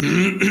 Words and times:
嗯 0.00 0.38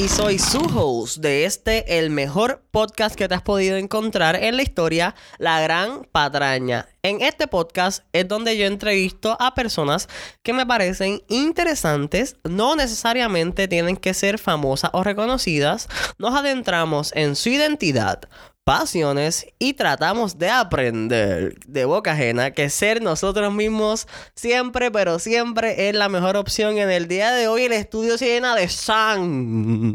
y 0.00 0.08
soy 0.08 0.38
su 0.38 0.60
host 0.74 1.18
de 1.18 1.44
este, 1.44 1.98
el 1.98 2.08
mejor 2.08 2.62
podcast 2.70 3.14
que 3.16 3.28
te 3.28 3.34
has 3.34 3.42
podido 3.42 3.76
encontrar 3.76 4.34
en 4.34 4.56
la 4.56 4.62
historia, 4.62 5.14
La 5.36 5.60
Gran 5.60 6.08
Patraña. 6.10 6.88
En 7.02 7.20
este 7.20 7.46
podcast 7.46 8.04
es 8.14 8.26
donde 8.26 8.56
yo 8.56 8.64
entrevisto 8.64 9.36
a 9.38 9.54
personas 9.54 10.08
que 10.42 10.54
me 10.54 10.64
parecen 10.64 11.22
interesantes, 11.28 12.36
no 12.44 12.76
necesariamente 12.76 13.68
tienen 13.68 13.98
que 13.98 14.14
ser 14.14 14.38
famosas 14.38 14.90
o 14.94 15.04
reconocidas, 15.04 15.86
nos 16.16 16.34
adentramos 16.34 17.12
en 17.14 17.36
su 17.36 17.50
identidad, 17.50 18.22
pasiones 18.70 19.48
y 19.58 19.74
tratamos 19.74 20.38
de 20.38 20.48
aprender 20.48 21.58
de 21.66 21.84
boca 21.86 22.12
ajena 22.12 22.52
que 22.52 22.70
ser 22.70 23.02
nosotros 23.02 23.52
mismos 23.52 24.06
siempre, 24.36 24.92
pero 24.92 25.18
siempre 25.18 25.88
es 25.88 25.94
la 25.96 26.08
mejor 26.08 26.36
opción. 26.36 26.78
En 26.78 26.88
el 26.88 27.08
día 27.08 27.32
de 27.32 27.48
hoy 27.48 27.64
el 27.64 27.72
estudio 27.72 28.16
se 28.16 28.26
llena 28.26 28.54
de 28.54 28.68
sangre. 28.68 29.90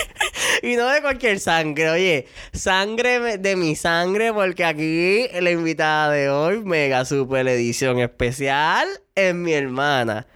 y 0.62 0.76
no 0.76 0.86
de 0.86 1.02
cualquier 1.02 1.38
sangre, 1.38 1.90
oye, 1.90 2.26
sangre 2.54 3.36
de 3.36 3.56
mi 3.56 3.76
sangre 3.76 4.32
porque 4.32 4.64
aquí 4.64 5.28
la 5.38 5.50
invitada 5.50 6.10
de 6.10 6.30
hoy, 6.30 6.64
mega 6.64 7.04
super 7.04 7.46
edición 7.46 7.98
especial, 7.98 8.88
es 9.14 9.34
mi 9.34 9.52
hermana. 9.52 10.26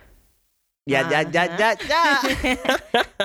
Ya, 0.85 1.09
ya, 1.09 1.23
ya, 1.23 1.47
ya, 1.57 1.79
ya. 1.89 2.19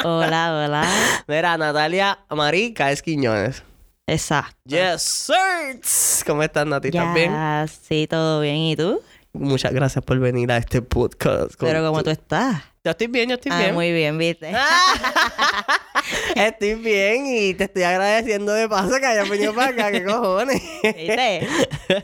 Hola, 0.06 0.54
hola. 0.66 0.84
Mira, 1.28 1.58
Natalia 1.58 2.20
Marica 2.30 2.92
Esquiñones. 2.92 3.64
Exacto. 4.06 4.56
Yes, 4.66 5.02
sir. 5.02 6.24
¿Cómo 6.28 6.44
estás, 6.44 6.68
Nati? 6.68 6.90
¿Estás 6.90 7.14
bien? 7.16 7.34
Sí, 7.68 8.06
todo 8.08 8.42
bien. 8.42 8.58
¿Y 8.58 8.76
tú? 8.76 9.02
Muchas 9.34 9.74
gracias 9.74 10.06
por 10.06 10.20
venir 10.20 10.52
a 10.52 10.58
este 10.58 10.84
podcast. 10.84 11.54
Pero 11.60 11.84
¿cómo 11.84 12.04
tú 12.04 12.12
estás? 12.12 12.62
Yo 12.84 12.92
estoy 12.92 13.08
bien, 13.08 13.30
yo 13.30 13.36
estoy 13.36 13.52
Ah, 13.52 13.60
bien. 13.60 13.74
muy 13.74 13.92
bien, 13.92 14.18
¿viste? 14.18 14.54
estoy 16.36 16.76
bien 16.76 17.26
y 17.26 17.54
te 17.56 17.66
estoy 17.66 17.84
agradeciendo 17.84 18.54
de 18.54 18.70
paso 18.70 18.92
que 19.00 19.06
hayas 19.06 19.28
venido 19.28 19.54
para 19.54 19.72
acá. 19.72 19.92
¿Qué 19.92 20.06
cojones? 20.06 20.62
¿Viste? 20.84 21.48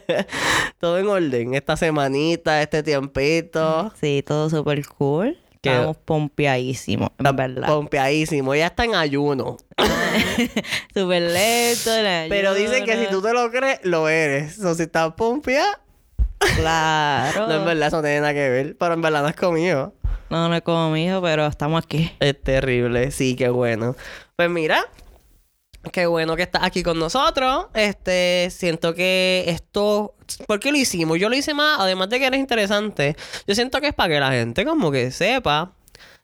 Todo 0.80 0.98
en 0.98 1.08
orden. 1.08 1.54
Esta 1.54 1.78
semanita, 1.78 2.62
este 2.62 2.84
tiempito. 2.84 3.94
Sí, 4.02 4.24
todo 4.28 4.50
súper 4.50 4.86
cool. 4.88 5.40
Estamos 5.72 5.98
pompeadísimos, 5.98 7.10
en 7.18 7.36
verdad. 7.36 7.68
Pompeadísimo. 7.68 8.54
Ya 8.56 8.68
está 8.68 8.84
en 8.84 8.96
ayuno. 8.96 9.58
Súper 10.94 11.22
lento. 11.22 11.92
Pero 12.30 12.54
dicen 12.54 12.84
que 12.86 12.98
si 12.98 13.10
tú 13.10 13.22
te 13.22 13.34
lo 13.34 13.50
crees, 13.50 13.80
lo 13.84 14.10
eres. 14.10 14.60
O 14.60 14.76
si 14.76 14.84
estás 14.84 15.14
pompeada, 15.14 15.80
Claro. 16.56 17.48
no 17.48 17.56
en 17.56 17.66
verdad 17.66 17.88
eso 17.88 17.98
no 17.98 18.04
tiene 18.04 18.22
nada 18.22 18.34
que 18.34 18.50
ver. 18.50 18.78
Pero 18.78 18.94
en 18.94 19.02
verdad 19.02 19.22
no 19.22 19.30
es 19.30 19.36
conmigo. 19.36 19.94
No, 20.30 20.50
no 20.50 20.56
es 20.56 20.62
como 20.62 20.90
mi 20.90 21.06
hijo, 21.06 21.22
pero 21.22 21.46
estamos 21.46 21.84
aquí. 21.84 22.12
Es 22.20 22.42
terrible, 22.42 23.12
sí, 23.12 23.36
qué 23.36 23.50
bueno. 23.50 23.96
Pues 24.36 24.50
mira, 24.50 24.84
qué 25.92 26.06
bueno 26.06 26.36
que 26.36 26.44
estás 26.44 26.64
aquí 26.64 26.84
con 26.84 27.00
nosotros. 27.00 27.68
Este, 27.74 28.50
siento 28.52 28.94
que 28.94 29.46
esto, 29.48 30.16
¿por 30.48 30.60
qué 30.60 30.72
lo 30.72 30.78
hicimos? 30.78 31.20
Yo 31.20 31.30
lo 31.30 31.36
hice 31.36 31.54
más, 31.54 31.80
además 31.80 32.10
de 32.10 32.20
que 32.20 32.28
eres 32.28 32.40
interesante, 32.40 33.16
yo 33.48 33.56
siento 33.56 33.82
que 33.82 33.88
es 33.88 33.94
para 33.94 34.14
que 34.14 34.20
la 34.20 34.32
gente 34.32 34.66
como 34.66 34.92
que 34.92 35.12
sepa 35.12 35.74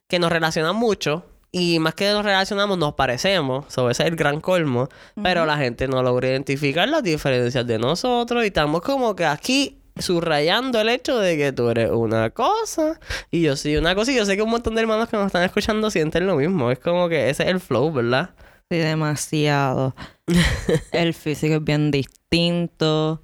que 0.08 0.20
nos 0.20 0.32
relacionan 0.32 0.76
mucho. 0.76 1.26
Y 1.52 1.80
más 1.80 1.96
que 1.96 2.12
nos 2.12 2.24
relacionamos, 2.24 2.78
nos 2.78 2.94
parecemos. 2.94 3.66
Sobre 3.70 3.94
ese 3.94 4.04
es 4.04 4.10
el 4.10 4.16
gran 4.16 4.40
colmo. 4.40 4.88
Pero 5.22 5.48
la 5.48 5.58
gente 5.58 5.88
no 5.88 6.04
logra 6.04 6.28
identificar 6.28 6.88
las 6.88 7.02
diferencias 7.02 7.66
de 7.66 7.80
nosotros. 7.80 8.44
Y 8.44 8.48
estamos 8.48 8.82
como 8.82 9.16
que 9.16 9.26
aquí 9.26 9.80
subrayando 9.98 10.80
el 10.80 10.90
hecho 10.90 11.18
de 11.18 11.38
que 11.38 11.52
tú 11.52 11.70
eres 11.70 11.92
una 11.92 12.30
cosa 12.30 13.00
y 13.32 13.42
yo 13.42 13.56
soy 13.56 13.78
una 13.78 13.96
cosa. 13.96 14.12
Y 14.12 14.16
yo 14.16 14.26
sé 14.26 14.36
que 14.36 14.44
un 14.44 14.52
montón 14.52 14.76
de 14.76 14.82
hermanos 14.82 15.10
que 15.10 15.18
nos 15.18 15.28
están 15.28 15.44
escuchando 15.44 15.90
sienten 15.90 16.28
lo 16.28 16.36
mismo. 16.36 16.70
Es 16.72 16.80
como 16.80 17.10
que 17.10 17.30
ese 17.30 17.44
es 17.44 17.50
el 17.50 17.60
flow, 17.60 17.92
¿verdad? 17.92 18.32
Sí, 18.70 18.78
demasiado. 18.78 19.96
El 20.92 21.14
físico 21.16 21.56
es 21.56 21.64
bien 21.64 21.90
distinto. 21.90 23.22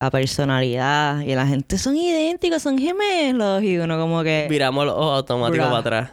La 0.00 0.10
personalidad. 0.10 1.20
Y 1.20 1.34
la 1.34 1.46
gente 1.46 1.76
son 1.76 1.96
idénticos, 1.96 2.62
son 2.62 2.78
gemelos. 2.78 3.62
Y 3.62 3.76
uno 3.76 3.98
como 3.98 4.22
que... 4.22 4.46
Viramos 4.48 4.86
los 4.86 4.94
ojos 4.94 5.18
automáticos 5.18 5.66
para 5.66 5.78
atrás. 5.78 6.10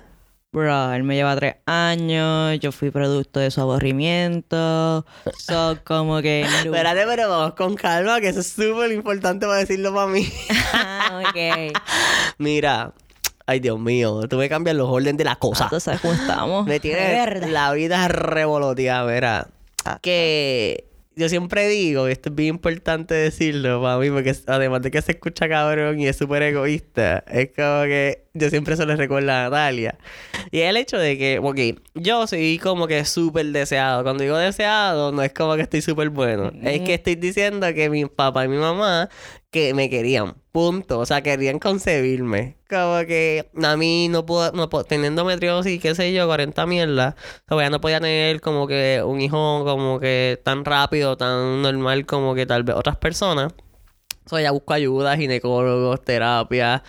Bro, 0.51 0.94
él 0.94 1.03
me 1.03 1.16
lleva 1.16 1.35
tres 1.35 1.55
años, 1.66 2.57
yo 2.59 2.72
fui 2.72 2.89
producto 2.89 3.39
de 3.39 3.51
su 3.51 3.59
aburrimiento, 3.59 5.05
son 5.38 5.79
como 5.84 6.22
que... 6.22 6.41
Espérate, 6.66 7.05
pero 7.05 7.29
vamos 7.29 7.53
con 7.53 7.75
calma, 7.75 8.22
que 8.22 8.29
eso 8.29 8.39
es 8.39 8.47
súper 8.47 8.91
importante 8.94 9.45
para 9.45 9.59
decirlo 9.59 9.94
para 9.94 10.07
mí. 10.07 10.28
Ah, 10.73 11.22
ok. 11.29 11.78
Mira, 12.38 12.94
ay 13.47 13.59
Dios 13.59 13.80
mío, 13.80 14.28
tú 14.30 14.38
me 14.38 14.50
cambias 14.50 14.75
los 14.75 14.90
órdenes 14.90 15.18
de 15.18 15.24
la 15.24 15.38
cosa. 15.38 15.68
¿Tú 15.69 15.80
sabes 15.80 16.02
cómo 16.02 16.13
estamos? 16.13 16.68
Me 16.68 16.80
tiene 16.80 17.47
la 17.50 17.74
vida 17.74 18.08
revoloteada, 18.08 19.03
verá. 19.03 19.47
Ah. 19.85 20.00
Que 20.02 20.85
yo 21.16 21.30
siempre 21.30 21.68
digo, 21.68 22.08
y 22.08 22.12
esto 22.12 22.30
es 22.30 22.35
bien 22.35 22.56
importante 22.56 23.16
decirlo 23.16 23.81
para 23.81 23.97
mí, 23.97 24.12
porque 24.12 24.35
además 24.46 24.84
de 24.84 24.91
que 24.91 25.02
se 25.02 25.13
escucha 25.13 25.50
cabrón 25.50 26.00
y 26.00 26.08
es 26.08 26.16
súper 26.16 26.44
egoísta, 26.44 27.24
es 27.28 27.50
como 27.56 27.84
que 27.84 28.26
yo 28.39 28.49
siempre 28.49 28.75
se 28.75 28.85
lo 28.85 28.95
recuerdo 28.95 29.31
a 29.31 29.43
Natalia. 29.43 29.97
Y 30.51 30.59
el 30.59 30.77
hecho 30.77 30.97
de 30.97 31.17
que, 31.17 31.39
ok, 31.39 31.79
yo 31.95 32.27
soy 32.27 32.59
como 32.59 32.87
que 32.87 33.03
súper 33.05 33.45
deseado. 33.47 34.03
Cuando 34.03 34.23
digo 34.23 34.37
deseado, 34.37 35.11
no 35.11 35.23
es 35.23 35.33
como 35.33 35.55
que 35.55 35.61
estoy 35.63 35.81
súper 35.81 36.09
bueno. 36.09 36.51
Es 36.63 36.81
que 36.81 36.95
estoy 36.95 37.15
diciendo 37.15 37.67
que 37.73 37.89
mi 37.89 38.05
papá 38.05 38.45
y 38.45 38.47
mi 38.47 38.57
mamá 38.57 39.09
que 39.51 39.73
me 39.73 39.89
querían. 39.89 40.35
Punto. 40.51 40.99
O 40.99 41.05
sea, 41.05 41.21
querían 41.21 41.59
concebirme. 41.59 42.57
Como 42.69 43.05
que 43.05 43.49
a 43.63 43.77
mí 43.77 44.07
no 44.09 44.25
puedo, 44.25 44.51
no 44.51 44.69
puedo 44.69 44.83
teniendo 44.83 45.21
endometriosis, 45.21 45.81
qué 45.81 45.95
sé 45.95 46.13
yo, 46.13 46.27
40 46.27 46.65
mierdas. 46.65 47.15
O 47.49 47.57
sea, 47.57 47.69
no 47.69 47.81
podía 47.81 47.99
tener 47.99 48.41
como 48.41 48.67
que 48.67 49.01
un 49.05 49.21
hijo 49.21 49.63
como 49.65 49.99
que 49.99 50.39
tan 50.43 50.65
rápido, 50.65 51.17
tan 51.17 51.61
normal 51.61 52.05
como 52.05 52.35
que 52.35 52.45
tal 52.45 52.63
vez 52.63 52.75
otras 52.75 52.97
personas. 52.97 53.53
O 54.25 54.29
sea, 54.29 54.41
ya 54.41 54.51
busco 54.51 54.73
ayuda, 54.73 55.15
ginecólogos, 55.15 56.03
terapia. 56.03 56.83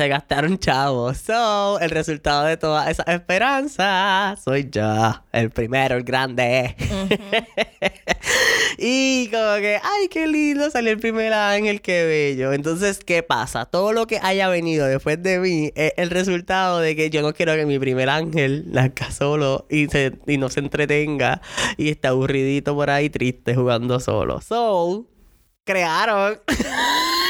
Se 0.00 0.08
gastaron 0.08 0.58
chavos. 0.58 1.18
So, 1.18 1.78
el 1.78 1.90
resultado 1.90 2.46
de 2.46 2.56
toda 2.56 2.90
esa 2.90 3.02
esperanza 3.02 4.34
soy 4.42 4.70
yo. 4.72 5.14
El 5.30 5.50
primero, 5.50 5.94
el 5.94 6.04
grande. 6.04 6.74
y 8.78 9.28
como 9.28 9.56
que, 9.56 9.78
ay, 9.82 10.08
qué 10.08 10.26
lindo, 10.26 10.70
salió 10.70 10.92
el 10.92 10.98
primer 10.98 11.34
ángel, 11.34 11.82
qué 11.82 12.06
bello. 12.06 12.54
Entonces, 12.54 13.00
¿qué 13.04 13.22
pasa? 13.22 13.66
Todo 13.66 13.92
lo 13.92 14.06
que 14.06 14.18
haya 14.22 14.48
venido 14.48 14.86
después 14.86 15.22
de 15.22 15.38
mí 15.38 15.70
es 15.74 15.92
el 15.98 16.08
resultado 16.08 16.78
de 16.78 16.96
que 16.96 17.10
yo 17.10 17.20
no 17.20 17.34
quiero 17.34 17.54
que 17.54 17.66
mi 17.66 17.78
primer 17.78 18.08
ángel 18.08 18.72
nazca 18.72 19.10
solo 19.10 19.66
y, 19.68 19.86
se, 19.88 20.18
y 20.26 20.38
no 20.38 20.48
se 20.48 20.60
entretenga 20.60 21.42
y 21.76 21.90
está 21.90 22.08
aburridito 22.08 22.74
por 22.74 22.88
ahí 22.88 23.10
triste 23.10 23.54
jugando 23.54 24.00
solo. 24.00 24.40
So, 24.40 25.06
crearon 25.66 26.40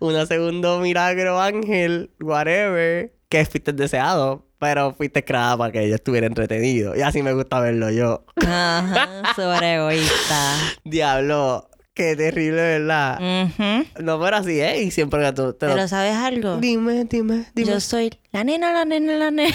una 0.00 0.26
segundo 0.26 0.80
milagro 0.80 1.40
ángel, 1.40 2.10
whatever, 2.20 3.12
que 3.28 3.44
fuiste 3.44 3.72
deseado, 3.72 4.46
pero 4.58 4.92
fuiste 4.94 5.24
creada 5.24 5.56
para 5.56 5.72
que 5.72 5.84
ella 5.84 5.94
estuviera 5.94 6.26
entretenido. 6.26 6.96
Y 6.96 7.02
así 7.02 7.22
me 7.22 7.32
gusta 7.32 7.60
verlo 7.60 7.90
yo. 7.90 8.24
Ajá, 8.36 9.22
súper 9.36 9.62
egoísta. 9.62 10.56
Diablo, 10.84 11.68
qué 11.94 12.16
terrible, 12.16 12.60
¿verdad? 12.60 13.18
Ujú. 13.20 13.86
No, 14.02 14.20
pero 14.20 14.36
así 14.36 14.60
es, 14.60 14.80
y 14.80 14.90
siempre 14.90 15.20
que 15.24 15.32
tú 15.32 15.52
te 15.52 15.66
lo- 15.66 15.74
Pero 15.74 15.88
¿sabes 15.88 16.14
algo? 16.16 16.56
Dime, 16.56 17.04
dime, 17.04 17.46
dime. 17.54 17.70
Yo 17.70 17.80
soy 17.80 18.10
la 18.32 18.42
nena, 18.44 18.72
la 18.72 18.84
nena, 18.84 19.14
la 19.16 19.30
nena. 19.30 19.54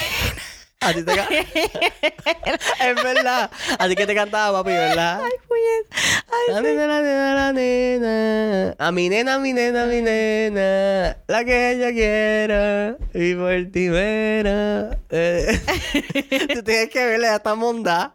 A 0.85 0.93
ti 0.93 1.01
te 1.03 1.13
Es 2.89 3.03
verdad. 3.03 3.49
Así 3.79 3.95
que 3.95 4.05
te 4.05 4.13
cantaba, 4.13 4.59
papi, 4.59 4.69
¿verdad? 4.75 5.19
Ay, 5.23 5.31
pues. 5.47 5.57
A 8.77 8.91
mi 8.91 9.09
nena, 9.09 9.39
mi 9.39 9.53
nena, 9.53 9.85
mi 9.85 10.01
nena. 10.01 11.17
La 11.25 11.43
que 11.43 11.71
ella 11.71 11.91
quiera. 11.91 12.97
Y 13.15 13.33
por 13.33 13.71
ti 13.71 13.89
vera. 13.89 14.95
Eh, 15.09 15.59
Tú 16.53 16.61
tienes 16.61 16.89
que 16.89 17.03
verle 17.03 17.29
a 17.29 17.37
esta 17.37 17.55
monda. 17.55 18.13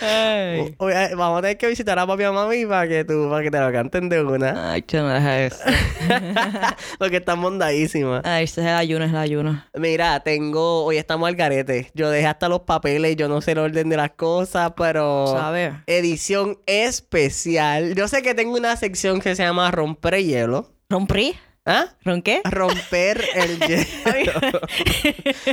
Ay. 0.00 0.74
O- 0.78 0.84
oye, 0.86 1.14
Vamos 1.14 1.38
a 1.38 1.42
tener 1.42 1.58
que 1.58 1.66
visitar 1.68 1.98
a 1.98 2.06
papi 2.06 2.22
y 2.22 2.26
a 2.26 2.32
mami 2.32 2.66
para 2.66 2.86
que 2.88 3.04
tú, 3.04 3.28
para 3.30 3.42
que 3.42 3.50
te 3.50 3.58
lo 3.60 3.72
canten 3.72 4.08
de 4.08 4.22
una. 4.22 4.72
Ay, 4.72 4.84
yo 4.86 5.02
no 5.02 5.08
deja 5.08 5.40
eso. 5.44 5.58
Porque 6.98 7.16
está 7.18 7.34
mondadísima. 7.36 8.22
Ay, 8.24 8.44
ese 8.44 8.60
es 8.60 8.66
el 8.66 8.74
ayuno, 8.74 9.04
es 9.04 9.10
el 9.10 9.16
ayuno. 9.16 9.64
Mira, 9.74 10.20
tengo. 10.20 10.84
Hoy 10.84 10.96
estamos 10.96 11.28
al 11.28 11.34
garete. 11.36 11.90
Yo 11.94 12.10
dejé 12.10 12.26
hasta 12.26 12.48
los 12.48 12.60
papeles, 12.60 13.16
yo 13.16 13.28
no 13.28 13.40
sé 13.40 13.52
el 13.52 13.58
orden 13.58 13.88
de 13.88 13.96
las 13.96 14.10
cosas, 14.10 14.72
pero. 14.76 15.26
¿Sabes? 15.36 15.72
Edición 15.86 16.58
especial. 16.66 17.94
Yo 17.94 18.08
sé 18.08 18.22
que 18.22 18.34
tengo 18.34 18.56
una 18.56 18.76
sección 18.76 19.20
que 19.20 19.34
se 19.34 19.42
llama 19.42 19.70
Romper 19.70 20.16
Hielo. 20.22 20.70
¿Romprí? 20.90 21.34
¿Ah? 21.70 21.86
¿Ronqué? 22.02 22.40
Romper 22.44 23.22
el 23.34 23.58
hielo. 23.60 24.60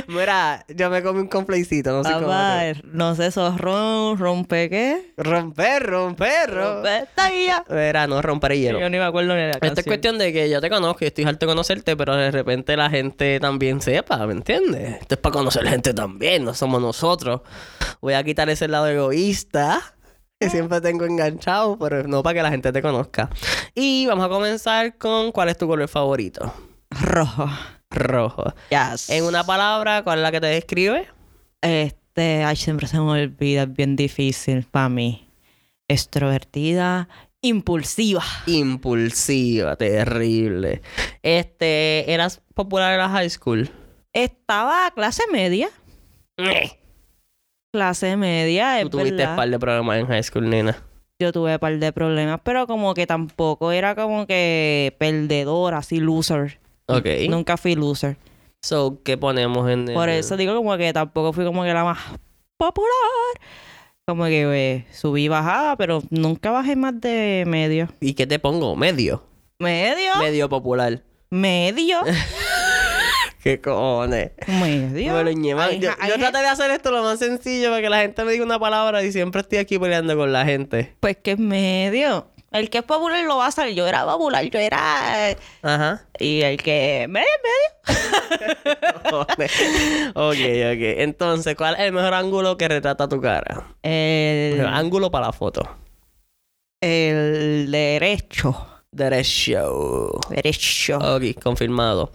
Mira, 0.08 0.64
yo 0.68 0.88
me 0.88 1.02
comí 1.02 1.20
un 1.20 1.28
complecito, 1.28 1.92
no 1.92 2.02
sé 2.04 2.12
cómo. 2.14 2.28
Te- 2.28 2.80
no 2.84 3.14
sé, 3.14 3.26
eso 3.26 3.54
ron, 3.58 4.16
rompe 4.16 4.70
qué? 4.70 5.12
Romper, 5.18 5.82
romper, 5.84 6.50
romper. 6.50 6.54
Rompe 6.54 6.98
esta 7.02 7.30
guía. 7.30 7.64
Mira, 7.68 8.06
no 8.06 8.22
romper 8.22 8.52
el 8.52 8.60
hielo. 8.60 8.80
Yo 8.80 8.88
ni 8.88 8.96
me 8.98 9.04
acuerdo 9.04 9.34
ni 9.34 9.40
de 9.42 9.48
la 9.48 9.58
Esta 9.60 9.80
es 9.82 9.86
cuestión 9.86 10.16
de 10.18 10.32
que 10.32 10.48
yo 10.48 10.60
te 10.60 10.70
conozco 10.70 11.04
y 11.04 11.08
estoy 11.08 11.24
harto 11.24 11.44
de 11.46 11.50
conocerte, 11.52 11.96
pero 11.96 12.16
de 12.16 12.30
repente 12.30 12.76
la 12.76 12.88
gente 12.88 13.38
también 13.38 13.80
sepa, 13.82 14.26
¿me 14.26 14.32
entiendes? 14.32 15.00
Esto 15.02 15.16
es 15.16 15.20
para 15.20 15.34
conocer 15.34 15.66
gente 15.68 15.92
también, 15.92 16.44
no 16.44 16.54
somos 16.54 16.80
nosotros. 16.80 17.42
Voy 18.00 18.14
a 18.14 18.24
quitar 18.24 18.48
ese 18.48 18.68
lado 18.68 18.86
egoísta 18.88 19.94
que 20.38 20.50
siempre 20.50 20.80
tengo 20.80 21.04
enganchado, 21.04 21.78
pero 21.78 22.06
no 22.06 22.22
para 22.22 22.34
que 22.34 22.42
la 22.42 22.50
gente 22.50 22.72
te 22.72 22.82
conozca. 22.82 23.30
Y 23.74 24.06
vamos 24.06 24.26
a 24.26 24.28
comenzar 24.28 24.98
con 24.98 25.32
¿cuál 25.32 25.48
es 25.48 25.56
tu 25.56 25.66
color 25.66 25.88
favorito? 25.88 26.52
Rojo. 26.90 27.48
Rojo. 27.90 28.54
Yes. 28.70 29.10
En 29.10 29.24
una 29.24 29.44
palabra, 29.44 30.02
¿cuál 30.02 30.18
es 30.18 30.22
la 30.22 30.32
que 30.32 30.40
te 30.40 30.48
describe? 30.48 31.08
Este, 31.62 32.44
ay, 32.44 32.56
siempre 32.56 32.86
se 32.86 32.98
me 32.98 33.10
olvida, 33.10 33.62
es 33.62 33.72
bien 33.72 33.96
difícil 33.96 34.64
para 34.64 34.88
mí. 34.88 35.28
Extrovertida, 35.88 37.08
impulsiva. 37.40 38.24
Impulsiva, 38.46 39.76
terrible. 39.76 40.82
Este, 41.22 42.12
¿eras 42.12 42.42
popular 42.54 42.92
en 42.92 42.98
la 42.98 43.08
high 43.08 43.30
school? 43.30 43.70
Estaba 44.12 44.90
clase 44.94 45.22
media. 45.30 45.70
Clase 47.76 48.16
media, 48.16 48.78
es 48.78 48.84
Tú 48.84 48.96
tuviste 48.96 49.16
verdad. 49.16 49.32
un 49.32 49.36
par 49.36 49.50
de 49.50 49.58
problemas 49.58 49.98
en 49.98 50.06
high 50.06 50.22
school, 50.22 50.48
nena. 50.48 50.82
Yo 51.18 51.30
tuve 51.30 51.52
un 51.52 51.58
par 51.58 51.78
de 51.78 51.92
problemas, 51.92 52.40
pero 52.42 52.66
como 52.66 52.94
que 52.94 53.06
tampoco 53.06 53.70
era 53.70 53.94
como 53.94 54.26
que 54.26 54.96
perdedora, 54.98 55.76
así 55.76 56.00
loser. 56.00 56.58
Ok. 56.86 57.04
Nunca 57.28 57.58
fui 57.58 57.74
loser. 57.74 58.16
So, 58.62 59.02
¿qué 59.04 59.18
ponemos 59.18 59.68
en 59.68 59.88
el... 59.88 59.94
Por 59.94 60.08
eso 60.08 60.38
digo 60.38 60.56
como 60.56 60.74
que 60.78 60.90
tampoco 60.94 61.34
fui 61.34 61.44
como 61.44 61.64
que 61.64 61.74
la 61.74 61.84
más 61.84 61.98
popular. 62.56 62.88
Como 64.06 64.24
que 64.24 64.44
eh, 64.54 64.86
subí 64.90 65.24
y 65.24 65.28
bajaba, 65.28 65.76
pero 65.76 66.02
nunca 66.08 66.50
bajé 66.50 66.76
más 66.76 66.98
de 66.98 67.44
medio. 67.46 67.88
¿Y 68.00 68.14
qué 68.14 68.26
te 68.26 68.38
pongo? 68.38 68.74
Medio. 68.74 69.22
¿Medio? 69.58 70.16
Medio 70.18 70.48
popular. 70.48 71.02
¿Medio? 71.28 71.98
¿Qué 73.46 73.60
cojones? 73.60 74.32
Me 74.48 75.22
lo 75.22 75.30
ñema. 75.30 75.66
Ay, 75.66 75.78
Yo, 75.78 75.90
ay, 76.00 76.10
yo 76.10 76.18
traté 76.18 76.38
de 76.38 76.48
hacer 76.48 76.68
esto 76.72 76.90
lo 76.90 77.04
más 77.04 77.20
sencillo 77.20 77.70
para 77.70 77.80
que 77.80 77.88
la 77.88 78.00
gente 78.00 78.24
me 78.24 78.32
diga 78.32 78.44
una 78.44 78.58
palabra 78.58 79.04
y 79.04 79.12
siempre 79.12 79.42
estoy 79.42 79.58
aquí 79.58 79.78
peleando 79.78 80.16
con 80.16 80.32
la 80.32 80.44
gente. 80.44 80.96
Pues 80.98 81.16
que 81.18 81.30
es 81.30 81.38
medio. 81.38 82.26
El 82.50 82.70
que 82.70 82.78
es 82.78 82.84
popular 82.84 83.22
lo 83.24 83.36
va 83.36 83.46
a 83.46 83.50
salir. 83.52 83.76
Yo 83.76 83.86
era 83.86 84.04
popular, 84.04 84.44
yo 84.46 84.58
era... 84.58 85.36
Ajá. 85.62 86.02
Y 86.18 86.42
el 86.42 86.56
que... 86.60 87.06
Medio, 87.08 87.28
medio. 87.86 89.26
Ok, 90.16 90.32
ok. 90.34 90.82
Entonces, 90.98 91.54
¿cuál 91.54 91.74
es 91.76 91.82
el 91.82 91.92
mejor 91.92 92.14
ángulo 92.14 92.56
que 92.58 92.66
retrata 92.66 93.08
tu 93.08 93.20
cara? 93.20 93.62
El, 93.84 94.58
El 94.58 94.66
ángulo 94.66 95.12
para 95.12 95.26
la 95.26 95.32
foto. 95.32 95.62
el 96.80 97.70
derecho. 97.70 98.66
Derecho. 98.90 100.10
Derecho. 100.30 100.98
Ok, 100.98 101.42
confirmado. 101.42 102.12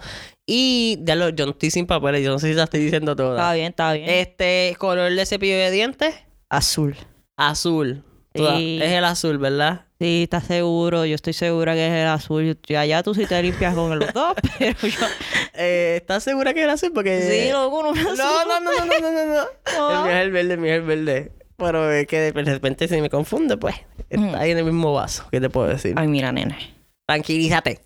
Y, 0.54 1.00
ya 1.04 1.16
lo, 1.16 1.30
yo 1.30 1.46
no 1.46 1.54
estoy 1.54 1.72
sin 1.72 1.88
papeles, 1.88 2.26
yo 2.26 2.30
no 2.30 2.38
sé 2.38 2.50
si 2.50 2.54
la 2.56 2.66
estoy 2.66 2.82
diciendo 2.82 3.14
Está 3.14 3.24
toda. 3.24 3.54
bien, 3.54 3.68
está 3.68 3.94
bien. 3.94 4.10
Este, 4.10 4.76
color 4.78 5.10
de 5.10 5.26
cepillo 5.26 5.56
de 5.56 5.72
dientes, 5.72 6.14
Azul. 6.50 6.98
azul. 7.38 8.04
Sí. 8.36 8.80
Es 8.82 8.92
el 8.92 9.06
azul, 9.06 9.38
¿verdad? 9.38 9.86
Sí, 9.98 10.24
estás 10.24 10.44
seguro. 10.44 11.06
Yo 11.06 11.16
estoy 11.16 11.32
segura 11.32 11.74
que 11.74 11.88
es 11.88 11.94
el 11.94 12.08
azul. 12.08 12.58
Y 12.68 12.76
allá 12.76 13.02
tú 13.02 13.14
sí 13.14 13.26
te 13.28 13.42
limpias 13.42 13.74
con 13.74 13.98
los 13.98 14.14
dos, 14.14 14.34
pero 14.60 14.76
yo... 14.82 15.06
Eh, 15.54 16.00
¿Estás 16.02 16.24
segura 16.24 16.54
que 16.54 16.60
es 16.60 16.64
el 16.66 16.72
azul? 16.72 16.92
Porque... 16.94 17.22
Sí, 17.22 17.52
loco, 17.52 17.84
no 17.84 17.94
me 17.94 18.04
No, 18.04 18.14
no, 18.14 18.60
no, 18.60 18.60
no, 18.60 18.86
no, 18.86 19.00
no, 19.00 19.12
no, 19.12 19.26
no. 19.26 19.46
No. 19.78 19.92
El 19.92 20.04
mío 20.04 20.12
es 20.12 20.26
el 20.26 20.32
verde, 20.32 20.54
el 20.54 20.60
mío 20.60 20.74
es 20.74 20.80
el 20.80 20.86
verde. 20.86 21.32
Pero 21.56 21.92
es 21.92 22.08
que 22.08 22.20
de 22.20 22.32
repente 22.32 22.90
se 22.90 23.02
me 23.02 23.10
confunde, 23.10 23.56
pues. 23.56 23.76
Está 24.10 24.40
ahí 24.40 24.52
en 24.52 24.58
el 24.58 24.66
mismo 24.66 24.92
vaso. 24.92 25.26
¿Qué 25.32 25.40
te 25.40 25.50
puedo 25.50 25.68
decir? 25.68 25.94
Ay, 25.96 26.10
mira, 26.10 26.34
nene. 26.34 26.58
Tranquilízate. 27.08 27.80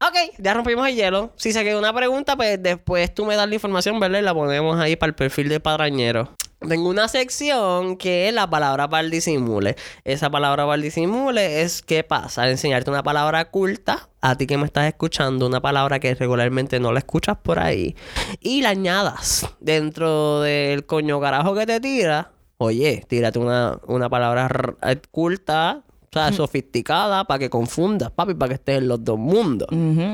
Ok, 0.00 0.34
ya 0.38 0.54
rompimos 0.54 0.86
el 0.88 0.96
hielo. 0.96 1.32
Si 1.36 1.52
se 1.52 1.62
quedó 1.64 1.78
una 1.78 1.92
pregunta, 1.94 2.36
pues 2.36 2.62
después 2.62 3.14
tú 3.14 3.24
me 3.24 3.36
das 3.36 3.48
la 3.48 3.54
información, 3.54 3.98
¿verdad? 4.00 4.18
Y 4.18 4.22
la 4.22 4.34
ponemos 4.34 4.78
ahí 4.80 4.96
para 4.96 5.08
el 5.10 5.14
perfil 5.14 5.48
de 5.48 5.60
padrañero. 5.60 6.30
Tengo 6.68 6.90
una 6.90 7.08
sección 7.08 7.96
que 7.96 8.28
es 8.28 8.34
la 8.34 8.50
palabra 8.50 8.86
para 8.88 9.00
el 9.02 9.10
disimule. 9.10 9.76
Esa 10.04 10.28
palabra 10.28 10.64
para 10.64 10.74
el 10.74 10.82
disimule 10.82 11.62
es 11.62 11.80
qué 11.80 12.04
pasa, 12.04 12.50
enseñarte 12.50 12.90
una 12.90 13.02
palabra 13.02 13.46
culta 13.50 14.10
a 14.20 14.34
ti 14.36 14.46
que 14.46 14.58
me 14.58 14.66
estás 14.66 14.86
escuchando, 14.86 15.46
una 15.46 15.62
palabra 15.62 16.00
que 16.00 16.14
regularmente 16.14 16.78
no 16.78 16.92
la 16.92 16.98
escuchas 16.98 17.38
por 17.38 17.60
ahí 17.60 17.96
y 18.40 18.60
la 18.60 18.70
añadas 18.70 19.46
dentro 19.60 20.42
del 20.42 20.84
coño 20.84 21.18
carajo 21.20 21.54
que 21.54 21.64
te 21.64 21.80
tira. 21.80 22.32
Oye, 22.58 23.06
tírate 23.08 23.38
una, 23.38 23.78
una 23.86 24.10
palabra 24.10 24.44
r- 24.82 25.00
culta, 25.10 25.82
o 26.12 26.18
sea, 26.18 26.32
sofisticada 26.32 27.24
para 27.24 27.38
que 27.38 27.48
confundas, 27.48 28.10
papi, 28.10 28.34
para 28.34 28.48
que 28.48 28.54
estés 28.54 28.78
en 28.78 28.88
los 28.88 29.04
dos 29.04 29.16
mundos. 29.16 29.68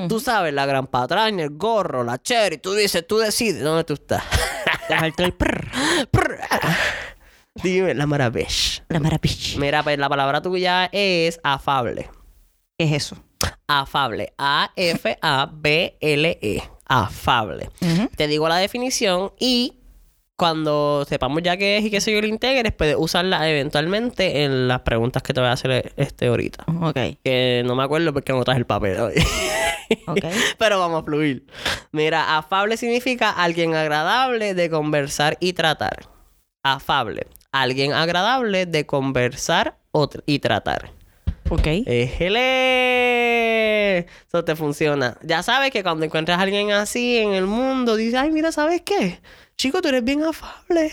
Tú 0.09 0.21
sabes, 0.21 0.53
la 0.53 0.67
gran 0.67 0.89
patraña, 0.89 1.43
el 1.43 1.57
gorro, 1.57 2.05
la 2.05 2.21
cherry, 2.21 2.59
tú 2.59 2.75
dices, 2.75 3.07
tú 3.07 3.17
decides 3.17 3.63
dónde 3.63 3.85
tú 3.85 3.95
estás. 3.95 4.23
El 5.17 5.33
prr. 5.33 5.71
Prr. 6.11 6.39
Dime, 7.63 7.95
la 7.95 8.07
maravilla. 8.07 8.85
La 8.89 9.01
maravilla. 9.01 9.59
Mira, 9.59 9.83
pues 9.83 9.99
la 9.99 10.09
palabra 10.09 10.43
tuya 10.43 10.89
es 10.93 11.41
afable. 11.43 12.09
¿Qué 12.79 12.85
es 12.85 12.93
eso? 12.93 13.17
Afable. 13.67 14.35
A-F-A-B-L-E. 14.39 15.03
Afable. 16.85 17.71
Ujú. 17.81 18.09
Te 18.15 18.29
digo 18.29 18.49
la 18.49 18.59
definición 18.59 19.33
y 19.41 19.76
cuando 20.37 21.05
sepamos 21.09 21.43
ya 21.43 21.57
qué 21.57 21.79
es 21.79 21.85
y 21.85 21.91
qué 21.91 22.01
sé 22.01 22.13
yo 22.13 22.21
lo 22.21 22.27
integres, 22.27 22.73
puedes 22.73 22.97
usarla 22.99 23.49
eventualmente 23.49 24.45
en 24.45 24.69
las 24.69 24.81
preguntas 24.81 25.23
que 25.23 25.33
te 25.33 25.41
voy 25.41 25.49
a 25.49 25.53
hacer 25.53 25.93
este 25.97 26.27
ahorita. 26.27 26.65
Ok, 26.83 26.99
Que 27.25 27.63
no 27.65 27.75
me 27.75 27.83
acuerdo 27.83 28.13
porque 28.13 28.33
no 28.33 28.45
traje 28.45 28.61
el 28.61 28.67
papel 28.67 29.01
hoy. 29.01 29.15
ok. 30.07 30.25
Pero 30.59 30.79
vamos 30.79 31.03
a 31.03 31.05
fluir. 31.05 31.47
Mira, 31.93 32.37
afable 32.37 32.77
significa 32.77 33.31
alguien 33.31 33.75
agradable 33.75 34.53
de 34.55 34.69
conversar 34.69 35.39
y 35.41 35.55
tratar. 35.55 36.07
Afable. 36.63 37.27
Alguien 37.53 37.95
agradable 37.95 38.67
de 38.67 38.85
conversar 38.85 39.79
y 40.27 40.41
tratar. 40.41 40.91
Ok. 41.49 41.67
¡Ejele! 41.87 42.47
Eso 44.29 44.45
te 44.45 44.55
funciona. 44.57 45.17
Ya 45.23 45.43
sabes 45.43 45.71
que 45.71 45.83
cuando 45.83 46.05
encuentras 46.05 46.39
a 46.39 46.43
alguien 46.43 46.73
así 46.73 47.17
en 47.17 47.33
el 47.33 47.47
mundo, 47.47 47.97
dices, 47.97 48.21
ay, 48.21 48.31
mira, 48.31 48.53
¿sabes 48.53 48.83
qué? 48.83 49.21
Chico, 49.57 49.81
tú 49.81 49.89
eres 49.89 50.05
bien 50.05 50.23
afable. 50.23 50.93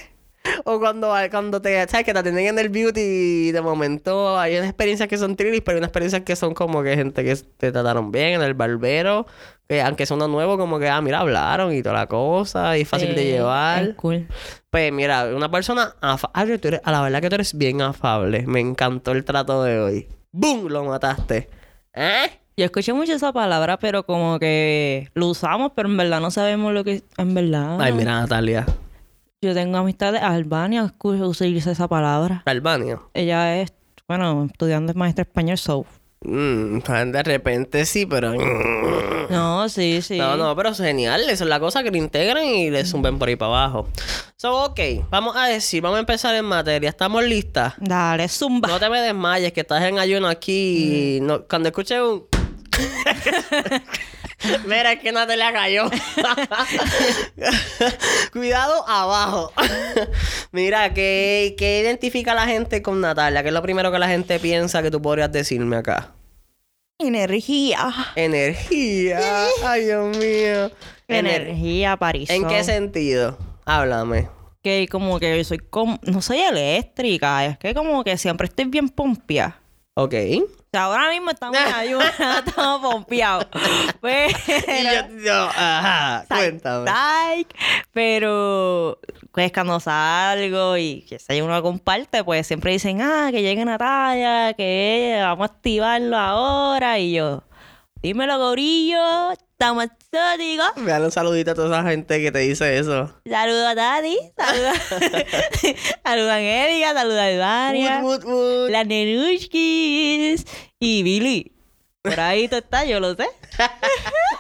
O 0.66 0.80
cuando, 0.80 1.14
cuando 1.32 1.62
te, 1.62 1.88
¿sabes? 1.88 2.06
Que 2.06 2.14
te 2.14 2.20
atienden 2.20 2.48
en 2.48 2.60
el 2.60 2.70
beauty 2.70 3.00
y 3.00 3.52
de 3.52 3.62
momento 3.62 4.38
hay 4.38 4.56
unas 4.56 4.68
experiencias 4.68 5.08
que 5.08 5.18
son 5.18 5.36
trillis, 5.36 5.62
pero 5.62 5.76
hay 5.76 5.80
unas 5.80 5.88
experiencias 5.88 6.24
que 6.24 6.36
son 6.36 6.54
como 6.54 6.84
que 6.84 6.96
gente 6.96 7.24
que 7.24 7.36
te 7.36 7.72
trataron 7.72 8.12
bien 8.12 8.34
en 8.34 8.42
el 8.42 8.54
barbero, 8.54 9.26
que 9.68 9.82
aunque 9.82 10.06
son 10.06 10.20
nuevo, 10.20 10.58
como 10.58 10.80
que, 10.80 10.90
ah, 10.90 11.02
mira, 11.02 11.20
hablaron 11.20 11.74
y 11.74 11.82
toda 11.82 11.96
la 11.96 12.08
cosa, 12.08 12.78
y 12.78 12.84
fácil 12.84 13.16
de 13.16 13.26
llevar. 13.26 13.84
Es 13.84 13.96
cool. 13.96 14.28
Pues 14.70 14.92
mira, 14.92 15.34
una 15.34 15.50
persona 15.50 15.96
afable, 16.02 16.58
tú 16.58 16.70
eres, 16.70 16.82
a 16.84 16.92
la 16.92 17.02
verdad 17.02 17.22
que 17.22 17.30
tú 17.30 17.36
eres 17.36 17.58
bien 17.58 17.82
afable. 17.82 18.46
Me 18.46 18.60
encantó 18.60 19.12
el 19.12 19.24
trato 19.24 19.64
de 19.64 19.80
hoy. 19.80 20.08
¡Bum! 20.32 20.68
Lo 20.68 20.84
mataste. 20.84 21.50
¿Eh? 21.94 22.43
Yo 22.56 22.66
escuché 22.66 22.94
mucho 22.94 23.14
esa 23.14 23.34
palabra, 23.34 23.78
pero 23.80 24.06
como 24.06 24.38
que 24.40 25.10
lo 25.16 25.28
usamos, 25.28 25.72
pero 25.76 25.90
en 25.90 25.98
verdad 25.98 26.20
no 26.22 26.30
sabemos 26.30 26.72
lo 26.74 26.84
que 26.84 26.94
es 26.94 27.04
en 27.18 27.34
verdad. 27.34 27.82
Ay, 27.82 27.94
mira, 27.94 28.20
Natalia. 28.22 28.66
Yo 29.42 29.54
tengo 29.56 29.78
amistades 29.78 30.22
de 30.22 30.28
Albania, 30.28 30.84
escucho 30.86 31.28
utiliza 31.28 31.72
esa 31.72 31.88
palabra. 31.88 32.44
Albania. 32.46 33.00
Ella 33.16 33.60
es, 33.60 33.74
bueno, 34.08 34.46
estudiante 34.52 34.94
de 34.94 35.00
maestra 35.00 35.24
español, 35.24 35.58
so. 35.58 35.86
Mm, 36.26 36.78
de 37.12 37.24
repente 37.24 37.86
sí, 37.86 38.06
pero. 38.06 38.34
No, 39.30 39.68
sí, 39.70 40.02
sí. 40.02 40.18
No, 40.18 40.38
no, 40.38 40.56
pero 40.56 40.70
es 40.70 40.78
genial. 40.78 41.22
Eso 41.30 41.44
es 41.44 41.50
la 41.50 41.60
cosa 41.60 41.84
que 41.84 41.92
lo 41.92 41.98
integran 41.98 42.46
y 42.46 42.70
le 42.70 42.86
zumben 42.86 43.20
por 43.20 43.28
ahí 43.28 43.36
para 43.36 43.50
abajo. 43.64 43.90
So, 44.38 44.66
ok. 44.66 44.80
Vamos 45.10 45.36
a 45.36 45.48
decir, 45.48 45.82
vamos 45.82 45.98
a 45.98 46.02
empezar 46.02 46.34
en 46.36 46.46
materia. 46.46 46.88
¿Estamos 46.90 47.24
listas? 47.26 47.74
Dale, 47.80 48.30
zumba. 48.30 48.70
No 48.70 48.80
te 48.80 48.90
me 48.90 49.02
desmayes, 49.02 49.52
que 49.52 49.62
estás 49.62 49.84
en 49.84 50.00
ayuno 50.00 50.28
aquí. 50.30 51.18
y 51.18 51.22
no- 51.22 51.44
cuando 51.46 51.68
escuches 51.70 52.00
un. 52.00 52.24
Mira, 54.66 54.94
es 54.94 55.00
que 55.00 55.12
Natalia 55.12 55.54
cayó. 55.54 55.86
Cuidado 58.34 58.88
abajo. 58.88 59.52
Mira, 60.52 60.94
¿qué, 60.94 61.56
¿qué 61.58 61.82
identifica 61.82 62.34
a 62.34 62.36
la 62.36 62.46
gente 62.46 62.82
con 62.82 63.02
Natalia? 63.02 63.42
¿Qué 63.42 63.50
es 63.50 63.54
lo 63.54 63.62
primero 63.62 63.92
que 63.92 64.00
la 64.00 64.08
gente 64.08 64.40
piensa 64.40 64.82
que 64.82 64.92
tú 64.92 65.02
podrías 65.02 65.32
decirme 65.32 65.78
acá? 65.78 66.12
Energía. 67.00 67.92
Energía. 68.16 69.48
Ay, 69.66 69.86
Dios 69.86 70.18
mío. 70.18 70.72
Ener- 71.08 71.42
Energía, 71.42 71.98
París. 71.98 72.30
¿En 72.30 72.48
qué 72.48 72.64
sentido? 72.64 73.38
Háblame. 73.66 74.30
Que 74.62 74.88
como 74.90 75.20
que 75.20 75.44
soy 75.44 75.58
como... 75.58 76.00
No 76.04 76.22
soy 76.22 76.40
eléctrica, 76.40 77.46
es 77.46 77.58
que 77.58 77.74
como 77.74 78.04
que 78.04 78.18
siempre 78.18 78.48
estoy 78.48 78.66
bien 78.66 78.90
pompia. 78.90 79.60
Ok. 79.96 80.14
Sea, 80.74 80.84
ahora 80.86 81.10
mismo 81.10 81.30
estamos 81.30 81.58
en 81.58 81.74
ayuno, 81.74 82.04
estamos 82.46 82.82
pompeados. 82.82 83.48
Pero... 84.02 84.38
Y 84.68 84.84
yo, 84.84 85.24
yo, 85.24 85.34
ajá, 85.34 86.26
cuéntame. 86.28 86.86
Like, 86.86 87.56
pero 87.92 89.00
pues 89.32 89.52
cuando 89.52 89.80
salgo 89.80 90.78
y 90.78 91.06
que 91.08 91.20
se 91.20 91.42
uno 91.42 91.62
comparte, 91.62 92.24
pues 92.24 92.48
siempre 92.48 92.72
dicen, 92.72 93.02
ah, 93.02 93.30
que 93.32 93.42
llegue 93.42 93.64
Natalia, 93.64 94.54
que 94.54 95.20
vamos 95.22 95.50
a 95.50 95.54
activarlo 95.54 96.18
ahora. 96.18 97.00
Y 97.00 97.14
yo, 97.14 97.44
dímelo, 98.02 98.40
gorillo, 98.40 99.32
estamos 99.32 99.86
exóticos. 100.14 100.84
Me 100.84 100.92
dan 100.92 101.04
un 101.04 101.12
saludito 101.12 101.52
a 101.52 101.56
toda 101.56 101.80
esa 101.80 101.90
gente 101.90 102.22
que 102.22 102.32
te 102.32 102.40
dice 102.40 102.78
eso. 102.78 103.14
Saludos 103.28 103.66
a 103.68 103.76
Tati, 103.76 104.18
saludos 104.38 104.78
a 106.04 106.36
Angélica, 106.36 106.94
saludos 106.94 107.20
a 107.20 107.32
Ivania, 107.32 108.00
Wood, 108.04 108.24
wood, 108.24 108.34
wood. 108.34 108.70
las 108.70 108.86
Nenushkis 108.86 110.46
y 110.80 111.04
Billy. 111.04 111.52
Por 112.04 112.20
ahí 112.20 112.48
tú 112.50 112.58
estás, 112.58 112.86
yo 112.88 113.00
lo 113.00 113.16
sé. 113.16 113.28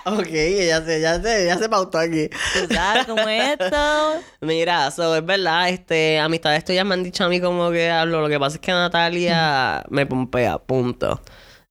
Ok, 0.05 0.27
ya 0.27 0.83
sé, 0.83 0.99
ya 0.99 1.21
sé, 1.21 1.45
ya 1.45 1.57
se 1.57 1.69
pautó 1.69 1.97
aquí. 1.97 2.27
Tú 2.27 2.73
sabes 2.73 3.05
cómo 3.05 3.21
es 3.21 3.51
esto. 3.57 4.19
Mira, 4.41 4.91
so, 4.91 5.15
es 5.15 5.25
verdad, 5.25 5.69
este, 5.69 6.19
amistades 6.19 6.65
tuyas 6.65 6.85
me 6.85 6.95
han 6.95 7.03
dicho 7.03 7.23
a 7.23 7.29
mí 7.29 7.39
como 7.39 7.71
que 7.71 7.89
hablo. 7.89 8.19
Lo 8.19 8.27
que 8.27 8.37
pasa 8.37 8.57
es 8.57 8.61
que 8.61 8.73
Natalia 8.73 9.81
me 9.89 10.05
pompea, 10.05 10.57
punto. 10.57 11.21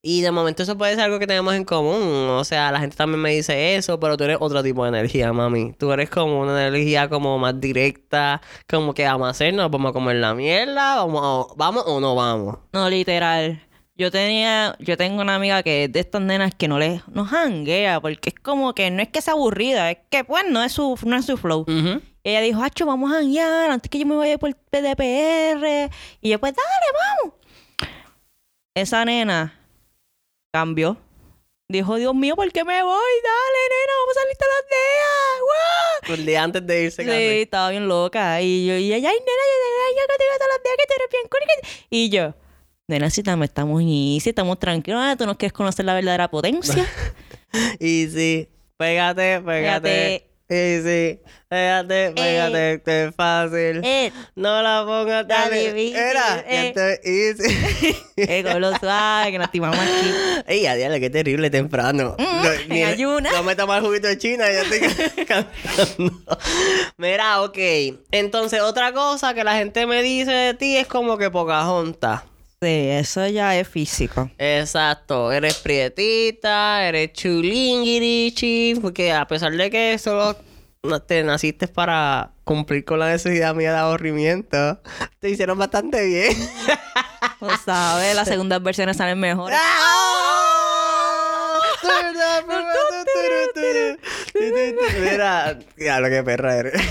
Y 0.04 0.21
de 0.23 0.32
momento 0.32 0.64
eso 0.64 0.76
puede 0.76 0.97
ser 0.97 1.04
algo 1.04 1.21
que 1.21 1.28
tenemos 1.28 1.54
en 1.54 1.64
común. 1.64 2.28
O 2.30 2.42
sea, 2.42 2.73
la 2.73 2.80
gente 2.80 2.97
también 2.97 3.21
me 3.21 3.30
dice 3.30 3.76
eso, 3.76 4.00
pero 4.00 4.16
tú 4.16 4.25
eres 4.25 4.37
otro 4.40 4.61
tipo 4.62 4.82
de 4.82 4.88
energía, 4.88 5.32
mami. 5.32 5.75
Tú 5.75 5.92
eres 5.92 6.11
como 6.11 6.40
una 6.40 6.66
energía 6.66 7.09
como 7.09 7.38
más 7.38 7.61
directa, 7.61 8.40
como 8.68 8.94
que 8.94 9.04
vamos 9.04 9.28
a 9.28 9.30
hacernos, 9.30 9.71
vamos 9.71 9.90
a 9.90 9.92
comer 9.92 10.16
la 10.16 10.35
mierda, 10.35 10.97
vamos, 10.97 11.23
a- 11.52 11.54
vamos 11.56 11.85
o 11.87 12.00
no 12.00 12.16
vamos. 12.16 12.59
No, 12.73 12.90
literal. 12.90 13.62
Yo 13.94 14.11
tenía, 14.11 14.75
yo 14.80 14.97
tengo 14.97 15.21
una 15.23 15.37
amiga 15.37 15.62
que 15.62 15.85
es 15.85 15.92
de 15.92 16.00
estas 16.00 16.21
nenas 16.23 16.52
que 16.56 16.66
no 16.66 16.80
les, 16.80 17.06
no 17.09 17.25
janguea, 17.25 18.00
porque 18.00 18.30
es 18.30 18.35
como 18.35 18.75
que 18.75 18.90
no 18.90 19.02
es 19.02 19.09
que 19.09 19.21
sea 19.23 19.35
aburrida, 19.35 19.90
es 19.92 19.99
que 20.11 20.25
pues 20.25 20.42
no 20.50 20.64
es 20.64 20.73
su, 20.73 20.99
no 21.04 21.14
es 21.14 21.26
su 21.26 21.37
flow. 21.37 21.64
Y 21.68 22.28
ella 22.30 22.40
dijo, 22.40 22.61
Hacho, 22.64 22.87
vamos 22.87 23.12
a 23.12 23.16
janguear 23.18 23.71
antes 23.71 23.88
que 23.88 24.00
yo 24.00 24.06
me 24.06 24.16
vaya 24.16 24.37
por 24.38 24.49
el 24.49 24.56
PDPR. 24.56 25.90
Y 26.21 26.30
yo, 26.30 26.40
pues 26.40 26.54
dale, 26.54 26.99
vamos. 27.21 27.35
Esa 28.75 29.04
nena 29.04 29.59
cambió. 30.52 30.97
Dijo, 31.68 31.97
Dios 31.97 32.14
mío, 32.14 32.37
¿por 32.37 32.50
qué 32.52 32.64
me 32.64 32.82
voy? 32.82 32.92
Dale, 33.23 33.61
nena, 33.71 33.92
vamos 34.00 34.16
a 34.16 34.21
salir 34.21 34.37
todos 34.37 34.52
los 34.61 34.68
días. 34.68 35.40
¡Guau! 35.40 36.14
El 36.18 36.26
día 36.26 36.42
antes 36.42 36.66
de 36.66 36.82
irse, 36.85 37.02
Sí, 37.02 37.09
casi. 37.09 37.40
estaba 37.42 37.71
bien 37.71 37.88
loca. 37.88 38.42
Y 38.42 38.66
yo, 38.66 38.75
y 38.76 38.92
ella, 38.92 39.09
ay, 39.09 39.16
nena, 39.18 39.44
yo, 39.49 39.97
yo 39.97 40.06
contigo 40.06 40.30
todos 40.38 40.50
los 40.54 40.62
días 40.62 40.76
que 40.78 40.87
tú 40.87 40.94
eres 40.97 41.11
bien 41.11 41.28
cool. 41.30 41.40
que-". 41.47 41.87
Y 41.88 42.11
yo, 42.11 42.35
nena, 42.88 43.09
si 43.09 43.21
estamos, 43.23 43.44
estamos 43.44 43.80
easy, 43.80 44.28
estamos 44.30 44.59
tranquilos, 44.59 45.00
ah, 45.02 45.16
tú 45.16 45.25
no 45.25 45.38
quieres 45.38 45.54
conocer 45.54 45.85
la 45.87 45.94
verdadera 45.94 46.30
potencia. 46.30 46.87
Y 47.80 48.06
sí, 48.09 48.49
pégate, 48.78 49.40
pégate. 49.40 49.88
Pégate. 49.88 50.32
Y 50.54 50.82
sí, 50.82 51.21
pégate, 51.49 52.12
pégate, 52.14 52.82
que 52.85 53.04
es 53.04 53.14
fácil. 53.14 53.80
eh, 53.85 54.12
No 54.35 54.61
la 54.61 54.85
pongas 54.85 55.26
tan 55.26 55.50
difícil, 55.50 55.97
Era, 55.97 56.40
eh. 56.47 56.66
esto 56.68 56.80
es 56.82 57.00
easy. 57.04 57.97
eh, 58.16 58.42
con 58.44 58.61
lo 58.61 58.76
suave, 58.76 59.32
que 59.32 59.38
nos 59.38 59.50
timamos 59.50 59.78
aquí. 59.78 60.12
Ey, 60.47 60.66
a 60.66 60.75
diablo, 60.75 61.00
qué 61.00 61.09
terrible 61.09 61.49
temprano. 61.49 62.16
Mm, 62.18 62.73
en 62.73 62.87
ayuna. 62.87 63.30
No 63.32 63.42
me 63.44 63.56
tomo 63.56 63.75
el 63.75 63.82
juguito 63.82 64.09
de 64.09 64.18
China 64.18 64.44
y 64.50 64.54
ya 64.54 64.62
estoy 64.62 65.25
cantando. 65.26 66.38
Mira, 66.99 67.40
ok. 67.42 67.59
Entonces, 68.11 68.61
otra 68.61 68.92
cosa 68.92 69.32
que 69.32 69.44
la 69.44 69.54
gente 69.56 69.87
me 69.87 70.02
dice 70.02 70.30
de 70.32 70.54
ti 70.54 70.76
es 70.76 70.87
como 70.87 71.16
que 71.16 71.30
Pocahontas. 71.30 72.23
Sí, 72.23 72.26
eso 72.62 73.26
ya 73.26 73.59
es 73.59 73.69
físico. 73.69 74.31
Exacto, 74.38 75.33
eres 75.33 75.57
prietita, 75.57 76.87
eres 76.87 77.12
chulingirichi, 77.12 78.78
porque 78.81 79.12
a 79.12 79.26
pesar 79.26 79.52
de 79.52 79.71
que 79.71 79.99
solo 79.99 80.37
te 81.07 81.23
naciste 81.23 81.69
para 81.69 82.33
cumplir 82.45 82.85
con 82.85 82.99
la 82.99 83.11
necesidad 83.11 83.54
mía 83.54 83.73
de 83.73 83.78
aburrimiento, 83.78 84.81
te 85.19 85.31
hicieron 85.31 85.59
bastante 85.59 86.04
bien. 86.07 86.37
Tú 87.38 87.49
sabes, 87.64 88.14
las 88.14 88.28
segundas 88.28 88.62
versiones 88.62 88.97
salen 88.97 89.19
mejores. 89.19 89.59
Mira, 95.01 95.59
ya 95.77 96.01
lo 96.01 96.09
que 96.09 96.23
perra 96.23 96.57
eres. 96.57 96.75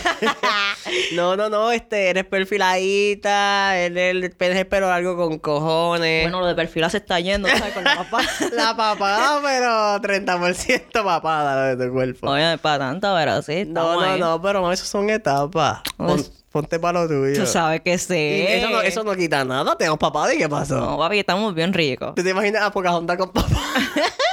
No, 1.14 1.36
no, 1.38 1.50
no, 1.50 1.72
este, 1.72 2.10
eres 2.10 2.26
perfiladita, 2.26 3.78
eres 3.78 4.34
el 4.40 4.68
pelo 4.68 4.88
largo 4.90 5.16
con 5.16 5.40
cojones. 5.40 6.24
Bueno, 6.24 6.42
lo 6.42 6.48
de 6.48 6.56
perfil 6.56 6.90
se 6.90 6.98
está 6.98 7.20
yendo, 7.20 7.48
¿sabes? 7.48 7.74
Con 7.74 7.84
la 7.84 7.96
papá. 7.98 8.22
La 8.54 8.76
papada, 8.76 9.40
pero 9.44 10.02
30% 10.02 11.04
papada 11.04 11.56
lo 11.72 11.78
de 11.78 11.86
tu 11.88 11.94
cuerpo. 11.94 12.30
Oye, 12.30 12.44
no 12.44 12.52
es 12.54 12.60
para 12.60 12.80
tanto, 12.80 13.14
pero 13.16 13.42
sí. 13.42 13.64
No, 13.68 13.94
no, 13.94 14.02
ahí. 14.02 14.20
no, 14.20 14.42
pero 14.42 14.72
eso 14.72 14.86
son 14.86 15.10
etapas. 15.10 15.82
Pon- 15.98 16.08
Pues- 16.08 16.32
ponte 16.52 16.80
para 16.80 17.02
lo 17.04 17.08
tuyo. 17.08 17.40
Tú 17.40 17.46
sabes 17.46 17.82
que 17.82 17.98
sí. 17.98 18.46
Eso, 18.48 18.70
no, 18.70 18.82
eso 18.82 19.04
no 19.04 19.16
quita 19.16 19.46
nada. 19.46 19.78
Tenemos 19.78 20.00
papada 20.00 20.34
y 20.34 20.38
¿qué 20.38 20.50
pasó? 20.50 20.76
No, 20.78 20.98
papi, 20.98 21.20
estamos 21.20 21.54
bien 21.54 21.72
ricos. 21.74 22.16
¿Tú 22.16 22.24
te 22.24 22.32
imaginas 22.32 22.64
a 22.64 22.72
Pocahontas 22.72 23.18
con 23.18 23.32
papá? 23.32 23.50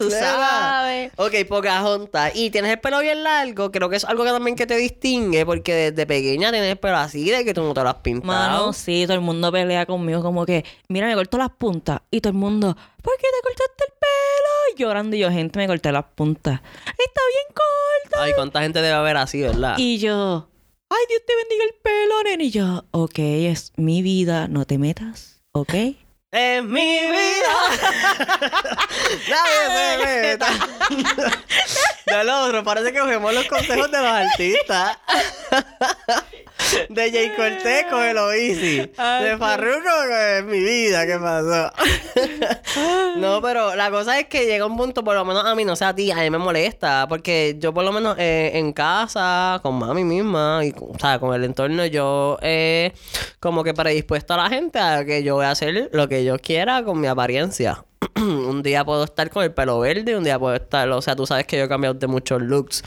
Tú 0.00 0.10
sabes. 0.10 1.12
Ok, 1.16 1.46
Pocahontas. 1.46 2.34
Y 2.34 2.48
tienes 2.48 2.72
el 2.72 2.80
pelo 2.80 3.00
bien 3.00 3.22
largo. 3.22 3.70
Creo 3.70 3.90
que 3.90 3.96
es 3.96 4.04
algo 4.06 4.24
que 4.24 4.30
también 4.30 4.56
que 4.56 4.66
te 4.66 4.76
distingue. 4.78 5.44
Porque 5.44 5.74
desde 5.74 6.06
pequeña 6.06 6.50
tienes 6.50 6.70
el 6.70 6.78
pelo 6.78 6.96
así 6.96 7.30
de 7.30 7.44
que 7.44 7.52
tú 7.52 7.62
no 7.62 7.74
te 7.74 7.82
lo 7.82 7.90
has 7.90 7.96
pintado. 7.96 8.26
Mano, 8.26 8.72
sí, 8.72 9.02
todo 9.04 9.16
el 9.16 9.20
mundo 9.20 9.52
pelea 9.52 9.84
conmigo 9.84 10.22
como 10.22 10.46
que, 10.46 10.64
mira, 10.88 11.06
me 11.06 11.14
corto 11.14 11.36
las 11.36 11.50
puntas. 11.50 12.00
Y 12.10 12.22
todo 12.22 12.30
el 12.30 12.38
mundo, 12.38 12.74
¿por 13.02 13.16
qué 13.18 13.26
te 13.26 13.42
cortaste 13.42 13.84
el 13.88 13.92
pelo? 13.92 14.74
Y 14.74 14.80
llorando 14.80 15.16
y 15.16 15.18
yo, 15.18 15.30
gente, 15.30 15.58
me 15.58 15.66
corté 15.66 15.92
las 15.92 16.04
puntas. 16.14 16.60
Está 16.62 17.20
bien 17.28 17.46
corto. 17.48 18.20
Ay, 18.20 18.32
cuánta 18.34 18.62
gente 18.62 18.80
debe 18.80 18.94
haber 18.94 19.18
así, 19.18 19.42
¿verdad? 19.42 19.74
Y 19.76 19.98
yo, 19.98 20.48
ay, 20.88 21.04
Dios 21.10 21.20
te 21.26 21.36
bendiga 21.36 21.64
el 21.64 21.74
pelo, 21.82 22.22
nene. 22.24 22.44
Y 22.44 22.50
yo, 22.50 22.84
ok, 22.92 23.18
es 23.18 23.74
mi 23.76 24.00
vida, 24.00 24.48
no 24.48 24.64
te 24.64 24.78
metas, 24.78 25.42
¿ok? 25.52 25.74
¡Es 26.32 26.62
mi 26.62 26.80
vida! 26.80 27.56
¡Nadie 29.28 29.96
se 30.06 30.22
meta! 30.22 30.46
De 32.06 32.24
lo 32.24 32.44
otro, 32.44 32.62
parece 32.64 32.92
que 32.92 33.00
cogemos 33.00 33.34
los 33.34 33.44
consejos 33.46 33.90
de 33.90 33.98
los 33.98 34.06
artistas. 34.06 34.98
De 36.88 37.10
Jay 37.10 37.32
Cortez, 37.36 37.86
cógelo 37.90 38.32
easy. 38.32 38.78
De 39.22 39.36
Farruko, 39.38 40.04
es 40.38 40.44
mi 40.44 40.60
vida, 40.60 41.04
¿qué 41.06 41.18
pasó? 41.18 41.72
no, 43.16 43.40
pero 43.42 43.74
la 43.74 43.90
cosa 43.90 44.18
es 44.20 44.26
que 44.26 44.46
llega 44.46 44.66
un 44.66 44.76
punto, 44.76 45.02
por 45.02 45.16
lo 45.16 45.24
menos 45.24 45.44
a 45.44 45.54
mí, 45.54 45.64
no 45.64 45.74
sé 45.74 45.84
a 45.84 45.94
ti, 45.94 46.10
a 46.12 46.16
mí 46.16 46.30
me 46.30 46.38
molesta. 46.38 47.06
Porque 47.08 47.56
yo, 47.58 47.72
por 47.74 47.84
lo 47.84 47.92
menos 47.92 48.16
eh, 48.18 48.52
en 48.54 48.72
casa, 48.72 49.58
con 49.62 49.78
mami 49.78 50.04
misma, 50.04 50.60
y 50.64 50.72
con- 50.72 50.94
o 50.94 50.98
sea, 50.98 51.18
con 51.18 51.34
el 51.34 51.42
entorno, 51.44 51.86
yo 51.86 52.38
eh, 52.42 52.92
como 53.40 53.64
que 53.64 53.74
predispuesto 53.74 54.34
a 54.34 54.36
la 54.36 54.48
gente 54.48 54.78
a 54.78 55.04
que 55.04 55.22
yo 55.24 55.36
voy 55.36 55.46
a 55.46 55.50
hacer 55.52 55.88
lo 55.92 56.08
que 56.08 56.19
yo 56.24 56.38
quiera 56.38 56.84
con 56.84 57.00
mi 57.00 57.06
apariencia. 57.06 57.84
un 58.16 58.62
día 58.62 58.84
puedo 58.84 59.04
estar 59.04 59.30
con 59.30 59.44
el 59.44 59.52
pelo 59.52 59.78
verde, 59.80 60.16
un 60.16 60.24
día 60.24 60.38
puedo 60.38 60.54
estar, 60.54 60.88
o 60.90 61.02
sea, 61.02 61.16
tú 61.16 61.26
sabes 61.26 61.46
que 61.46 61.58
yo 61.58 61.64
he 61.64 61.68
cambiado 61.68 61.94
de 61.94 62.06
muchos 62.06 62.40
looks. 62.42 62.82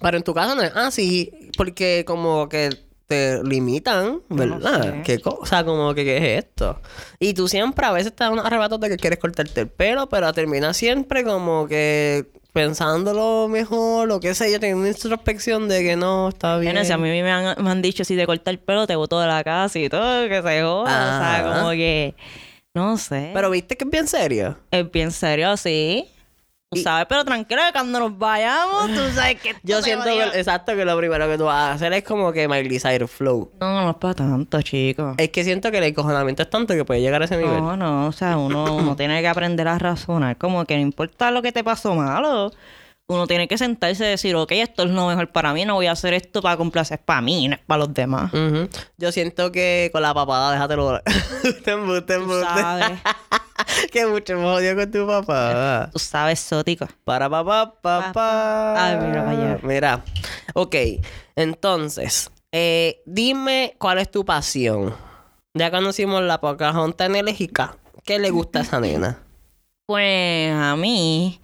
Pero 0.00 0.16
en 0.16 0.22
tu 0.22 0.32
caso 0.32 0.54
no 0.54 0.62
es 0.62 0.74
así, 0.74 1.50
porque 1.56 2.04
como 2.06 2.48
que 2.48 2.70
te 3.06 3.42
limitan, 3.42 4.22
¿verdad? 4.28 4.82
sé. 4.82 5.02
¿Qué 5.04 5.18
cosa? 5.18 5.64
Como 5.64 5.92
que, 5.94 6.04
¿qué 6.04 6.16
es 6.16 6.44
esto? 6.44 6.80
Y 7.18 7.34
tú 7.34 7.48
siempre 7.48 7.84
a 7.84 7.90
veces 7.90 8.14
te 8.14 8.22
das 8.22 8.32
unos 8.32 8.46
arrebatos 8.46 8.78
de 8.78 8.88
que 8.88 8.96
quieres 8.96 9.18
cortarte 9.18 9.62
el 9.62 9.68
pelo, 9.68 10.08
pero 10.08 10.32
terminas 10.32 10.76
siempre 10.76 11.24
como 11.24 11.66
que 11.66 12.30
pensándolo 12.52 13.48
mejor, 13.48 14.10
o 14.10 14.20
qué 14.20 14.34
sé 14.34 14.50
yo, 14.50 14.58
teniendo 14.60 14.82
una 14.82 14.90
introspección 14.90 15.68
de 15.68 15.82
que 15.82 15.96
no, 15.96 16.28
está 16.28 16.58
bien. 16.58 16.84
Si 16.84 16.92
a 16.92 16.98
mí 16.98 17.08
me 17.08 17.30
han, 17.30 17.62
me 17.62 17.70
han 17.70 17.82
dicho 17.82 18.04
si 18.04 18.16
te 18.16 18.26
corta 18.26 18.50
el 18.50 18.58
pelo, 18.58 18.86
te 18.86 18.96
boto 18.96 19.20
de 19.20 19.26
la 19.26 19.42
casa 19.44 19.78
y 19.78 19.88
todo, 19.88 20.28
que 20.28 20.42
se 20.42 20.62
joda. 20.62 20.82
O 20.82 20.86
sea, 20.86 21.36
Ajá. 21.36 21.58
como 21.60 21.70
que, 21.70 22.14
no 22.74 22.96
sé. 22.96 23.30
Pero 23.34 23.50
viste 23.50 23.76
que 23.76 23.84
es 23.84 23.90
bien 23.90 24.06
serio. 24.06 24.58
Es 24.70 24.90
bien 24.90 25.10
serio, 25.10 25.56
sí. 25.56 26.08
Tú 26.72 26.80
sabes, 26.82 27.06
pero 27.08 27.24
tranquilo, 27.24 27.62
que 27.66 27.72
cuando 27.72 27.98
nos 27.98 28.16
vayamos, 28.16 28.86
tú 28.94 29.00
sabes 29.12 29.40
que... 29.40 29.56
Yo 29.64 29.82
siento 29.82 30.04
que, 30.04 30.38
exacto, 30.38 30.76
que 30.76 30.84
lo 30.84 30.96
primero 30.96 31.26
que 31.26 31.36
tú 31.36 31.46
vas 31.46 31.70
a 31.70 31.72
hacer 31.72 31.92
es 31.94 32.04
como 32.04 32.30
que 32.30 32.46
Miley 32.46 32.78
Cyrus 32.78 33.10
Flow. 33.10 33.50
No, 33.60 33.82
no 33.82 33.90
es 33.90 33.96
para 33.96 34.14
tanto, 34.14 34.62
chicos. 34.62 35.16
Es 35.18 35.30
que 35.30 35.42
siento 35.42 35.72
que 35.72 35.78
el 35.78 35.84
encojonamiento 35.84 36.44
es 36.44 36.50
tanto 36.50 36.74
que 36.74 36.84
puede 36.84 37.00
llegar 37.00 37.22
a 37.22 37.24
ese 37.24 37.38
nivel. 37.38 37.56
No, 37.58 37.76
no, 37.76 38.06
o 38.06 38.12
sea, 38.12 38.36
uno, 38.36 38.76
uno 38.76 38.94
tiene 38.94 39.20
que 39.20 39.26
aprender 39.26 39.66
a 39.66 39.80
razonar. 39.80 40.38
Como 40.38 40.64
que 40.64 40.76
no 40.76 40.82
importa 40.82 41.32
lo 41.32 41.42
que 41.42 41.50
te 41.50 41.64
pasó 41.64 41.96
malo. 41.96 42.52
Uno 43.08 43.26
tiene 43.26 43.48
que 43.48 43.58
sentarse 43.58 44.04
y 44.04 44.10
decir, 44.10 44.36
ok, 44.36 44.52
esto 44.52 44.84
es 44.84 44.90
lo 44.90 45.08
mejor 45.08 45.26
para 45.32 45.52
mí, 45.52 45.64
no 45.64 45.74
voy 45.74 45.88
a 45.88 45.92
hacer 45.92 46.14
esto 46.14 46.40
para 46.40 46.56
complacer 46.56 47.00
para 47.00 47.20
mí, 47.20 47.48
no 47.48 47.56
es 47.56 47.60
para 47.66 47.78
los 47.78 47.92
demás. 47.92 48.30
Yo 48.96 49.10
siento 49.10 49.50
que 49.50 49.90
con 49.92 50.02
la 50.02 50.14
papada, 50.14 50.52
déjatelo. 50.52 51.02
te 51.64 51.72
embuste, 51.72 52.14
Tú 52.14 52.20
embuste. 52.22 52.46
que 53.92 54.06
mucho 54.06 54.36
me 54.36 54.42
jodió 54.42 54.76
con 54.76 54.90
tu 54.90 55.06
papá. 55.06 55.90
tú 55.92 55.98
sabes, 55.98 56.40
exótico. 56.40 56.86
Para 57.04 57.28
papá, 57.28 57.74
papá. 57.80 58.74
Ay, 58.76 58.96
mira. 59.06 59.58
Mira. 59.62 60.04
Ok. 60.54 60.74
Entonces, 61.36 62.30
eh, 62.52 63.02
dime 63.06 63.74
cuál 63.78 63.98
es 63.98 64.10
tu 64.10 64.24
pasión. 64.24 64.94
Ya 65.54 65.70
conocimos 65.70 66.22
la 66.22 66.40
Pocahontas 66.40 67.08
enérgica. 67.10 67.76
¿Qué 68.04 68.18
le 68.18 68.30
gusta 68.30 68.60
a 68.60 68.62
esa 68.62 68.80
nena? 68.80 69.18
Pues 69.86 70.52
a 70.52 70.76
mí, 70.76 71.40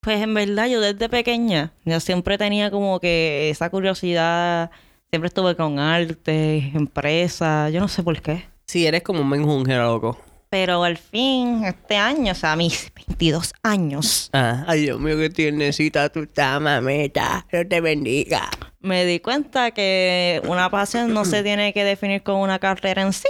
pues 0.00 0.20
en 0.20 0.34
verdad 0.34 0.66
yo 0.66 0.80
desde 0.80 1.08
pequeña, 1.08 1.72
yo 1.84 2.00
siempre 2.00 2.36
tenía 2.36 2.70
como 2.72 2.98
que 2.98 3.50
esa 3.50 3.70
curiosidad, 3.70 4.70
siempre 5.10 5.28
estuve 5.28 5.54
con 5.54 5.78
arte, 5.78 6.72
empresa, 6.74 7.70
yo 7.70 7.80
no 7.80 7.86
sé 7.86 8.02
por 8.02 8.20
qué. 8.20 8.48
Si 8.66 8.84
eres 8.86 9.02
como 9.02 9.20
un 9.20 9.28
menjunjero, 9.28 9.84
loco. 9.84 10.18
Pero 10.50 10.82
al 10.82 10.96
fin, 10.96 11.64
este 11.64 11.96
año, 11.96 12.32
o 12.32 12.34
sea, 12.34 12.52
a 12.52 12.56
mis 12.56 12.90
22 12.94 13.52
años, 13.62 14.30
Ah, 14.32 14.64
ay, 14.66 14.82
Dios 14.82 14.98
mío, 14.98 15.16
que 15.18 15.28
tiernecita 15.28 16.08
tú 16.08 16.20
estás, 16.20 16.58
mamita. 16.60 17.46
Dios 17.52 17.66
te 17.68 17.80
bendiga. 17.82 18.48
me 18.80 19.04
di 19.04 19.20
cuenta 19.20 19.72
que 19.72 20.40
una 20.46 20.70
pasión 20.70 21.12
no 21.12 21.24
se 21.26 21.42
tiene 21.42 21.72
que 21.74 21.84
definir 21.84 22.22
con 22.22 22.36
una 22.36 22.58
carrera 22.58 23.02
en 23.02 23.12
sí, 23.12 23.28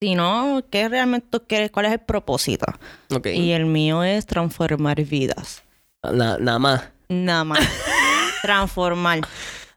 sino 0.00 0.62
que 0.70 0.88
realmente 0.88 1.26
tú 1.30 1.42
quieres, 1.46 1.70
cuál 1.70 1.86
es 1.86 1.92
el 1.92 2.00
propósito. 2.00 2.66
Ok. 3.10 3.26
Y 3.26 3.52
el 3.52 3.66
mío 3.66 4.02
es 4.02 4.26
transformar 4.26 5.00
vidas. 5.02 5.62
Na- 6.02 6.38
nada 6.38 6.58
más. 6.58 6.82
Nada 7.08 7.44
más. 7.44 7.60
transformar. 8.42 9.20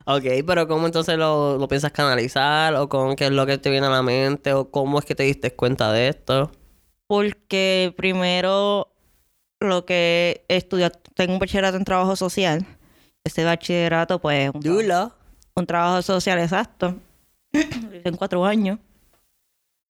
Ok, 0.08 0.24
pero 0.46 0.68
¿cómo 0.68 0.86
entonces 0.86 1.18
lo, 1.18 1.58
lo 1.58 1.68
piensas 1.68 1.92
canalizar? 1.92 2.76
¿O 2.76 2.88
con 2.88 3.16
qué 3.16 3.26
es 3.26 3.32
lo 3.32 3.48
que 3.48 3.58
te 3.58 3.72
viene 3.72 3.88
a 3.88 3.90
la 3.90 4.04
mente? 4.04 4.54
¿O 4.54 4.70
cómo 4.70 5.00
es 5.00 5.06
que 5.06 5.16
te 5.16 5.24
diste 5.24 5.56
cuenta 5.56 5.92
de 5.92 6.10
esto? 6.10 6.52
Porque 7.08 7.92
primero 7.98 8.94
lo 9.60 9.86
que 9.86 10.46
estudié, 10.48 10.92
tengo 11.16 11.34
un 11.34 11.40
bachillerato 11.40 11.78
en 11.78 11.86
trabajo 11.86 12.16
social. 12.16 12.68
Ese 13.24 13.44
bachillerato, 13.44 14.22
pues, 14.22 14.52
un, 14.54 14.62
Dula. 14.62 15.16
un 15.56 15.66
trabajo 15.66 16.04
social 16.04 16.40
exacto. 16.40 16.96
En 18.04 18.16
cuatro 18.16 18.46
años. 18.46 18.78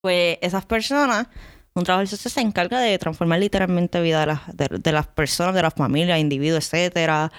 Pues 0.02 0.38
esas 0.40 0.66
personas, 0.66 1.28
un 1.74 1.84
trabajo 1.84 2.06
social 2.06 2.32
se 2.32 2.40
encarga 2.40 2.80
de 2.80 2.98
transformar 2.98 3.40
literalmente 3.40 4.00
vida 4.00 4.22
de 4.22 4.28
las, 4.28 4.56
de, 4.56 4.68
de 4.80 4.92
las 4.94 5.08
personas, 5.08 5.56
de 5.56 5.64
las 5.64 5.74
familias, 5.74 6.20
individuos, 6.20 6.64
etcétera, 6.74 7.34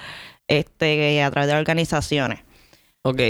este, 0.46 1.22
a 1.22 1.30
través 1.30 1.48
de 1.48 1.56
organizaciones 1.56 2.45
Ok. 3.06 3.20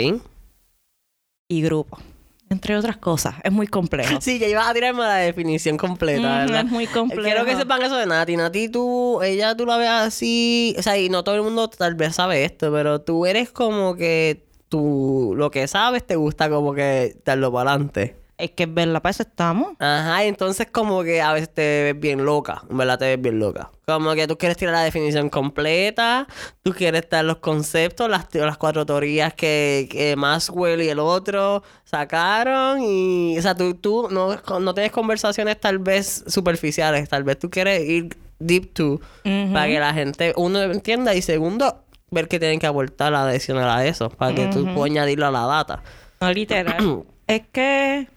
y 1.49 1.63
grupos, 1.63 2.01
entre 2.49 2.77
otras 2.77 2.97
cosas. 2.97 3.35
Es 3.45 3.53
muy 3.53 3.67
complejo. 3.67 4.19
Sí, 4.21 4.39
ya 4.39 4.49
ibas 4.49 4.67
a 4.67 4.75
tirarme 4.75 5.01
la 5.01 5.17
definición 5.17 5.77
completa, 5.77 6.45
es 6.45 6.65
muy 6.65 6.87
complejo. 6.87 7.23
Quiero 7.23 7.45
que 7.45 7.57
sepan 7.57 7.83
eso 7.83 7.97
de 7.97 8.07
Nati. 8.07 8.37
Nati, 8.37 8.69
tú, 8.69 9.21
ella 9.23 9.57
tú 9.57 9.67
la 9.67 9.77
ves 9.77 9.91
así. 9.91 10.75
O 10.79 10.83
sea, 10.83 10.99
y 10.99 11.09
no 11.09 11.25
todo 11.25 11.35
el 11.37 11.43
mundo 11.43 11.69
tal 11.69 11.95
vez 11.95 12.15
sabe 12.17 12.45
esto, 12.45 12.73
pero 12.73 13.03
tú 13.03 13.27
eres 13.27 13.51
como 13.51 13.97
que 13.97 14.47
tú, 14.69 15.35
lo 15.37 15.51
que 15.51 15.69
sabes 15.69 16.07
te 16.07 16.17
gusta 16.17 16.49
como 16.49 16.75
que 16.75 17.17
darlo 17.25 17.53
para 17.53 17.73
adelante. 17.73 18.17
Es 18.39 18.51
que 18.51 18.67
verla 18.67 19.01
para 19.01 19.13
eso 19.13 19.23
estamos. 19.23 19.75
Ajá, 19.79 20.25
entonces 20.25 20.69
como 20.71 21.03
que 21.03 21.23
a 21.23 21.33
veces 21.33 21.53
te 21.53 21.85
ves 21.85 22.01
bien 22.01 22.25
loca, 22.25 22.63
en 22.69 22.77
verdad 22.77 22.99
te 22.99 23.07
ves 23.07 23.21
bien 23.21 23.39
loca. 23.39 23.71
Como 23.87 24.15
que 24.15 24.27
tú 24.27 24.37
quieres 24.37 24.59
tirar 24.59 24.75
la 24.75 24.83
definición 24.83 25.31
completa, 25.31 26.27
tú 26.63 26.73
quieres 26.73 27.09
dar 27.09 27.25
los 27.25 27.39
conceptos, 27.39 28.11
las, 28.11 28.27
las 28.35 28.59
cuatro 28.59 28.85
teorías 28.85 29.33
que, 29.33 29.89
que 29.91 30.17
Maxwell 30.17 30.83
y 30.83 30.89
el 30.89 30.99
otro 30.99 31.63
sacaron 31.85 32.83
y, 32.83 33.39
o 33.39 33.43
sea, 33.43 33.55
tú, 33.55 33.75
tú 33.75 34.09
no, 34.11 34.37
no 34.61 34.75
tienes 34.75 34.93
conversaciones 34.93 35.59
tal 35.59 35.79
vez 35.79 36.25
superficiales, 36.27 37.09
tal 37.09 37.25
vez 37.25 37.39
tú 37.39 37.49
quieres 37.49 37.89
ir 37.89 38.17
deep 38.39 38.75
to 38.75 39.01
para 39.25 39.67
que 39.67 39.81
la 39.81 39.95
gente, 39.95 40.35
uno, 40.37 40.61
entienda 40.63 41.15
y 41.15 41.23
segundo, 41.23 41.85
ver 42.11 42.29
que 42.29 42.39
tienen 42.39 42.59
que 42.59 42.67
aportar 42.67 43.15
adicional 43.15 43.71
a 43.71 43.87
eso, 43.87 44.11
para 44.11 44.35
que 44.35 44.47
tú 44.49 44.65
puedas 44.75 44.91
añadirlo 44.91 45.27
a 45.27 45.31
la 45.31 45.47
data. 45.47 45.83
No 46.21 46.33
literal. 46.33 47.05
es 47.27 47.43
que 47.51 48.09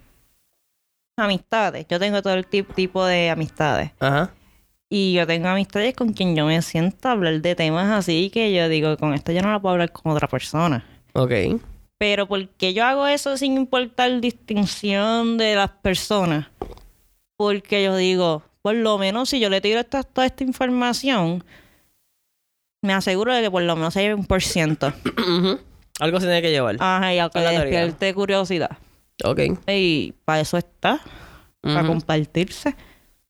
amistades. 1.20 1.86
Yo 1.88 1.98
tengo 1.98 2.22
todo 2.22 2.34
el 2.34 2.46
tip- 2.46 2.74
tipo 2.74 3.04
de 3.04 3.30
amistades. 3.30 3.92
Ajá. 4.00 4.30
Y 4.88 5.12
yo 5.12 5.26
tengo 5.26 5.48
amistades 5.48 5.94
con 5.94 6.12
quien 6.12 6.34
yo 6.34 6.46
me 6.46 6.60
siento 6.62 7.08
a 7.08 7.12
hablar 7.12 7.40
de 7.40 7.54
temas 7.54 7.90
así 7.90 8.28
que 8.30 8.52
yo 8.52 8.68
digo, 8.68 8.96
con 8.96 9.14
esto 9.14 9.30
yo 9.30 9.40
no 9.42 9.52
la 9.52 9.60
puedo 9.60 9.74
hablar 9.74 9.92
con 9.92 10.10
otra 10.12 10.26
persona. 10.26 10.84
Ok. 11.12 11.32
Pero 11.98 12.26
¿por 12.26 12.48
qué 12.48 12.72
yo 12.74 12.84
hago 12.84 13.06
eso 13.06 13.36
sin 13.36 13.56
importar 13.56 14.20
distinción 14.20 15.38
de 15.38 15.54
las 15.54 15.70
personas? 15.70 16.48
Porque 17.36 17.84
yo 17.84 17.96
digo, 17.96 18.42
por 18.62 18.74
lo 18.74 18.98
menos 18.98 19.28
si 19.28 19.38
yo 19.38 19.48
le 19.48 19.60
tiro 19.60 19.78
esta- 19.80 20.02
toda 20.02 20.26
esta 20.26 20.42
información, 20.44 21.44
me 22.82 22.92
aseguro 22.94 23.32
de 23.34 23.42
que 23.42 23.50
por 23.50 23.62
lo 23.62 23.76
menos 23.76 23.94
se 23.94 24.00
lleve 24.02 24.14
un 24.14 24.24
por 24.26 24.42
ciento. 24.42 24.92
Algo 26.00 26.18
se 26.18 26.26
tiene 26.26 26.40
que 26.42 26.50
llevar. 26.50 26.76
Ajá, 26.80 27.14
y 27.14 27.18
a 27.18 27.28
que 27.28 27.32
Con 27.34 27.44
la 27.44 27.52
le 27.52 27.58
despierte 27.60 28.14
curiosidad. 28.14 28.70
Ok. 29.24 29.40
Y 29.66 30.12
para 30.24 30.40
eso 30.40 30.56
está, 30.56 31.00
para 31.60 31.86
compartirse. 31.86 32.74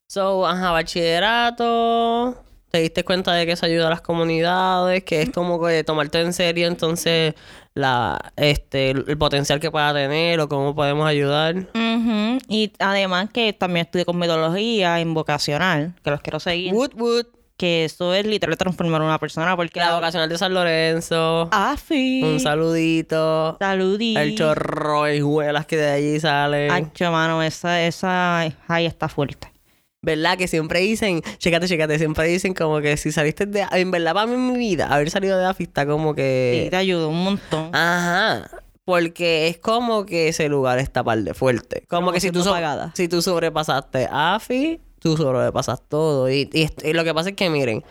So, 0.08 0.46
ajá, 0.46 0.72
bachillerato. 0.72 2.42
Te 2.70 2.80
diste 2.80 3.04
cuenta 3.04 3.32
de 3.32 3.46
que 3.46 3.52
eso 3.52 3.66
ayuda 3.66 3.88
a 3.88 3.90
las 3.90 4.00
comunidades, 4.00 5.02
que 5.04 5.22
es 5.22 5.30
como 5.30 5.64
que 5.64 5.82
tomarte 5.82 6.20
en 6.20 6.32
serio 6.32 6.68
entonces 6.68 7.34
la, 7.74 8.32
este, 8.36 8.90
el, 8.90 9.18
potencial 9.18 9.58
que 9.58 9.70
pueda 9.70 9.92
tener 9.92 10.38
o 10.40 10.48
cómo 10.48 10.74
podemos 10.74 11.06
ayudar. 11.06 11.56
Ujú. 11.56 12.38
Y 12.48 12.72
además 12.78 13.30
que 13.32 13.52
también 13.52 13.86
estudié 13.86 14.04
con 14.04 14.18
metodología 14.18 15.00
en 15.00 15.14
vocacional, 15.14 15.94
que 16.02 16.10
los 16.10 16.20
quiero 16.20 16.38
seguir. 16.38 16.72
Wood 16.74 16.94
Wood, 16.94 17.26
Que 17.60 17.84
eso 17.84 18.14
es 18.14 18.24
literal 18.24 18.56
transformar 18.56 19.02
a 19.02 19.04
una 19.04 19.18
persona 19.18 19.54
porque 19.54 19.80
la 19.80 19.94
vocacional 19.94 20.30
de 20.30 20.38
San 20.38 20.54
Lorenzo. 20.54 21.50
Afi. 21.52 22.22
Un 22.22 22.40
saludito. 22.40 23.58
Saludí. 23.60 24.16
El 24.16 24.34
chorro 24.34 25.04
de 25.04 25.16
hijuelas 25.18 25.66
que 25.66 25.76
de 25.76 25.90
allí 25.90 26.18
salen. 26.20 26.70
Ancho, 26.70 27.12
mano, 27.12 27.42
esa, 27.42 27.82
esa, 27.82 28.38
ahí 28.40 28.86
está 28.86 29.10
fuerte. 29.10 29.52
¿Verdad? 30.00 30.38
Que 30.38 30.48
siempre 30.48 30.80
dicen, 30.80 31.20
chécate, 31.36 31.68
chécate, 31.68 31.98
siempre 31.98 32.24
dicen 32.28 32.54
como 32.54 32.80
que 32.80 32.96
si 32.96 33.12
saliste 33.12 33.44
de... 33.44 33.66
En 33.72 33.90
verdad, 33.90 34.14
para 34.14 34.26
mí 34.26 34.32
en 34.32 34.52
mi 34.54 34.58
vida, 34.58 34.86
haber 34.86 35.10
salido 35.10 35.36
de 35.36 35.44
AFI 35.44 35.64
está 35.64 35.84
como 35.84 36.14
que... 36.14 36.62
Sí, 36.64 36.70
te 36.70 36.76
ayudó 36.76 37.10
un 37.10 37.22
montón. 37.24 37.74
Ajá. 37.74 38.48
Porque 38.86 39.48
es 39.48 39.58
como 39.58 40.06
que 40.06 40.28
ese 40.28 40.48
lugar 40.48 40.78
está 40.78 41.04
par 41.04 41.18
de 41.18 41.34
fuerte. 41.34 41.84
Como 41.90 42.10
que 42.12 42.20
si 42.20 42.30
tú, 42.30 42.42
so- 42.42 42.52
pagada. 42.52 42.92
si 42.94 43.06
tú 43.08 43.20
sobrepasaste 43.20 44.08
AFI, 44.10 44.80
tú 45.00 45.16
sobrepasas 45.16 45.82
todo. 45.88 46.30
Y, 46.30 46.48
y, 46.52 46.68
y 46.88 46.92
lo 46.92 47.02
que 47.02 47.12
pasa 47.12 47.30
es 47.30 47.34
que, 47.36 47.50
miren, 47.50 47.82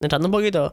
entrando 0.00 0.26
un 0.26 0.32
poquito, 0.32 0.72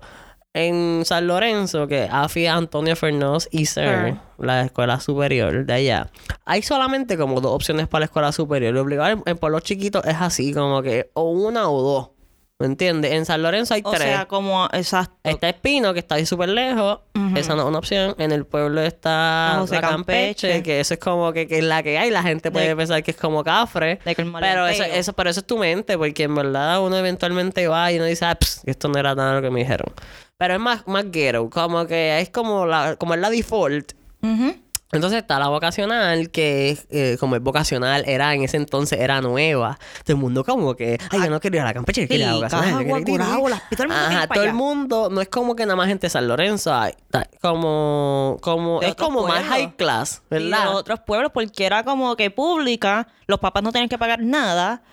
en 0.54 1.04
San 1.04 1.28
Lorenzo, 1.28 1.86
que 1.88 2.08
AFI 2.10 2.48
Antonio 2.48 2.96
Fernández 2.96 3.50
y 3.52 3.66
CER, 3.66 4.14
Ah. 4.14 4.22
la 4.38 4.62
escuela 4.64 5.00
superior 5.02 5.66
de 5.66 5.74
allá, 5.74 6.10
hay 6.46 6.62
solamente 6.62 7.18
como 7.18 7.42
dos 7.42 7.52
opciones 7.54 7.88
para 7.90 8.00
la 8.02 8.06
escuela 8.06 8.32
superior. 8.32 8.74
Lo 8.74 8.82
obligado 8.82 9.10
en, 9.12 9.24
en 9.26 9.38
pueblos 9.38 9.64
chiquitos 9.64 10.06
es 10.06 10.16
así, 10.20 10.54
como 10.54 10.82
que 10.82 11.12
o 11.14 11.30
una 11.30 11.70
o 11.70 11.82
dos. 11.82 12.10
¿Me 12.58 12.68
entiendes? 12.68 13.12
En 13.12 13.26
San 13.26 13.42
Lorenzo 13.44 13.74
hay 13.74 13.82
o 13.84 13.92
tres. 13.92 14.04
sea, 14.04 14.28
como, 14.28 14.70
exacto. 14.72 15.14
Está 15.24 15.50
Espino, 15.50 15.92
que 15.94 16.00
está 16.00 16.16
ahí 16.16 16.26
súper 16.26 16.48
lejos. 16.48 17.00
Esa 17.36 17.54
no 17.54 17.64
es 17.64 17.68
una 17.68 17.80
opción. 17.80 18.16
En 18.18 18.32
el 18.32 18.46
pueblo 18.46 18.80
está 18.82 19.58
José 19.60 19.76
la 19.76 19.82
Campeche, 19.82 20.48
Campeche. 20.48 20.64
que 20.64 20.80
eso 20.80 20.94
es 20.94 21.00
como 21.02 21.34
que, 21.34 21.48
que 21.50 21.58
es 21.58 21.64
la 21.66 21.84
que 21.84 21.98
hay. 21.98 22.12
La 22.12 22.24
gente 22.24 22.52
puede 22.52 22.70
De- 22.70 22.76
pensar 22.78 23.04
que 23.04 23.12
es 23.12 23.18
como 23.18 23.44
cafre. 23.44 24.00
de 24.06 24.16
que 24.16 24.22
el 24.22 24.32
Pero 24.40 24.68
eso, 24.68 24.84
eso, 24.84 25.12
pero 25.12 25.30
eso 25.30 25.42
es 25.42 25.46
tu 25.46 25.58
mente, 25.58 25.98
porque 25.98 26.24
en 26.24 26.34
verdad 26.36 26.82
uno 26.82 26.96
eventualmente 26.98 27.68
va 27.68 27.92
y 27.92 27.98
uno 27.98 28.06
dice, 28.06 28.24
ah, 28.24 28.36
pss, 28.40 28.62
esto 28.66 28.88
no 28.88 28.98
era 29.00 29.14
nada 29.16 29.34
lo 29.36 29.42
que 29.42 29.50
me 29.50 29.60
dijeron. 29.60 29.94
Pero 30.38 30.54
es 30.54 30.60
más, 30.62 30.88
más 30.88 31.12
ghetto, 31.12 31.50
como 31.50 31.86
que 31.88 32.22
es 32.22 32.30
como 32.30 32.66
la, 32.66 32.96
como 32.96 33.16
es 33.16 33.20
la 33.20 33.30
default. 33.30 33.92
Ujú. 34.22 34.56
Entonces 34.92 35.20
está 35.20 35.40
la 35.40 35.48
vocacional, 35.50 36.30
que 36.30 36.78
eh, 36.90 37.18
como 37.20 37.36
es 37.36 37.42
vocacional, 37.42 38.04
era 38.08 38.34
en 38.34 38.44
ese 38.44 38.58
entonces 38.58 39.00
era 39.00 39.20
nueva. 39.20 39.78
Todo 40.04 40.16
el 40.16 40.22
mundo 40.22 40.44
como 40.44 40.76
que, 40.76 41.00
ay, 41.10 41.22
yo 41.24 41.30
no 41.30 41.40
quería 41.40 41.60
ir 41.60 41.62
a 41.64 41.66
la 41.66 41.74
campeche, 41.74 42.02
yo 42.04 42.08
quería 42.08 42.28
la 42.28 42.36
vocacional. 42.36 42.70
yo 42.72 42.78
quería 43.06 43.26
todo 43.76 43.92
Ajá, 43.92 44.28
todo 44.28 44.44
el 44.44 44.54
mundo, 44.54 45.10
no 45.12 45.22
es 45.22 45.28
como 45.30 45.56
que 45.56 45.66
nada 45.66 45.76
más 45.76 45.88
gente 45.88 46.06
de 46.06 46.12
San 46.12 46.28
Lorenzo, 46.28 46.74
hay, 46.74 46.94
como, 47.42 48.38
como, 48.42 48.80
De 48.80 48.90
es 48.90 48.96
como 48.96 49.28
más 49.28 49.44
high 49.44 49.76
class, 49.76 50.22
Y 50.30 50.36
de 50.36 50.40
¿verdad? 50.50 50.76
otros 50.76 51.00
pueblos, 51.02 51.32
porque 51.34 51.66
era 51.66 51.84
como 51.84 52.16
que 52.16 52.30
pública, 52.32 53.08
los 53.28 53.40
papás 53.40 53.64
no 53.64 53.72
tenían 53.72 53.90
que 53.90 53.98
pagar 53.98 54.22
nada. 54.22 54.84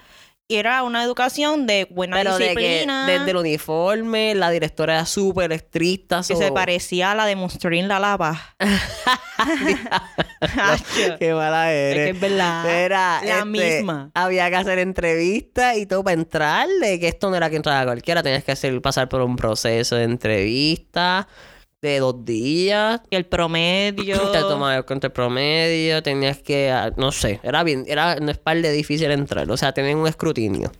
Y 0.49 0.57
era 0.57 0.83
una 0.83 1.03
educación 1.03 1.67
de 1.67 1.87
buena 1.91 2.17
Pero 2.17 2.37
de 2.37 2.55
que, 2.55 2.61
disciplina. 2.61 3.07
desde 3.07 3.31
el 3.31 3.37
uniforme, 3.39 4.35
la 4.35 4.51
directora 4.51 4.95
era 4.95 5.07
súper 5.07 5.53
estricta. 5.53 6.19
que 6.19 6.35
so- 6.35 6.37
se 6.37 6.53
parecía 6.53 7.13
a 7.13 7.15
la 7.15 7.25
de 7.27 7.37
Monsterín 7.37 7.89
La 7.89 7.99
Lava. 7.99 8.39
Qué 11.19 11.35
mala 11.35 11.73
eres. 11.73 11.99
Es 11.99 12.05
que 12.05 12.11
es 12.11 12.21
verdad. 12.21 12.71
Era, 12.71 13.21
La 13.25 13.39
este, 13.39 13.45
misma. 13.47 14.11
Había 14.15 14.49
que 14.51 14.57
hacer 14.57 14.79
entrevistas 14.79 15.77
y 15.79 15.87
todo 15.87 16.05
para 16.05 16.15
entrar, 16.15 16.69
de 16.81 17.01
que 17.01 17.09
esto 17.09 17.31
no 17.31 17.37
era 17.37 17.49
que 17.51 17.57
entrara 17.57 17.85
cualquiera, 17.85 18.23
tenías 18.23 18.45
que 18.45 18.53
hacer, 18.53 18.81
pasar 18.83 19.09
por 19.09 19.23
un 19.23 19.37
proceso 19.37 19.97
de 19.97 20.05
entrevista 20.05 21.27
de 21.83 21.99
dos 21.99 22.25
días. 22.25 23.01
Y 23.11 23.17
el 23.17 23.27
promedio. 23.27 24.17
Te 24.31 24.39
tomaba 24.39 24.77
el 24.77 24.85
contra 24.85 25.09
el 25.09 25.13
promedio, 25.13 26.03
tenías 26.03 26.39
que, 26.39 26.71
ah, 26.71 26.93
no 26.97 27.13
sé, 27.13 27.41
era 27.43 27.65
bien, 27.65 27.85
era 27.89 28.17
no 28.17 28.31
es 28.31 28.39
par 28.39 28.57
de 28.63 28.71
difícil 28.73 29.11
entrar, 29.11 29.51
o 29.51 29.57
sea, 29.57 29.73
tenían 29.73 29.99
un 29.99 30.07
escrutinio. 30.07 30.71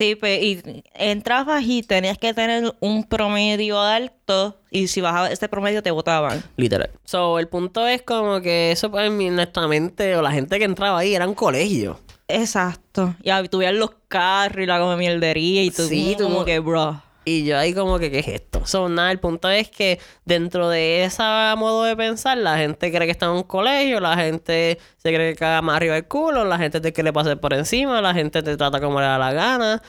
Sí, 0.00 0.16
pe- 0.16 0.42
y 0.42 0.82
entrabas 0.94 1.62
y 1.64 1.82
tenías 1.82 2.18
que 2.18 2.34
tener 2.34 2.74
un 2.80 3.04
promedio 3.04 3.80
alto. 3.80 4.58
Y 4.70 4.88
si 4.88 5.00
bajaba 5.00 5.28
ese 5.30 5.48
promedio, 5.48 5.84
te 5.84 5.92
votaban. 5.92 6.42
Literal. 6.56 6.90
So, 7.04 7.38
el 7.38 7.46
punto 7.46 7.86
es 7.86 8.02
como 8.02 8.40
que 8.40 8.72
eso, 8.72 8.90
pues, 8.90 9.06
en 9.06 9.16
mi- 9.16 9.30
nuestra 9.30 9.68
mente 9.68 10.16
o 10.16 10.22
la 10.22 10.32
gente 10.32 10.58
que 10.58 10.64
entraba 10.64 10.98
ahí 10.98 11.14
era 11.14 11.28
un 11.28 11.34
colegio. 11.34 12.00
Exacto. 12.26 13.14
Y 13.22 13.30
veías 13.56 13.74
los 13.74 13.90
carros 14.08 14.64
y 14.64 14.66
la 14.66 14.80
come 14.80 14.96
mierdería 14.96 15.62
y 15.62 15.70
tú 15.70 15.86
Sí, 15.86 16.14
tú 16.18 16.24
como 16.24 16.44
que, 16.44 16.58
bro. 16.58 17.00
Y 17.24 17.44
yo 17.44 17.58
ahí 17.58 17.72
como 17.72 17.98
que, 17.98 18.10
¿qué 18.10 18.18
es 18.18 18.28
esto? 18.28 18.66
So, 18.66 18.88
nada, 18.88 19.10
el 19.10 19.18
punto 19.18 19.48
es 19.48 19.70
que 19.70 19.98
dentro 20.24 20.68
de 20.68 21.04
ese 21.04 21.22
modo 21.56 21.84
de 21.84 21.96
pensar, 21.96 22.36
la 22.36 22.58
gente 22.58 22.92
cree 22.92 23.06
que 23.06 23.12
está 23.12 23.26
en 23.26 23.32
un 23.32 23.42
colegio, 23.44 24.00
la 24.00 24.16
gente 24.16 24.78
se 24.96 25.14
cree 25.14 25.32
que 25.32 25.38
caga 25.38 25.62
más 25.62 25.76
arriba 25.76 25.94
del 25.94 26.06
culo, 26.06 26.44
la 26.44 26.58
gente 26.58 26.80
te 26.80 26.92
quiere 26.92 27.12
pasar 27.12 27.40
por 27.40 27.54
encima, 27.54 28.00
la 28.00 28.12
gente 28.12 28.42
te 28.42 28.56
trata 28.56 28.80
como 28.80 29.00
le 29.00 29.06
da 29.06 29.18
la 29.18 29.32
gana. 29.32 29.82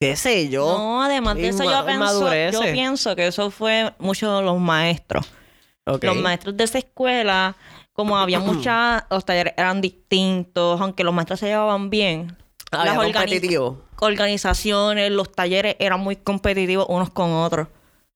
¿Qué 0.00 0.14
sé 0.14 0.48
yo? 0.48 0.78
No, 0.78 1.02
además 1.02 1.36
de 1.36 1.48
eso 1.48 1.64
yo 1.64 1.84
pienso, 1.84 2.34
yo 2.52 2.72
pienso 2.72 3.16
que 3.16 3.26
eso 3.26 3.50
fue 3.50 3.92
mucho 3.98 4.36
de 4.36 4.42
los 4.42 4.58
maestros. 4.58 5.26
Los 5.86 6.16
maestros 6.16 6.56
de 6.56 6.64
esa 6.64 6.78
escuela, 6.78 7.56
como 7.94 8.18
había 8.18 8.40
muchas, 8.40 9.04
los 9.10 9.24
talleres 9.24 9.54
eran 9.56 9.80
distintos, 9.80 10.80
aunque 10.80 11.02
los 11.02 11.14
maestros 11.14 11.40
se 11.40 11.46
llevaban 11.46 11.88
bien. 11.88 12.36
Había 12.70 12.94
las 12.94 13.12
competitivo. 13.12 13.82
organizaciones, 14.00 15.10
los 15.10 15.32
talleres 15.32 15.76
eran 15.78 16.00
muy 16.00 16.16
competitivos 16.16 16.86
unos 16.88 17.10
con 17.10 17.32
otros. 17.32 17.68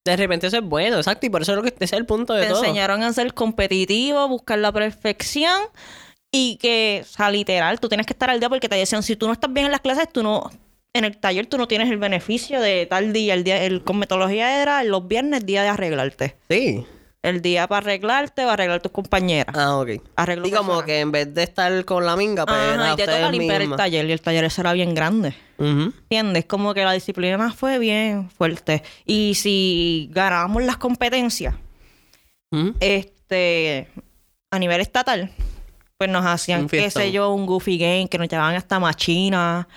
De 0.04 0.16
repente 0.16 0.48
eso 0.48 0.56
es 0.58 0.64
bueno, 0.64 0.96
exacto, 0.96 1.26
y 1.26 1.30
por 1.30 1.42
eso 1.42 1.52
es 1.52 1.56
lo 1.56 1.62
que 1.62 1.68
ese 1.68 1.84
es 1.84 1.92
el 1.92 2.06
punto 2.06 2.34
de 2.34 2.42
Te 2.42 2.48
todo. 2.48 2.60
enseñaron 2.64 3.02
a 3.04 3.12
ser 3.12 3.34
competitivo, 3.34 4.26
buscar 4.28 4.58
la 4.58 4.72
perfección 4.72 5.60
y 6.32 6.56
que, 6.56 7.02
o 7.04 7.06
sea, 7.06 7.30
literal, 7.30 7.78
tú 7.78 7.88
tienes 7.88 8.06
que 8.06 8.12
estar 8.12 8.28
al 8.28 8.40
día 8.40 8.48
porque 8.48 8.68
te 8.68 8.74
decían, 8.76 9.02
si 9.02 9.14
tú 9.16 9.26
no 9.26 9.32
estás 9.32 9.52
bien 9.52 9.66
en 9.66 9.72
las 9.72 9.80
clases, 9.80 10.08
tú 10.12 10.22
no, 10.24 10.50
en 10.92 11.04
el 11.04 11.16
taller 11.18 11.46
tú 11.46 11.56
no 11.56 11.68
tienes 11.68 11.88
el 11.90 11.98
beneficio 11.98 12.60
de 12.60 12.86
tal 12.86 13.12
día, 13.12 13.34
el 13.34 13.44
día, 13.44 13.62
el, 13.62 13.84
con 13.84 13.98
metodología 13.98 14.60
era 14.60 14.82
los 14.82 15.06
viernes, 15.06 15.46
día 15.46 15.62
de 15.62 15.68
arreglarte. 15.68 16.36
Sí. 16.50 16.84
El 17.22 17.40
día 17.40 17.68
para 17.68 17.84
arreglarte, 17.86 18.44
va 18.44 18.50
a 18.50 18.54
arreglar 18.54 18.82
tus 18.82 18.90
compañeras. 18.90 19.54
Ah, 19.56 19.76
ok. 19.76 19.90
Arreglo 20.16 20.48
Y 20.48 20.50
como 20.50 20.82
que 20.82 20.98
en 20.98 21.12
vez 21.12 21.32
de 21.32 21.44
estar 21.44 21.84
con 21.84 22.04
la 22.04 22.16
minga, 22.16 22.44
pues 22.44 22.58
Ajá, 22.58 22.74
era 22.74 22.92
y 22.92 22.96
te 22.96 23.04
toca 23.06 23.30
limpiar 23.30 23.62
el 23.62 23.76
taller 23.76 24.06
y 24.06 24.12
el 24.12 24.20
taller 24.20 24.44
ese 24.44 24.60
era 24.60 24.72
bien 24.72 24.92
grande. 24.92 25.34
Ujú. 25.58 25.92
¿Entiendes? 26.10 26.46
Como 26.46 26.74
que 26.74 26.84
la 26.84 26.92
disciplina 26.92 27.52
fue 27.52 27.78
bien 27.78 28.28
fuerte. 28.30 28.82
Y 29.06 29.34
si 29.36 30.10
ganábamos 30.12 30.64
las 30.64 30.78
competencias, 30.78 31.54
este, 32.80 33.88
a 34.50 34.58
nivel 34.58 34.80
estatal, 34.80 35.30
pues 35.96 36.10
nos 36.10 36.26
hacían, 36.26 36.68
qué 36.68 36.90
sé 36.90 37.12
yo, 37.12 37.32
un 37.32 37.46
goofy 37.46 37.78
game, 37.78 38.08
que 38.08 38.18
nos 38.18 38.28
llevaban 38.28 38.56
hasta 38.56 38.80
machina, 38.80 39.68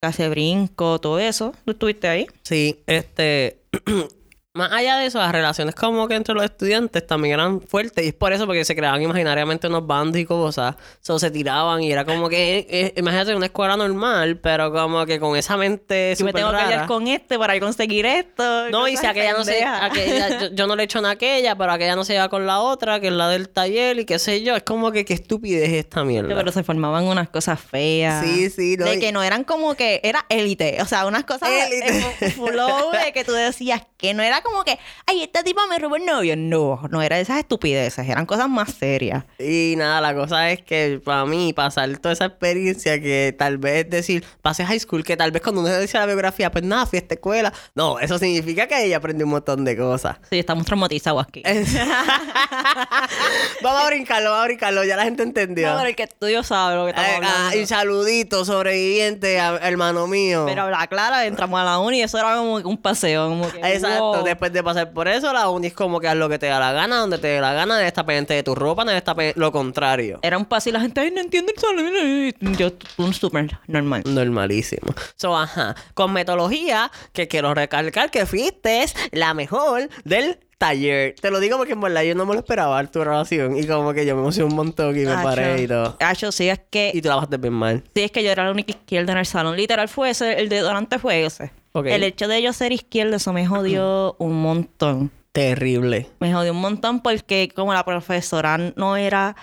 casi 0.00 0.28
brinco, 0.28 1.00
todo 1.00 1.18
eso. 1.18 1.52
¿Tú 1.64 1.72
estuviste 1.72 2.06
ahí? 2.06 2.28
Sí, 2.42 2.80
este. 2.86 3.62
Más 4.56 4.72
allá 4.72 4.96
de 4.96 5.06
eso, 5.06 5.18
las 5.18 5.30
relaciones 5.32 5.74
como 5.74 6.08
que 6.08 6.14
entre 6.14 6.34
los 6.34 6.42
estudiantes 6.44 7.06
también 7.06 7.34
eran 7.34 7.60
fuertes. 7.60 8.04
Y 8.04 8.08
es 8.08 8.14
por 8.14 8.32
eso 8.32 8.46
porque 8.46 8.64
se 8.64 8.74
creaban 8.74 9.02
imaginariamente 9.02 9.66
unos 9.68 9.86
bandos 9.86 10.18
y 10.20 10.24
cosas. 10.24 10.74
So, 11.00 11.18
se 11.18 11.30
tiraban 11.30 11.82
y 11.82 11.92
era 11.92 12.04
como 12.04 12.28
que... 12.28 12.58
eh, 12.58 12.66
eh, 12.70 12.92
imagínate 12.96 13.34
una 13.34 13.46
escuela 13.46 13.76
normal, 13.76 14.38
pero 14.38 14.72
como 14.72 15.04
que 15.06 15.20
con 15.20 15.36
esa 15.36 15.56
mente 15.56 16.14
Yo 16.18 16.24
me 16.24 16.32
tengo 16.32 16.48
que 16.48 16.52
rara. 16.54 16.64
pelear 16.68 16.86
con 16.86 17.06
este 17.06 17.38
para 17.38 17.58
conseguir 17.60 18.06
esto. 18.06 18.70
No, 18.70 18.88
y 18.88 18.96
si 18.96 19.06
aquella 19.06 19.32
no 19.34 19.44
se... 19.44 19.64
aquella- 19.64 20.40
yo, 20.40 20.46
yo 20.54 20.66
no 20.66 20.74
le 20.76 20.84
echo 20.84 21.04
a 21.04 21.10
aquella, 21.10 21.56
pero 21.56 21.72
aquella 21.72 21.94
no 21.94 22.04
se 22.04 22.14
lleva 22.14 22.28
con 22.28 22.46
la 22.46 22.60
otra, 22.60 22.98
que 23.00 23.08
es 23.08 23.12
la 23.12 23.28
del 23.28 23.48
taller 23.48 23.98
y 23.98 24.04
qué 24.04 24.18
sé 24.18 24.42
yo. 24.42 24.56
Es 24.56 24.62
como 24.62 24.90
que 24.92 25.04
qué 25.04 25.14
estupidez 25.14 25.68
es 25.68 25.74
esta 25.84 26.04
mierda. 26.04 26.34
Pero 26.34 26.50
se 26.52 26.62
formaban 26.64 27.04
unas 27.04 27.28
cosas 27.28 27.60
feas. 27.60 28.24
Sí, 28.24 28.50
sí, 28.50 28.76
no, 28.78 28.86
De 28.86 28.94
y- 28.96 29.00
que 29.00 29.12
no 29.12 29.22
eran 29.22 29.44
como 29.44 29.74
que 29.74 30.00
era 30.02 30.24
élite. 30.28 30.78
O 30.80 30.86
sea, 30.86 31.06
unas 31.06 31.24
cosas 31.24 31.48
Élite. 31.50 32.30
flow 32.30 32.90
de 32.92 33.12
que 33.12 33.24
tú 33.24 33.32
decías 33.32 33.82
que 33.96 34.14
no 34.14 34.22
era 34.22 34.42
como 34.46 34.64
que, 34.64 34.78
ay, 35.06 35.22
esta 35.22 35.42
tipa 35.42 35.66
me 35.66 35.78
robó 35.78 35.96
el 35.96 36.06
novio. 36.06 36.36
No, 36.36 36.80
no 36.90 37.02
era 37.02 37.16
de 37.16 37.22
esas 37.22 37.38
estupideces. 37.38 38.08
Eran 38.08 38.26
cosas 38.26 38.48
más 38.48 38.72
serias. 38.72 39.24
Y 39.38 39.74
nada, 39.76 40.00
la 40.00 40.14
cosa 40.14 40.50
es 40.50 40.62
que 40.62 41.00
para 41.04 41.24
mí 41.26 41.52
pasar 41.52 41.96
toda 41.98 42.12
esa 42.12 42.26
experiencia 42.26 43.00
que 43.00 43.34
tal 43.38 43.58
vez 43.58 43.88
decir, 43.90 44.24
pasé 44.42 44.64
high 44.64 44.80
school, 44.80 45.04
que 45.04 45.16
tal 45.16 45.30
vez 45.32 45.42
cuando 45.42 45.60
uno 45.62 45.78
dice 45.78 45.98
la 45.98 46.06
biografía, 46.06 46.50
pues 46.50 46.64
nada, 46.64 46.86
fui 46.86 46.98
a 46.98 47.02
esta 47.02 47.14
escuela. 47.14 47.52
No, 47.74 47.98
eso 48.00 48.18
significa 48.18 48.66
que 48.66 48.84
ella 48.84 48.96
aprendió 48.98 49.26
un 49.26 49.32
montón 49.32 49.64
de 49.64 49.76
cosas. 49.76 50.16
Sí, 50.30 50.38
estamos 50.38 50.64
traumatizados 50.66 51.24
aquí. 51.26 51.42
vamos 53.62 53.82
a 53.82 53.86
brincarlo, 53.86 54.30
vamos 54.30 54.44
a 54.44 54.46
brincarlo, 54.46 54.84
ya 54.84 54.96
la 54.96 55.04
gente 55.04 55.22
entendió. 55.22 55.70
No, 55.70 55.76
pero 55.76 55.88
el 55.88 55.96
que 55.96 56.04
estudio 56.04 56.42
sabe 56.42 56.76
lo 56.76 56.84
que 56.84 56.90
estamos 56.90 57.10
Eh, 57.10 57.14
ah, 57.14 57.16
hablando. 57.16 57.58
y 57.58 57.66
saludito, 57.66 58.44
sobreviviente, 58.44 59.36
hermano 59.36 60.06
mío. 60.06 60.44
Pero 60.46 60.62
habla 60.62 60.86
clara, 60.86 61.26
entramos 61.26 61.60
a 61.60 61.64
la 61.64 61.78
uni 61.78 61.98
y 61.98 62.02
eso 62.02 62.18
era 62.18 62.36
como 62.36 62.56
un 62.56 62.76
paseo. 62.78 63.28
Como 63.28 63.50
que, 63.50 63.58
Exacto, 63.58 64.12
wow. 64.14 64.24
Después 64.36 64.52
de 64.52 64.62
pasar 64.62 64.92
por 64.92 65.08
eso, 65.08 65.32
la 65.32 65.48
uni 65.48 65.68
es 65.68 65.72
como 65.72 65.98
que 65.98 66.08
haz 66.08 66.16
lo 66.16 66.28
que 66.28 66.38
te 66.38 66.46
da 66.46 66.60
la 66.60 66.72
gana, 66.72 66.98
donde 66.98 67.18
te 67.18 67.28
dé 67.28 67.40
la 67.40 67.54
gana, 67.54 67.78
de 67.78 67.86
estar 67.86 68.04
pendiente 68.04 68.34
de 68.34 68.42
tu 68.42 68.54
ropa, 68.54 68.84
de 68.84 68.98
pendiente 68.98 69.16
lo 69.34 69.50
contrario. 69.50 70.18
Era 70.22 70.36
un 70.36 70.44
paseo 70.44 70.70
y 70.70 70.74
la 70.74 70.80
gente, 70.80 71.00
ay, 71.00 71.10
no 71.10 71.20
entiendo 71.20 71.52
el 71.54 71.60
salón. 71.60 72.56
Yo, 72.56 72.72
un 72.98 73.14
súper 73.14 73.58
normal. 73.66 74.02
Normalísimo. 74.04 74.94
So, 75.16 75.36
ajá. 75.36 75.74
Con 75.94 76.12
metodología, 76.12 76.90
que 77.12 77.28
quiero 77.28 77.54
recalcar 77.54 78.10
que 78.10 78.26
fuiste 78.26 78.84
la 79.12 79.32
mejor 79.32 79.88
del 80.04 80.38
taller. 80.58 81.14
Te 81.20 81.30
lo 81.30 81.40
digo 81.40 81.56
porque 81.58 81.74
en 81.74 81.80
verdad 81.80 82.02
yo 82.02 82.14
no 82.14 82.26
me 82.26 82.34
lo 82.34 82.40
esperaba 82.40 82.84
tu 82.86 83.00
grabación. 83.00 83.56
Y 83.56 83.66
como 83.66 83.92
que 83.92 84.06
yo 84.06 84.14
me 84.14 84.22
emocioné 84.22 84.50
un 84.50 84.56
montón 84.56 84.96
y 84.98 85.04
me 85.04 85.14
paré 85.14 85.62
y 85.62 85.68
todo. 85.68 85.96
Acho, 86.00 86.32
sí, 86.32 86.48
es 86.48 86.60
que... 86.70 86.90
Y 86.94 87.02
tú 87.02 87.08
la 87.08 87.16
bajaste 87.16 87.36
bien 87.36 87.54
mal. 87.54 87.82
Sí, 87.94 88.02
es 88.02 88.10
que 88.10 88.22
yo 88.22 88.30
era 88.30 88.44
la 88.44 88.50
única 88.50 88.72
izquierda 88.72 89.12
en 89.12 89.18
el 89.18 89.26
salón. 89.26 89.56
Literal 89.56 89.88
fue 89.88 90.10
ese, 90.10 90.40
el 90.40 90.48
de 90.48 90.62
delante 90.62 90.98
fue 90.98 91.24
ese. 91.24 91.52
Ok. 91.72 91.86
El 91.86 92.02
hecho 92.02 92.26
de 92.28 92.42
yo 92.42 92.52
ser 92.52 92.72
izquierda, 92.72 93.16
eso 93.16 93.32
me 93.32 93.46
jodió 93.46 94.16
un 94.18 94.40
montón. 94.40 95.10
Terrible. 95.32 96.08
Me 96.20 96.32
jodió 96.32 96.52
un 96.52 96.60
montón 96.60 97.00
porque 97.00 97.50
como 97.54 97.72
la 97.74 97.84
profesora 97.84 98.58
no 98.76 98.96
era... 98.96 99.36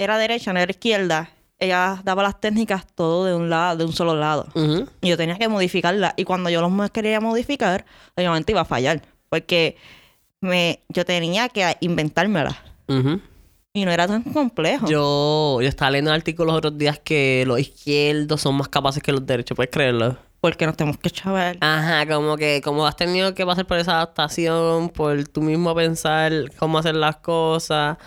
Era 0.00 0.16
derecha, 0.16 0.52
no 0.52 0.60
era 0.60 0.70
izquierda. 0.70 1.30
Ella 1.58 2.00
daba 2.04 2.22
las 2.22 2.40
técnicas 2.40 2.86
todo 2.94 3.24
de 3.24 3.34
un 3.34 3.50
lado, 3.50 3.78
de 3.78 3.84
un 3.84 3.92
solo 3.92 4.14
lado. 4.14 4.46
Ujú. 4.54 4.88
Y 5.00 5.08
yo 5.08 5.16
tenía 5.16 5.36
que 5.36 5.48
modificarla. 5.48 6.14
Y 6.16 6.22
cuando 6.22 6.50
yo 6.50 6.60
los 6.60 6.90
quería 6.92 7.20
modificar, 7.20 7.84
obviamente 8.16 8.52
iba 8.52 8.60
a 8.60 8.64
fallar. 8.64 9.02
Porque 9.28 9.76
me, 10.40 10.80
yo 10.88 11.04
tenía 11.04 11.48
que 11.48 11.76
inventármela. 11.80 12.62
Y 13.74 13.84
no 13.84 13.90
era 13.90 14.06
tan 14.06 14.22
complejo. 14.22 14.86
Yo, 14.88 15.58
yo 15.60 15.68
estaba 15.68 15.90
leyendo 15.90 16.12
artículos 16.12 16.52
los 16.52 16.58
otros 16.58 16.78
días 16.78 16.98
que 16.98 17.44
los 17.46 17.60
izquierdos 17.60 18.40
son 18.40 18.56
más 18.56 18.68
capaces 18.68 19.02
que 19.02 19.12
los 19.12 19.24
derechos. 19.24 19.54
¿Puedes 19.56 19.70
creerlo? 19.70 20.16
Porque 20.40 20.66
nos 20.66 20.76
tenemos 20.76 20.98
que 20.98 21.10
chaval. 21.10 21.58
Ajá, 21.60 22.06
como 22.06 22.36
que 22.36 22.60
como 22.62 22.86
has 22.86 22.96
tenido 22.96 23.34
que 23.34 23.44
pasar 23.44 23.66
por 23.66 23.78
esa 23.78 23.96
adaptación, 23.96 24.88
por 24.88 25.26
tú 25.28 25.42
mismo 25.42 25.74
pensar 25.74 26.32
cómo 26.56 26.78
hacer 26.78 26.94
las 26.94 27.16
cosas 27.16 27.98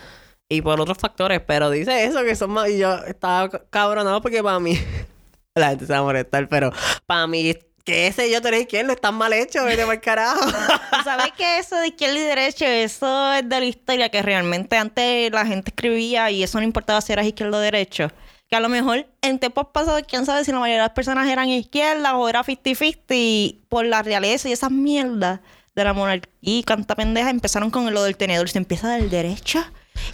y 0.48 0.62
por 0.62 0.80
otros 0.80 0.98
factores, 0.98 1.40
pero 1.46 1.70
dice 1.70 2.04
eso 2.04 2.22
que 2.24 2.34
son 2.34 2.50
más 2.50 2.68
y 2.70 2.78
yo 2.78 2.94
estaba 3.06 3.48
cabronado 3.70 4.20
porque 4.20 4.42
para 4.42 4.60
mí 4.60 4.78
la 5.54 5.70
gente 5.70 5.86
se 5.86 5.92
va 5.92 6.00
a 6.00 6.02
molestar, 6.02 6.48
pero 6.48 6.72
para 7.06 7.26
mí 7.26 7.54
que 7.84 8.06
ese 8.06 8.30
yo 8.30 8.40
tenés 8.40 8.62
izquierdo 8.62 8.92
están 8.92 9.14
mal 9.14 9.32
hecho, 9.32 9.64
vete 9.64 9.84
por 9.84 10.00
carajo. 10.00 10.40
¿Sabes 11.04 11.32
que 11.36 11.58
eso 11.58 11.76
de 11.76 11.88
izquierda 11.88 12.18
y 12.18 12.22
derecha, 12.22 12.66
eso 12.68 13.32
es 13.32 13.48
de 13.48 13.60
la 13.60 13.66
historia 13.66 14.08
que 14.08 14.22
realmente 14.22 14.76
antes 14.76 15.30
la 15.32 15.46
gente 15.46 15.70
escribía 15.70 16.30
y 16.30 16.42
eso 16.42 16.58
no 16.58 16.64
importaba 16.64 17.00
si 17.00 17.12
eras 17.12 17.26
izquierdo 17.26 17.56
o 17.56 17.60
derecho? 17.60 18.10
Que 18.48 18.56
a 18.56 18.60
lo 18.60 18.68
mejor 18.68 19.06
en 19.22 19.38
tiempos 19.38 19.68
pasados, 19.72 20.02
quién 20.06 20.26
sabe 20.26 20.44
si 20.44 20.52
la 20.52 20.58
mayoría 20.58 20.82
de 20.82 20.88
las 20.88 20.94
personas 20.94 21.28
eran 21.28 21.48
izquierdas 21.48 22.12
o 22.14 22.28
era 22.28 22.42
50-50 22.44 22.96
y 23.10 23.64
por 23.68 23.86
la 23.86 24.02
realeza 24.02 24.48
y 24.48 24.52
esas 24.52 24.70
mierdas 24.70 25.40
de 25.74 25.84
la 25.84 25.94
monarquía 25.94 26.32
y 26.40 26.62
canta 26.64 26.94
pendeja 26.94 27.30
empezaron 27.30 27.70
con 27.70 27.92
lo 27.92 28.02
del 28.02 28.16
tenedor. 28.16 28.48
Se 28.48 28.58
empieza 28.58 28.90
del 28.90 29.08
derecho 29.08 29.64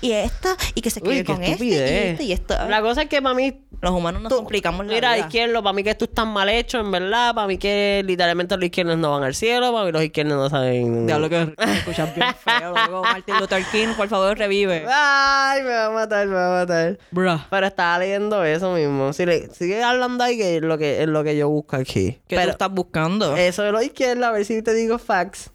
y 0.00 0.12
esta 0.12 0.56
y 0.74 0.80
que 0.80 0.90
se 0.90 1.00
quede 1.00 1.24
con 1.24 1.42
este 1.42 1.64
y 1.64 1.74
este 1.74 2.24
y 2.24 2.32
esto. 2.32 2.54
La 2.68 2.80
cosa 2.80 3.02
es 3.02 3.08
que 3.08 3.20
para 3.20 3.34
mí 3.34 3.60
Los 3.80 3.92
humanos 3.92 4.22
nos 4.22 4.32
complicamos 4.34 4.84
la 4.86 4.92
Mira, 4.92 5.14
vida. 5.14 5.26
izquierdo, 5.26 5.62
para 5.62 5.72
mí 5.72 5.84
que 5.84 5.94
tú 5.94 6.06
estás 6.06 6.26
mal 6.26 6.48
hecho, 6.48 6.80
en 6.80 6.90
verdad. 6.90 7.32
Para 7.34 7.46
mí 7.46 7.58
que 7.58 8.02
literalmente 8.04 8.56
los 8.56 8.64
izquierdos 8.64 8.98
no 8.98 9.12
van 9.12 9.22
al 9.22 9.34
cielo. 9.36 9.72
Para 9.72 9.84
mí 9.86 9.92
los 9.92 10.02
izquierdos 10.02 10.36
no 10.36 10.50
saben. 10.50 11.06
Diablo 11.06 11.28
que 11.28 11.54
que 11.56 11.72
escuchas 11.74 12.12
bien 12.14 12.34
feo. 12.34 12.72
Luego 12.74 13.02
Martin 13.02 13.36
Luther 13.38 13.64
King, 13.70 13.88
por 13.96 14.08
favor, 14.08 14.36
revive. 14.36 14.84
Ay, 14.92 15.62
me 15.62 15.68
va 15.70 15.86
a 15.86 15.90
matar, 15.90 16.26
me 16.26 16.34
va 16.34 16.46
a 16.56 16.60
matar. 16.64 16.98
Bruh. 17.12 17.38
Pero 17.48 17.66
estaba 17.66 17.98
leyendo 18.00 18.42
eso 18.44 18.72
mismo. 18.72 19.12
Si 19.12 19.24
le, 19.24 19.48
sigue 19.54 19.80
hablando 19.82 20.24
ahí 20.24 20.36
que 20.36 20.56
es 20.56 20.62
lo 20.62 20.76
que, 20.76 21.02
es 21.02 21.08
lo 21.08 21.22
que 21.22 21.36
yo 21.36 21.48
busco 21.48 21.76
aquí. 21.76 22.18
¿Qué 22.26 22.34
tú 22.34 22.40
Pero 22.40 22.50
estás 22.50 22.70
buscando? 22.72 23.36
eso 23.36 23.62
de 23.62 23.70
los 23.70 23.84
izquierdos, 23.84 24.24
a 24.24 24.32
ver 24.32 24.44
si 24.44 24.60
te 24.62 24.74
digo 24.74 24.98
facts. 24.98 25.50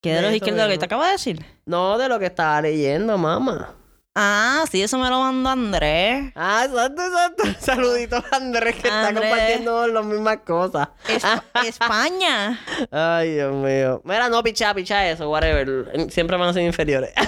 ¿Qué 0.00 0.14
de 0.14 0.22
los 0.22 0.32
izquierdos 0.32 0.62
que 0.64 0.68
mismo. 0.70 0.80
te 0.80 0.84
acabo 0.86 1.04
de 1.04 1.12
decir? 1.12 1.44
No, 1.64 1.96
de 1.98 2.08
lo 2.08 2.18
que 2.18 2.26
estaba 2.26 2.60
leyendo, 2.62 3.16
mamá. 3.18 3.74
Ah, 4.14 4.64
sí, 4.70 4.82
eso 4.82 4.98
me 4.98 5.08
lo 5.10 5.20
mandó 5.20 5.50
Andrés. 5.50 6.32
Ah, 6.34 6.64
exacto, 6.66 7.02
exacto. 7.02 7.44
Saluditos 7.64 8.24
a 8.32 8.36
Andrés 8.36 8.74
que 8.74 8.88
está 8.88 9.12
compartiendo 9.14 9.86
las 9.86 10.04
mismas 10.04 10.38
cosas. 10.44 10.88
Es- 11.08 11.22
España. 11.66 12.58
Ay, 12.90 13.34
Dios 13.34 13.54
mío. 13.54 14.00
Mira, 14.04 14.28
no, 14.28 14.42
picha, 14.42 14.74
picha 14.74 15.08
eso, 15.08 15.30
whatever. 15.30 16.10
Siempre 16.10 16.36
van 16.36 16.48
a 16.48 16.52
ser 16.52 16.62
inferiores. 16.64 17.12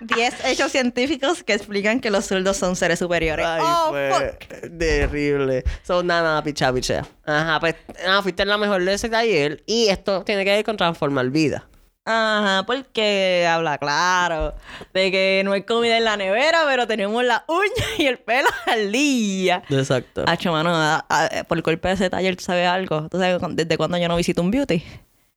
10 0.00 0.44
hechos 0.44 0.70
científicos 0.70 1.42
que 1.42 1.54
explican 1.54 2.00
que 2.00 2.10
los 2.10 2.26
zurdos 2.26 2.56
son 2.58 2.76
seres 2.76 2.98
superiores. 2.98 3.44
Ay, 3.46 3.62
oh, 3.64 3.88
fue 3.90 4.10
fuck. 4.12 4.78
terrible. 4.78 5.64
Son 5.82 6.06
nada, 6.06 6.22
nada, 6.22 6.42
picha, 6.42 6.72
picha. 6.72 7.06
Ajá, 7.24 7.58
pues, 7.58 7.74
ah, 8.06 8.20
fuiste 8.22 8.44
la 8.44 8.58
mejor 8.58 8.84
de 8.84 8.94
ese 8.94 9.08
taller. 9.08 9.62
Y 9.66 9.88
esto 9.88 10.22
tiene 10.24 10.44
que 10.44 10.50
ver 10.52 10.64
con 10.64 10.76
transformar 10.76 11.30
vida. 11.30 11.66
Ajá, 12.08 12.62
porque 12.66 13.46
habla 13.50 13.78
claro 13.78 14.54
de 14.94 15.10
que 15.10 15.42
no 15.44 15.52
hay 15.52 15.62
comida 15.64 15.96
en 15.98 16.04
la 16.04 16.16
nevera, 16.16 16.60
pero 16.66 16.86
tenemos 16.86 17.24
la 17.24 17.44
uña 17.48 17.84
y 17.98 18.06
el 18.06 18.18
pelo 18.18 18.48
al 18.66 18.92
día. 18.92 19.62
Exacto. 19.68 20.22
Hacho, 20.26 20.52
mano, 20.52 20.70
a- 20.72 21.04
a- 21.08 21.44
por 21.48 21.58
el 21.58 21.62
golpe 21.62 21.88
de 21.88 21.94
ese 21.94 22.08
taller, 22.08 22.36
¿tú 22.36 22.44
sabes 22.44 22.68
algo? 22.68 23.08
¿Tú 23.08 23.18
sabes 23.18 23.40
desde 23.56 23.76
cuándo 23.76 23.98
yo 23.98 24.06
no 24.06 24.14
visito 24.16 24.40
un 24.40 24.50
beauty? 24.52 24.84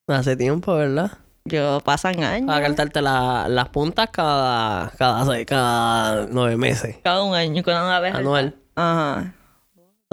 Hace 0.08 0.36
tiempo, 0.38 0.76
¿verdad? 0.76 1.12
Yo 1.46 1.80
pasan 1.84 2.24
años. 2.24 2.48
Para 2.48 2.68
cortarte 2.68 3.02
la- 3.02 3.48
las 3.50 3.70
puntas 3.70 4.10
cada, 4.12 4.92
cada, 4.98 5.46
cada 5.46 6.28
nueve 6.30 6.56
meses. 6.58 6.98
Cada 7.04 7.24
un 7.24 7.34
año, 7.34 7.64
cada 7.64 8.00
vez. 8.00 8.14
Anual. 8.14 8.56
Ajá. 8.76 9.34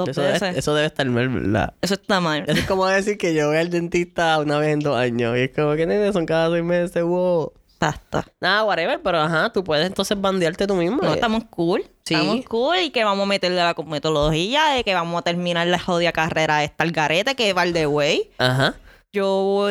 Eso 0.05 0.21
debe, 0.21 0.59
eso 0.59 0.75
debe 0.75 0.87
estar 0.89 1.07
mal, 1.07 1.29
¿verdad? 1.31 1.73
Eso 1.81 1.95
está 1.95 2.21
mal. 2.21 2.45
Eso 2.47 2.61
es 2.61 2.67
como 2.67 2.87
decir 2.87 3.17
que 3.17 3.33
yo 3.33 3.49
voy 3.49 3.57
al 3.57 3.71
dentista 3.71 4.39
una 4.39 4.59
vez 4.59 4.75
en 4.75 4.81
dos 4.81 4.95
años. 4.95 5.35
Y 5.39 5.41
es 5.41 5.55
como 5.55 5.75
que 5.75 5.87
nene, 5.87 6.13
son 6.13 6.27
cada 6.27 6.51
seis 6.51 6.63
meses, 6.63 7.03
wow. 7.03 7.51
Exacto. 7.81 8.23
Nada, 8.39 8.65
whatever, 8.65 9.01
pero 9.03 9.21
ajá, 9.21 9.51
tú 9.53 9.65
puedes 9.65 9.87
entonces 9.87 10.21
bandearte 10.21 10.67
tú 10.67 10.75
mismo. 10.75 11.01
No, 11.03 11.15
estamos 11.15 11.45
cool. 11.45 11.83
Sí. 12.05 12.13
Estamos 12.13 12.45
cool 12.45 12.77
y 12.79 12.91
que 12.91 13.05
vamos 13.05 13.25
a 13.25 13.27
meterle 13.27 13.57
la 13.57 13.75
metodología 13.87 14.67
de 14.75 14.85
que 14.85 14.93
vamos 14.93 15.19
a 15.19 15.23
terminar 15.23 15.67
la 15.67 15.79
jodida 15.79 16.13
carrera 16.13 16.63
esta 16.63 16.85
al 16.85 16.93
garete 16.93 17.35
que 17.35 17.55
va 17.55 17.65
the 17.65 17.87
way. 17.87 18.31
Ajá. 18.37 18.75
Yo 19.12 19.27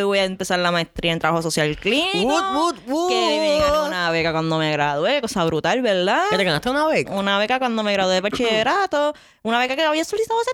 voy, 0.06 0.18
a 0.18 0.24
empezar 0.24 0.58
la 0.60 0.72
maestría 0.72 1.14
en 1.14 1.20
trabajo 1.20 1.44
social 1.44 1.78
clínico. 1.78 2.28
Wood, 2.28 2.56
wood, 2.56 2.76
wood. 2.88 3.10
Que 3.10 3.40
me 3.40 3.60
gané 3.60 3.88
una 3.88 4.10
beca 4.10 4.32
cuando 4.32 4.58
me 4.58 4.72
gradué, 4.72 5.22
cosa 5.22 5.46
brutal, 5.46 5.82
¿verdad? 5.84 6.24
¿Que 6.32 6.38
te 6.38 6.44
ganaste 6.44 6.70
una 6.70 6.88
beca? 6.88 7.12
Una 7.12 7.38
beca 7.38 7.60
cuando 7.60 7.84
me 7.84 7.94
gradué 7.94 8.16
de 8.16 8.22
bachillerato. 8.22 9.14
Una 9.44 9.60
beca 9.60 9.76
que 9.76 9.84
había 9.84 10.04
solicitado 10.04 10.40
hace 10.40 10.52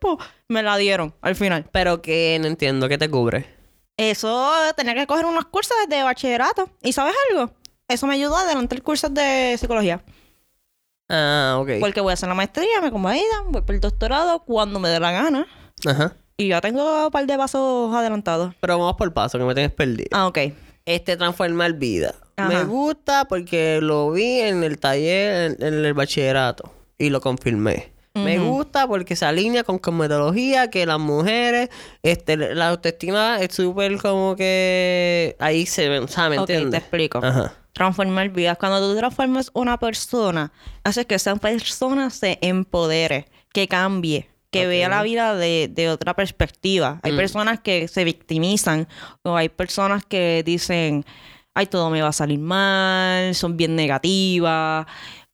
tiempo. 0.00 0.18
Me 0.48 0.62
la 0.62 0.78
dieron 0.78 1.14
al 1.20 1.36
final. 1.36 1.68
Pero 1.72 2.00
que 2.00 2.38
no 2.40 2.46
entiendo, 2.46 2.88
¿qué 2.88 2.96
te 2.96 3.10
cubre? 3.10 3.54
Eso 3.98 4.50
tenía 4.76 4.94
que 4.94 5.06
coger 5.06 5.26
unos 5.26 5.46
cursos 5.46 5.76
de 5.88 6.02
bachillerato. 6.02 6.70
¿Y 6.82 6.92
sabes 6.92 7.14
algo? 7.30 7.50
Eso 7.88 8.06
me 8.06 8.14
ayudó 8.14 8.36
a 8.36 8.42
adelantar 8.42 8.80
cursos 8.82 9.12
de 9.12 9.56
psicología. 9.58 10.02
Ah, 11.08 11.58
ok. 11.60 11.72
Porque 11.80 12.00
voy 12.00 12.10
a 12.10 12.14
hacer 12.14 12.28
la 12.28 12.34
maestría, 12.34 12.80
me 12.80 12.90
convalidan, 12.90 13.52
voy 13.52 13.62
por 13.62 13.74
el 13.74 13.80
doctorado 13.80 14.40
cuando 14.40 14.80
me 14.80 14.88
dé 14.88 15.00
la 15.00 15.12
gana. 15.12 15.46
Ajá. 15.86 16.16
Y 16.36 16.48
ya 16.48 16.60
tengo 16.60 17.06
un 17.06 17.10
par 17.10 17.26
de 17.26 17.36
pasos 17.36 17.94
adelantados. 17.94 18.54
Pero 18.60 18.78
vamos 18.78 18.96
por 18.96 19.12
paso, 19.14 19.38
que 19.38 19.44
me 19.44 19.54
tienes 19.54 19.72
perdido. 19.72 20.08
Ah, 20.12 20.26
ok. 20.26 20.38
Este 20.84 21.16
transformar 21.16 21.72
vida. 21.74 22.14
Ajá. 22.36 22.48
Me 22.48 22.64
gusta 22.64 23.24
porque 23.26 23.80
lo 23.80 24.10
vi 24.12 24.40
en 24.40 24.62
el 24.62 24.78
taller, 24.78 25.56
en, 25.58 25.66
en 25.66 25.84
el 25.84 25.94
bachillerato. 25.94 26.70
Y 26.98 27.10
lo 27.10 27.20
confirmé. 27.20 27.92
Me 28.14 28.38
gusta 28.38 28.86
porque 28.88 29.14
se 29.14 29.26
alinea 29.26 29.62
con 29.62 29.78
metodología 29.94 30.70
que 30.70 30.86
las 30.86 30.98
mujeres, 30.98 31.68
este, 32.02 32.38
la 32.38 32.70
autoestima 32.70 33.38
es 33.42 33.54
súper 33.54 33.98
como 33.98 34.34
que 34.36 35.36
ahí 35.38 35.66
se 35.66 35.90
ven, 35.90 36.08
¿sabes? 36.08 36.38
¿Me 36.38 36.42
Ok, 36.42 36.46
te 36.46 36.54
entiendes? 36.54 36.80
explico. 36.80 37.20
Ajá. 37.22 37.52
Transformar 37.72 38.30
vidas. 38.30 38.56
Cuando 38.56 38.80
tú 38.80 38.96
transformas 38.96 39.50
una 39.52 39.78
persona, 39.78 40.50
hace 40.82 41.06
que 41.06 41.16
esa 41.16 41.36
persona 41.36 42.08
se 42.08 42.38
empodere, 42.40 43.26
que 43.52 43.68
cambie, 43.68 44.30
que 44.60 44.66
vea 44.66 44.88
la 44.88 45.02
vida 45.02 45.34
de, 45.34 45.68
de 45.72 45.88
otra 45.90 46.14
perspectiva. 46.14 47.00
Hay 47.02 47.12
Mm. 47.12 47.16
personas 47.16 47.60
que 47.60 47.88
se 47.88 48.04
victimizan 48.04 48.88
o 49.22 49.36
hay 49.36 49.48
personas 49.48 50.04
que 50.04 50.42
dicen, 50.44 51.04
ay, 51.54 51.66
todo 51.66 51.90
me 51.90 52.02
va 52.02 52.08
a 52.08 52.12
salir 52.12 52.38
mal, 52.38 53.34
son 53.34 53.56
bien 53.56 53.76
negativas 53.76 54.86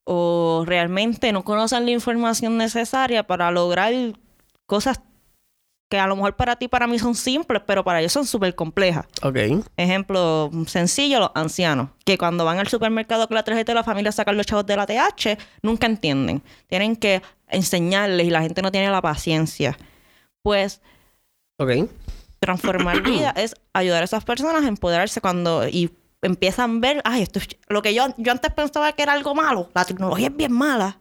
o 0.05 0.65
realmente 0.67 1.33
no 1.33 1.45
conocen 1.45 1.85
la 1.85 1.93
información 1.93 2.59
necesaria 2.59 3.23
para 3.27 3.51
lograr 3.51 3.93
cosas 4.67 5.01
que 5.93 5.99
a 5.99 6.07
lo 6.07 6.17
mejor 6.17 6.35
para 6.37 6.57
ti, 6.57 6.69
para 6.69 6.87
mí 6.87 6.99
son 6.99 7.15
simples, 7.15 7.61
pero 7.67 7.85
para 7.85 8.01
ellos 8.01 8.13
son 8.13 8.25
súper 8.27 8.55
complejas. 8.55 9.05
Ok. 9.23 9.37
Ejemplo 9.77 10.51
sencillo, 10.67 11.19
los 11.21 11.31
ancianos, 11.35 11.91
que 12.07 12.17
cuando 12.17 12.47
van 12.47 12.59
al 12.59 12.67
supermercado 12.67 13.29
con 13.29 13.35
la 13.35 13.43
tarjeta 13.43 13.73
de 13.73 13.75
la 13.75 13.85
familia 13.85 14.09
a 14.09 14.13
sacar 14.13 14.35
los 14.35 14.47
chavos 14.47 14.65
de 14.65 14.75
la 14.75 14.87
TH, 14.87 15.37
nunca 15.63 15.87
entienden. 15.87 16.43
Tienen 16.67 16.97
que 16.97 17.21
enseñarles 17.49 18.27
y 18.27 18.31
la 18.31 18.41
gente 18.41 18.63
no 18.63 18.73
tiene 18.73 18.91
la 18.91 19.03
paciencia. 19.03 19.77
Pues 20.43 20.81
Ok. 21.59 21.73
transformar 22.39 23.03
vida 23.05 23.35
es 23.37 23.55
ayudar 23.75 24.01
a 24.01 24.05
esas 24.07 24.25
personas 24.25 24.65
a 24.65 24.69
empoderarse 24.69 25.21
cuando 25.21 25.69
y 25.69 25.91
empiezan 26.23 26.79
a 26.79 26.81
ver, 26.81 27.03
ay, 27.05 27.21
esto 27.21 27.39
es- 27.39 27.49
lo 27.69 27.83
que 27.83 27.93
yo, 27.93 28.07
yo 28.17 28.33
antes 28.33 28.51
pensaba 28.55 28.91
que 28.93 29.03
era 29.03 29.13
algo 29.13 29.35
malo, 29.35 29.69
la 29.75 29.85
tecnología 29.85 30.29
es 30.29 30.37
bien 30.37 30.53
mala. 30.53 30.99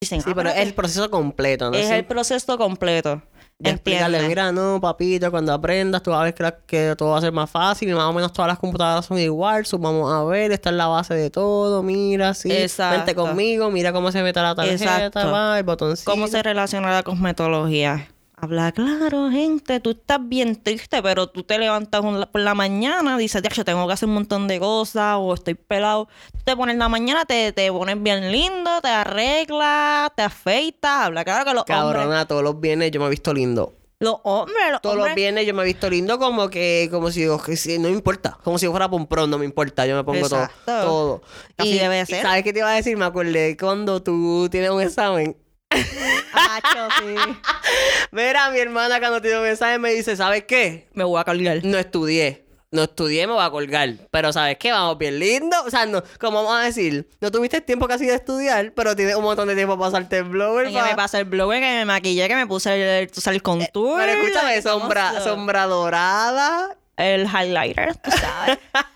Dicen, 0.00 0.20
Sí, 0.22 0.30
"Ah, 0.30 0.34
pero 0.34 0.48
es 0.48 0.54
espérate". 0.54 0.68
el 0.70 0.74
proceso 0.74 1.10
completo, 1.10 1.70
¿no? 1.70 1.76
es 1.76 1.88
Sí. 1.88 1.92
el 1.94 2.04
proceso 2.06 2.56
completo. 2.56 3.22
Explicarle, 3.58 4.18
¿Entiendes? 4.18 4.28
mira, 4.28 4.52
no, 4.52 4.80
papito, 4.82 5.30
cuando 5.30 5.52
aprendas, 5.54 6.02
tú 6.02 6.10
vas 6.10 6.20
a 6.20 6.24
ver 6.24 6.34
que, 6.34 6.54
que 6.66 6.94
todo 6.96 7.10
va 7.10 7.18
a 7.18 7.20
ser 7.22 7.32
más 7.32 7.50
fácil 7.50 7.88
y 7.88 7.94
más 7.94 8.04
o 8.04 8.12
menos 8.12 8.32
todas 8.32 8.48
las 8.48 8.58
computadoras 8.58 9.06
son 9.06 9.18
igual. 9.18 9.64
so 9.64 9.78
vamos 9.78 10.12
a 10.12 10.22
ver, 10.24 10.52
esta 10.52 10.68
es 10.68 10.76
la 10.76 10.88
base 10.88 11.14
de 11.14 11.30
todo, 11.30 11.82
mira, 11.82 12.34
sí. 12.34 12.52
Exacto. 12.52 12.96
Vente 12.98 13.14
conmigo, 13.14 13.70
mira 13.70 13.94
cómo 13.94 14.12
se 14.12 14.22
mete 14.22 14.42
la 14.42 14.54
tarjeta, 14.54 15.26
va, 15.26 15.58
el 15.58 15.64
botoncito. 15.64 16.10
¿Cómo 16.10 16.26
se 16.28 16.42
relaciona 16.42 16.92
la 16.92 17.02
cosmetología? 17.02 18.08
Habla 18.38 18.70
claro, 18.72 19.30
gente. 19.30 19.80
Tú 19.80 19.92
estás 19.92 20.18
bien 20.20 20.62
triste, 20.62 21.02
pero 21.02 21.26
tú 21.26 21.42
te 21.42 21.58
levantas 21.58 22.02
por 22.02 22.40
la 22.42 22.54
mañana, 22.54 23.16
dices, 23.16 23.42
yo 23.54 23.64
tengo 23.64 23.86
que 23.86 23.94
hacer 23.94 24.08
un 24.08 24.14
montón 24.14 24.46
de 24.46 24.60
cosas 24.60 25.16
o 25.18 25.32
estoy 25.32 25.54
pelado. 25.54 26.08
Tú 26.32 26.40
te 26.44 26.54
pones 26.54 26.74
en 26.74 26.80
la 26.80 26.90
mañana, 26.90 27.24
te, 27.24 27.52
te 27.52 27.72
pones 27.72 28.02
bien 28.02 28.30
lindo, 28.30 28.82
te 28.82 28.88
arreglas, 28.88 30.10
te 30.14 30.22
afeitas. 30.22 31.06
Habla 31.06 31.24
claro 31.24 31.46
que 31.46 31.54
los 31.54 31.62
hombres... 31.62 31.76
Cabrona, 31.78 32.28
todos 32.28 32.42
los 32.42 32.60
viernes 32.60 32.90
yo 32.90 33.00
me 33.00 33.06
he 33.06 33.10
visto 33.10 33.32
lindo. 33.32 33.72
Los 34.00 34.16
hombres, 34.24 34.70
los 34.70 34.82
Todos 34.82 34.96
los 34.96 35.04
hombres... 35.04 35.16
viernes 35.16 35.46
yo 35.46 35.54
me 35.54 35.62
he 35.62 35.64
visto 35.64 35.88
lindo 35.88 36.18
como 36.18 36.50
que, 36.50 36.88
como 36.90 37.10
si, 37.10 37.26
que 37.46 37.56
si- 37.56 37.78
no 37.78 37.88
me 37.88 37.94
importa. 37.94 38.36
Como 38.44 38.58
si 38.58 38.66
yo 38.66 38.70
fuera 38.70 38.90
pomprón, 38.90 39.30
no 39.30 39.38
me 39.38 39.46
importa. 39.46 39.86
Yo 39.86 39.96
me 39.96 40.04
pongo 40.04 40.28
todo. 40.28 40.42
Exacto. 40.42 40.80
todo. 40.82 41.22
Así 41.56 41.70
y, 41.70 41.78
debe 41.78 42.04
ser. 42.04 42.20
¿Sabes 42.20 42.42
qué 42.42 42.52
te 42.52 42.58
iba 42.58 42.70
a 42.70 42.74
decir? 42.74 42.98
Me 42.98 43.06
acordé 43.06 43.56
cuando 43.56 44.02
tú 44.02 44.48
tienes 44.50 44.68
un 44.68 44.82
examen. 44.82 45.38
Acho, 45.70 46.88
sí. 47.00 47.14
Mira, 48.12 48.50
mi 48.50 48.58
hermana 48.58 48.98
cuando 49.00 49.20
tiene 49.20 49.38
un 49.38 49.46
examen 49.46 49.80
me 49.80 49.92
dice, 49.92 50.16
¿sabes 50.16 50.44
qué? 50.44 50.88
Me 50.94 51.04
voy 51.04 51.20
a 51.20 51.24
cargar. 51.24 51.60
No 51.64 51.78
estudié. 51.78 52.44
No 52.72 52.82
estudié, 52.82 53.26
me 53.26 53.32
voy 53.32 53.44
a 53.44 53.50
colgar. 53.50 53.94
Pero 54.10 54.32
¿sabes 54.32 54.58
qué? 54.58 54.72
Vamos 54.72 54.98
bien 54.98 55.18
lindo. 55.18 55.56
O 55.64 55.70
sea, 55.70 55.86
no, 55.86 56.02
como 56.20 56.42
vamos 56.42 56.60
a 56.60 56.64
decir, 56.64 57.08
no 57.20 57.30
tuviste 57.30 57.60
tiempo 57.60 57.86
casi 57.86 58.06
de 58.06 58.14
estudiar, 58.14 58.72
pero 58.74 58.96
tienes 58.96 59.14
un 59.14 59.22
montón 59.22 59.48
de 59.48 59.54
tiempo 59.54 59.78
para 59.78 59.90
pasarte 59.90 60.18
el 60.18 60.24
blower. 60.24 60.68
Que 60.68 60.82
me 60.82 60.94
pasé 60.96 61.18
el 61.18 61.24
blower, 61.24 61.60
que 61.60 61.66
me 61.66 61.84
maquillé, 61.84 62.26
que 62.28 62.34
me 62.34 62.46
puse 62.46 62.74
el, 63.02 63.10
el 63.26 63.42
contour. 63.42 63.98
Pero 63.98 64.12
escúchame, 64.12 64.60
sombra, 64.62 65.20
sombra 65.22 65.66
dorada. 65.66 66.76
El 66.96 67.26
highlighter, 67.26 67.94
tú 67.96 68.10
sabes. 68.10 68.58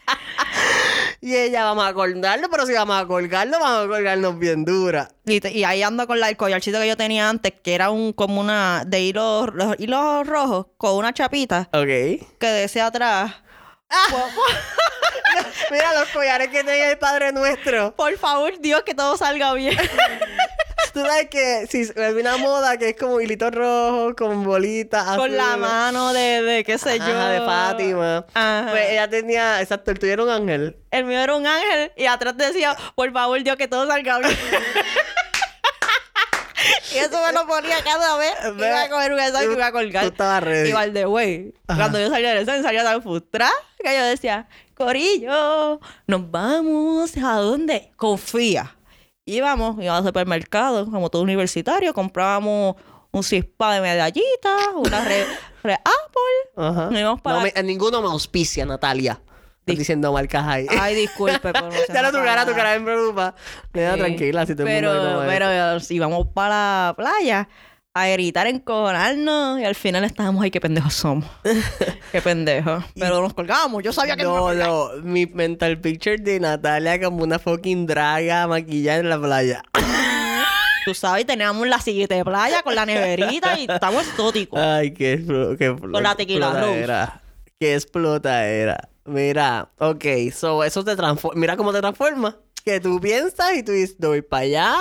Y 1.23 1.37
ella, 1.37 1.65
vamos 1.65 1.85
a 1.87 1.93
colgarlo, 1.93 2.49
pero 2.51 2.65
si 2.65 2.73
vamos 2.73 2.99
a 2.99 3.07
colgarlo, 3.07 3.59
vamos 3.61 3.85
a 3.85 3.89
colgarnos 3.89 4.39
bien 4.39 4.65
dura. 4.65 5.11
Y, 5.27 5.39
te- 5.41 5.53
y 5.53 5.65
ahí 5.65 5.83
ando 5.83 6.07
con 6.07 6.19
la, 6.19 6.31
el 6.31 6.37
collarcito 6.39 6.81
que 6.81 6.89
yo 6.89 6.97
tenía 6.97 7.29
antes, 7.29 7.53
que 7.63 7.75
era 7.75 7.91
un 7.91 8.15
como 8.15 8.41
una 8.41 8.85
de 8.87 9.03
hilos, 9.03 9.51
los 9.53 9.79
hilos 9.79 10.27
rojos, 10.27 10.69
con 10.79 10.95
una 10.95 11.13
chapita, 11.13 11.69
Ok. 11.75 11.85
que 12.39 12.47
decía 12.47 12.87
atrás. 12.87 13.35
Mira 15.71 15.93
los 16.01 16.09
collares 16.09 16.49
que 16.49 16.65
tenía 16.65 16.91
el 16.91 16.99
Padre 16.99 17.33
Nuestro. 17.33 17.95
Por 17.95 18.17
favor, 18.17 18.59
Dios, 18.59 18.83
que 18.85 18.95
todo 18.95 19.17
salga 19.19 19.53
bien. 19.53 19.77
Tú 20.92 21.00
sabes 21.00 21.29
que 21.31 21.66
si 21.70 21.88
hay 22.00 22.12
una 22.14 22.37
moda 22.37 22.76
que 22.76 22.90
es 22.90 22.96
como 22.96 23.20
hilito 23.20 23.50
rojo 23.50 24.14
con 24.16 24.42
bolitas 24.44 25.16
con 25.16 25.37
la 25.37 25.57
mano 25.57 26.12
de, 26.12 26.42
de 26.42 26.64
qué 26.64 26.79
sé 26.79 26.98
yo. 26.98 27.05
Ajá, 27.05 27.29
de 27.29 27.40
Fátima. 27.40 28.26
Ajá. 28.35 28.66
Pues 28.70 28.90
ella 28.90 29.09
tenía, 29.09 29.61
exacto, 29.61 29.90
el 29.92 29.98
tuyo 29.98 30.12
era 30.14 30.22
un 30.24 30.31
ángel. 30.31 30.76
El 30.90 31.05
mío 31.05 31.20
era 31.20 31.37
un 31.37 31.46
ángel 31.46 31.92
y 31.96 32.07
atrás 32.07 32.37
decía, 32.37 32.76
por 32.94 33.12
favor, 33.12 33.42
Dios, 33.42 33.57
que 33.57 33.68
todo 33.68 33.87
salga 33.87 34.18
bien. 34.18 34.31
y 36.94 36.98
eso 36.98 37.18
me 37.24 37.33
lo 37.33 37.46
ponía 37.46 37.76
cada 37.85 38.16
vez. 38.18 38.33
Ve, 38.57 38.66
Iba 38.68 38.83
a 38.83 38.88
coger 38.88 39.12
un 39.12 39.20
examen 39.20 39.44
y 39.44 39.48
me 39.48 39.55
iba 39.55 39.66
a 39.66 39.70
Tú 39.70 39.76
colgar. 39.79 40.05
estabas 40.05 40.42
ready. 40.42 40.68
Igual 40.70 40.92
de 40.92 41.05
güey. 41.05 41.55
Cuando 41.66 42.00
yo 42.00 42.11
salía 42.11 42.31
del 42.31 42.38
examen, 42.40 42.62
salía 42.62 42.83
tan 42.85 43.03
frustrada 43.03 43.53
que 43.83 43.94
yo 43.96 44.05
decía, 44.05 44.48
Corillo, 44.74 45.81
nos 46.07 46.31
vamos. 46.31 47.16
¿A 47.16 47.35
dónde? 47.37 47.92
Confía. 47.96 48.74
Íbamos, 49.31 49.77
íbamos 49.83 50.01
al 50.01 50.07
supermercado, 50.07 50.90
como 50.90 51.09
todo 51.11 51.23
universitario, 51.23 51.95
comprábamos 51.95 52.77
un 53.12 53.23
cispa 53.23 53.75
de 53.75 53.81
medallitas, 53.81 54.69
una 54.75 55.05
re, 55.05 55.25
re 55.62 55.75
Apple. 55.75 56.69
Ajá. 56.69 56.88
Íbamos 56.99 57.21
para... 57.21 57.37
No 57.37 57.43
me- 57.43 57.62
ninguno 57.62 58.01
me 58.03 58.09
auspicia, 58.09 58.64
Natalia. 58.66 59.21
Estás 59.61 59.79
diciendo 59.79 60.12
marcas 60.12 60.45
ahí. 60.49 60.66
Ay, 60.81 60.95
disculpe 60.97 61.38
por 61.53 61.62
no 61.62 61.71
ser 61.87 61.95
ya 61.95 62.03
no 62.03 62.11
tu 62.11 62.16
cara, 62.19 62.45
tu 62.47 62.53
cara 62.55 62.79
me 62.79 62.85
preocupa. 62.85 63.35
Queda 63.73 63.95
Sí. 63.95 64.01
tranquila 64.01 64.47
si 64.47 64.53
el 64.53 64.59
pero, 64.59 65.23
pero 65.27 65.79
íbamos 65.90 66.27
para 66.35 66.49
la 66.88 66.95
playa 66.97 67.49
a 67.92 68.07
gritar, 68.09 68.46
encojonarnos 68.46 69.61
y 69.61 69.64
al 69.64 69.74
final 69.74 70.05
estábamos 70.05 70.44
ahí, 70.44 70.50
qué 70.53 70.61
pendejos 70.61 70.94
somos. 70.94 71.29
qué 72.12 72.22
pendejos. 72.22 72.85
Pero 72.94 73.20
nos 73.20 73.35
colgábamos, 73.35 73.83
yo 73.83 73.92
sabía 73.92 74.16
que 74.16 74.22
No, 74.22 74.46
me 74.48 74.55
no, 74.55 74.88
mi 75.03 75.26
mental 75.26 75.81
picture 75.81 76.16
de 76.16 76.38
Natalia 76.38 77.00
como 77.00 77.24
una 77.24 77.38
fucking 77.40 77.87
draga 77.87 78.46
maquillada 78.46 79.00
en 79.00 79.09
la 79.09 79.20
playa. 79.20 79.62
Tú 80.85 80.94
sabes, 80.94 81.26
teníamos 81.26 81.66
la 81.66 81.79
sillita 81.81 82.14
de 82.14 82.24
playa 82.24 82.62
con 82.62 82.74
la 82.74 82.87
neverita 82.87 83.59
y 83.59 83.66
estamos 83.68 84.07
exóticos. 84.07 84.59
Ay, 84.59 84.92
qué 84.94 85.18
explo- 85.18 85.59
qué 85.59 85.70
explo- 85.72 85.92
Con 85.92 86.03
la 86.03 86.14
tequila 86.14 86.46
explotadera. 86.46 87.22
Qué 87.59 87.74
explota 87.74 88.46
era. 88.46 88.88
Mira, 89.05 89.68
ok, 89.79 90.05
so 90.33 90.62
eso 90.64 90.85
te 90.85 90.94
transforma. 90.96 91.38
Mira 91.40 91.57
cómo 91.57 91.72
te 91.72 91.81
transforma. 91.81 92.38
Que 92.64 92.79
tú 92.81 93.00
piensas 93.00 93.55
y 93.57 93.62
tú 93.62 93.72
dices, 93.72 93.96
voy 93.98 94.22
para 94.22 94.42
allá. 94.44 94.76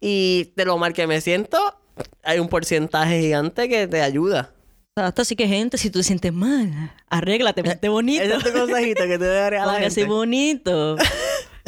Y 0.00 0.52
de 0.56 0.64
lo 0.64 0.78
mal 0.78 0.92
que 0.94 1.06
me 1.06 1.20
siento, 1.20 1.78
hay 2.22 2.38
un 2.38 2.48
porcentaje 2.48 3.20
gigante 3.20 3.68
que 3.68 3.86
te 3.86 4.00
ayuda. 4.02 4.52
Exacto, 4.96 5.22
así 5.22 5.36
que 5.36 5.48
gente, 5.48 5.78
si 5.78 5.88
tú 5.90 6.00
te 6.00 6.02
sientes 6.04 6.32
mal, 6.32 6.92
arréglate, 7.08 7.64
ponte 7.64 7.88
bonito. 7.88 8.22
Ese 8.22 8.36
es 8.36 8.44
tu 8.44 8.52
consejito 8.52 9.04
que 9.04 9.18
te 9.18 9.24
voy 9.26 9.36
a 9.58 9.66
la 9.66 9.80
gente. 9.80 10.04
bonito. 10.04 10.96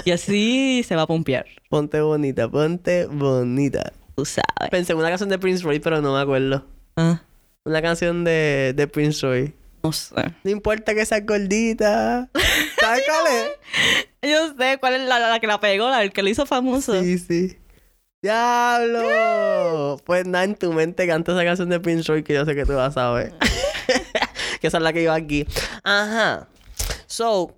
Y 0.04 0.10
así 0.10 0.84
se 0.86 0.94
va 0.96 1.02
a 1.02 1.06
pompear. 1.06 1.46
Ponte 1.70 2.00
bonita, 2.00 2.48
ponte 2.50 3.06
bonita. 3.06 3.92
Tú 4.16 4.24
sabes. 4.24 4.70
Pensé 4.70 4.92
en 4.92 4.98
una 4.98 5.08
canción 5.08 5.28
de 5.30 5.38
Prince 5.38 5.62
Roy, 5.64 5.78
pero 5.80 6.02
no 6.02 6.14
me 6.14 6.20
acuerdo. 6.20 6.66
Ah, 6.96 7.22
Una 7.64 7.80
canción 7.80 8.24
de, 8.24 8.74
de 8.76 8.86
Prince 8.88 9.26
Roy. 9.26 9.54
no 9.82 9.92
sé. 9.92 10.14
No 10.44 10.50
importa 10.50 10.94
que 10.94 11.06
seas 11.06 11.24
gordita. 11.24 12.28
¿Sabes 12.78 13.02
cuál 13.06 13.24
es? 13.34 14.30
Yo 14.30 14.54
sé 14.58 14.78
cuál 14.78 14.94
es 14.94 15.08
la, 15.08 15.18
la 15.18 15.40
que 15.40 15.46
la 15.46 15.58
pegó, 15.60 15.88
la 15.88 16.02
el 16.02 16.12
que 16.12 16.22
lo 16.22 16.28
hizo 16.28 16.44
famoso. 16.44 17.00
Sí, 17.02 17.18
sí. 17.18 17.56
¡Diablo! 18.24 19.98
Pues 20.04 20.26
nada, 20.26 20.44
en 20.44 20.54
tu 20.54 20.72
mente 20.72 21.06
canta 21.06 21.32
esa 21.32 21.44
canción 21.44 21.68
de 21.68 21.78
Prince 21.78 22.10
Roy 22.10 22.22
que 22.22 22.32
yo 22.32 22.46
sé 22.46 22.54
que 22.54 22.64
tú 22.64 22.72
vas 22.74 22.96
a 22.96 23.10
ver. 23.10 23.34
que 24.60 24.66
esa 24.66 24.78
es 24.78 24.82
la 24.82 24.92
que 24.94 25.02
iba 25.02 25.14
aquí. 25.14 25.46
Ajá. 25.82 26.48
So, 27.06 27.54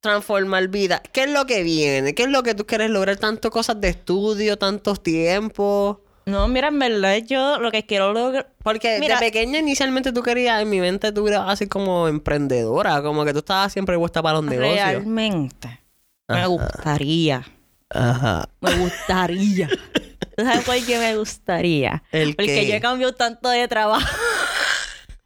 transformar 0.00 0.66
vida. 0.68 1.00
¿Qué 1.12 1.22
es 1.22 1.30
lo 1.30 1.46
que 1.46 1.62
viene? 1.62 2.14
¿Qué 2.16 2.24
es 2.24 2.30
lo 2.30 2.42
que 2.42 2.54
tú 2.54 2.66
quieres 2.66 2.90
lograr? 2.90 3.16
Tanto 3.16 3.50
cosas 3.52 3.80
de 3.80 3.90
estudio, 3.90 4.58
tantos 4.58 5.02
tiempos. 5.04 5.98
No, 6.26 6.48
mira, 6.48 6.66
en 6.68 6.78
verdad 6.80 7.18
yo 7.24 7.60
lo 7.60 7.70
que 7.70 7.86
quiero 7.86 8.12
lograr... 8.12 8.52
Porque 8.62 8.98
Mira- 8.98 9.20
de 9.20 9.26
pequeña 9.26 9.60
inicialmente 9.60 10.12
tú 10.12 10.22
querías, 10.22 10.60
en 10.60 10.68
mi 10.68 10.80
mente 10.80 11.12
tú 11.12 11.28
eras 11.28 11.44
así 11.46 11.68
como 11.68 12.08
emprendedora, 12.08 13.02
como 13.02 13.24
que 13.24 13.32
tú 13.32 13.38
estabas 13.38 13.72
siempre 13.72 13.96
puesta 13.96 14.20
para 14.20 14.38
los 14.40 14.44
negocios. 14.44 14.76
Realmente. 14.84 15.80
Me 16.26 16.44
gustaría. 16.46 17.46
Ajá. 17.90 18.48
Me 18.60 18.74
gustaría. 18.76 19.68
¿Tú 20.36 20.44
sabes 20.44 20.64
por 20.64 20.86
qué 20.86 20.98
me 20.98 21.16
gustaría? 21.16 22.02
¿El 22.12 22.36
Porque 22.36 22.54
qué? 22.54 22.66
yo 22.68 22.74
he 22.74 22.80
cambiado 22.80 23.14
tanto 23.14 23.48
de 23.48 23.66
trabajo. 23.66 24.06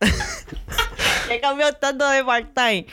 he 1.30 1.40
cambiado 1.40 1.74
tanto 1.74 2.08
de 2.08 2.24
part-time. 2.24 2.86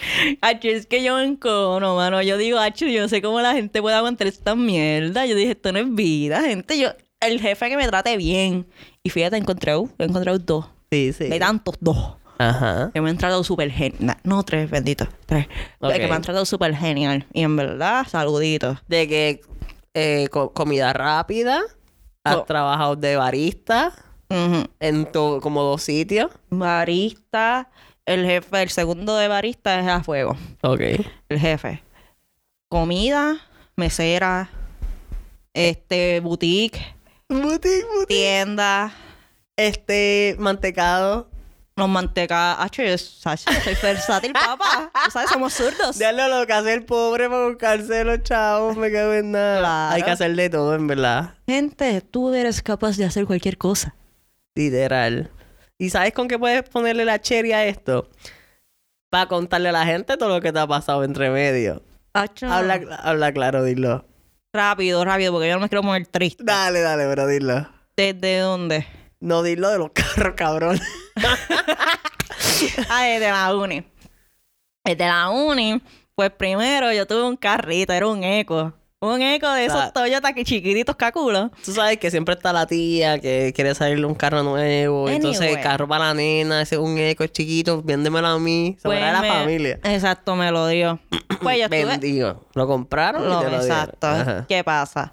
Es 0.62 0.86
que 0.86 1.04
yo 1.04 1.16
me 1.16 1.24
encono, 1.24 1.96
mano. 1.96 2.22
Yo 2.22 2.38
digo, 2.38 2.60
Hacho, 2.60 2.88
yo 2.88 3.02
no 3.02 3.08
sé 3.08 3.22
cómo 3.22 3.40
la 3.40 3.54
gente 3.54 3.82
puede 3.82 3.96
aguantar 3.96 4.28
esta 4.28 4.56
mierda. 4.56 5.26
Yo 5.26 5.36
dije, 5.36 5.52
esto 5.52 5.72
no 5.72 5.80
es 5.80 5.94
vida, 5.96 6.42
gente. 6.42 6.78
Yo, 6.78 6.90
el 7.22 7.40
jefe 7.40 7.70
que 7.70 7.78
me 7.78 7.88
trate 7.88 8.18
bien. 8.18 8.68
Y 9.04 9.10
fíjate, 9.10 9.38
encontré, 9.38 9.74
he 9.74 10.04
encontrado 10.04 10.40
dos. 10.40 10.66
Sí, 10.92 11.14
sí. 11.14 11.26
De 11.26 11.40
tantos, 11.40 11.76
dos. 11.80 12.16
Ajá. 12.38 12.90
Que 12.94 13.02
me 13.02 13.10
han 13.10 13.18
tratado 13.18 13.44
súper 13.44 13.70
genial. 13.70 14.18
No, 14.24 14.44
tres, 14.44 14.70
bendito. 14.70 15.08
Tres. 15.26 15.48
Ok. 15.80 15.94
Que 15.94 16.08
me 16.08 16.16
han 16.16 16.22
tratado 16.22 16.46
súper 16.46 16.74
genial. 16.76 17.26
Y 17.34 17.44
en 17.44 17.56
verdad, 17.56 18.08
saluditos. 18.08 18.78
De 18.88 19.08
que 19.08 19.42
eh, 19.94 20.28
co- 20.30 20.54
comida 20.54 20.94
rápida, 20.94 21.62
has 22.24 22.36
Co- 22.38 22.44
trabajado 22.44 22.96
de 22.96 23.16
barista 23.18 23.94
Ujú. 24.30 24.66
en 24.80 25.06
to- 25.12 25.40
como 25.42 25.64
dos 25.64 25.82
sitios. 25.84 26.32
Barista. 26.50 27.70
El 28.06 28.26
jefe, 28.26 28.62
el 28.64 28.70
segundo 28.70 29.16
de 29.18 29.28
barista 29.28 29.80
es 29.80 29.88
a 29.88 30.04
fuego. 30.04 30.36
Ok. 30.64 30.82
El 31.30 31.40
jefe. 31.40 31.84
Comida, 32.70 33.38
mesera, 33.76 34.50
este, 35.54 36.20
boutique, 36.20 36.80
Boutique, 37.30 37.86
boutique. 37.86 38.08
tienda, 38.08 38.94
Este, 39.58 40.36
mantecado. 40.40 41.29
Los. 41.88 42.60
Hacho, 42.60 42.84
yo, 42.84 42.98
soy 42.98 43.76
versátil, 43.82 44.34
papá. 44.34 44.92
Tú 45.06 45.12
sabes, 45.12 45.30
somos 45.30 45.54
zurdos. 45.54 45.98
Diablo, 45.98 46.40
lo 46.40 46.46
que 46.48 46.54
hace 46.54 46.74
el 46.74 46.86
pobre 46.86 47.30
para 47.30 47.48
buscarse 47.48 48.04
los 48.04 48.22
chavos, 48.24 48.78
me 48.78 48.92
cago 48.92 49.14
en 49.14 49.32
nada. 49.32 49.60
Claro. 49.60 49.96
Hay 49.96 50.04
que 50.04 50.12
hacer 50.12 50.36
de 50.36 50.50
todo, 50.50 50.76
en 50.76 50.88
verdad. 50.88 51.34
Gente, 51.48 52.02
tú 52.02 52.34
eres 52.34 52.62
capaz 52.62 52.98
de 52.98 53.06
hacer 53.06 53.26
cualquier 53.26 53.58
cosa. 53.58 53.96
Literal. 54.56 55.32
¿Y 55.78 55.90
sabes 55.90 56.14
con 56.14 56.28
qué 56.28 56.38
puedes 56.38 56.68
ponerle 56.70 57.06
la 57.06 57.22
cherry 57.22 57.54
a 57.54 57.66
esto? 57.66 58.10
Para 59.10 59.28
contarle 59.28 59.70
a 59.70 59.72
la 59.72 59.86
gente 59.86 60.18
todo 60.18 60.30
lo 60.30 60.42
que 60.42 60.52
te 60.52 60.60
ha 60.60 60.68
pasado 60.68 61.04
entre 61.04 61.30
medio. 61.30 61.82
Habla, 62.14 62.82
habla 63.02 63.32
claro, 63.32 63.64
dilo. 63.64 64.06
rápido, 64.54 65.06
rápido, 65.06 65.32
porque 65.32 65.48
yo 65.48 65.56
no 65.56 65.62
me 65.62 65.70
quiero 65.70 65.84
poner 65.84 66.06
triste. 66.08 66.44
Dale, 66.44 66.82
dale, 66.82 67.06
pero 67.06 67.28
dilo. 67.28 67.68
¿Desde 67.96 68.40
dónde? 68.40 68.86
No 69.20 69.44
dilo 69.44 69.70
de 69.70 69.78
los 69.78 69.92
carros, 69.94 70.34
cabrón. 70.36 70.80
Ah, 72.90 73.04
desde 73.04 73.30
la 73.30 73.56
uni. 73.56 73.84
Desde 74.84 75.06
la 75.06 75.30
uni, 75.30 75.82
pues 76.16 76.30
primero 76.32 76.92
yo 76.92 77.06
tuve 77.06 77.24
un 77.24 77.38
carrito, 77.38 77.94
era 77.94 78.08
un 78.08 78.24
eco. 78.24 78.74
Un 79.02 79.22
eco 79.22 79.50
de 79.54 79.68
O 79.68 79.70
sea, 79.72 79.80
esos 79.84 79.94
Toyota 79.94 80.34
que 80.34 80.44
chiquititos 80.44 80.96
caculos. 80.98 81.52
Tú 81.64 81.72
sabes 81.72 81.98
que 82.00 82.12
siempre 82.12 82.36
está 82.36 82.52
la 82.52 82.66
tía 82.66 83.18
que 83.20 83.54
quiere 83.56 83.74
salirle 83.76 84.06
un 84.06 84.16
carro 84.16 84.44
nuevo. 84.44 85.08
Entonces, 85.10 85.56
el 85.56 85.62
carro 85.62 85.88
para 85.88 86.08
la 86.08 86.14
nena, 86.14 86.62
ese 86.62 86.76
es 86.76 86.82
un 86.82 86.98
eco 86.98 87.24
es 87.24 87.32
chiquito, 87.32 87.82
véndemelo 87.82 88.28
a 88.28 88.40
mí. 88.40 88.76
Se 88.78 88.90
Pues 88.90 89.00
de 89.00 89.12
la 89.12 89.22
me- 89.22 89.30
familia. 89.30 89.80
Exacto, 89.84 90.36
me 90.36 90.52
lo 90.52 90.68
dio. 90.68 91.00
Pues 91.42 91.58
yo 91.58 91.66
estuve... 91.74 92.36
¿Lo 92.56 92.68
compraron? 92.68 93.24
y 93.24 93.28
Lo- 93.30 93.40
te 93.40 93.50
lo 93.50 93.56
exacto. 93.62 94.46
¿Qué 94.50 94.62
pasa? 94.66 95.10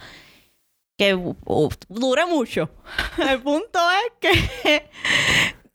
Que 0.96 1.14
uh, 1.14 1.68
duré 1.88 2.26
mucho. 2.26 2.70
El 3.18 3.42
punto 3.42 3.78
es 3.90 4.12
que 4.20 4.90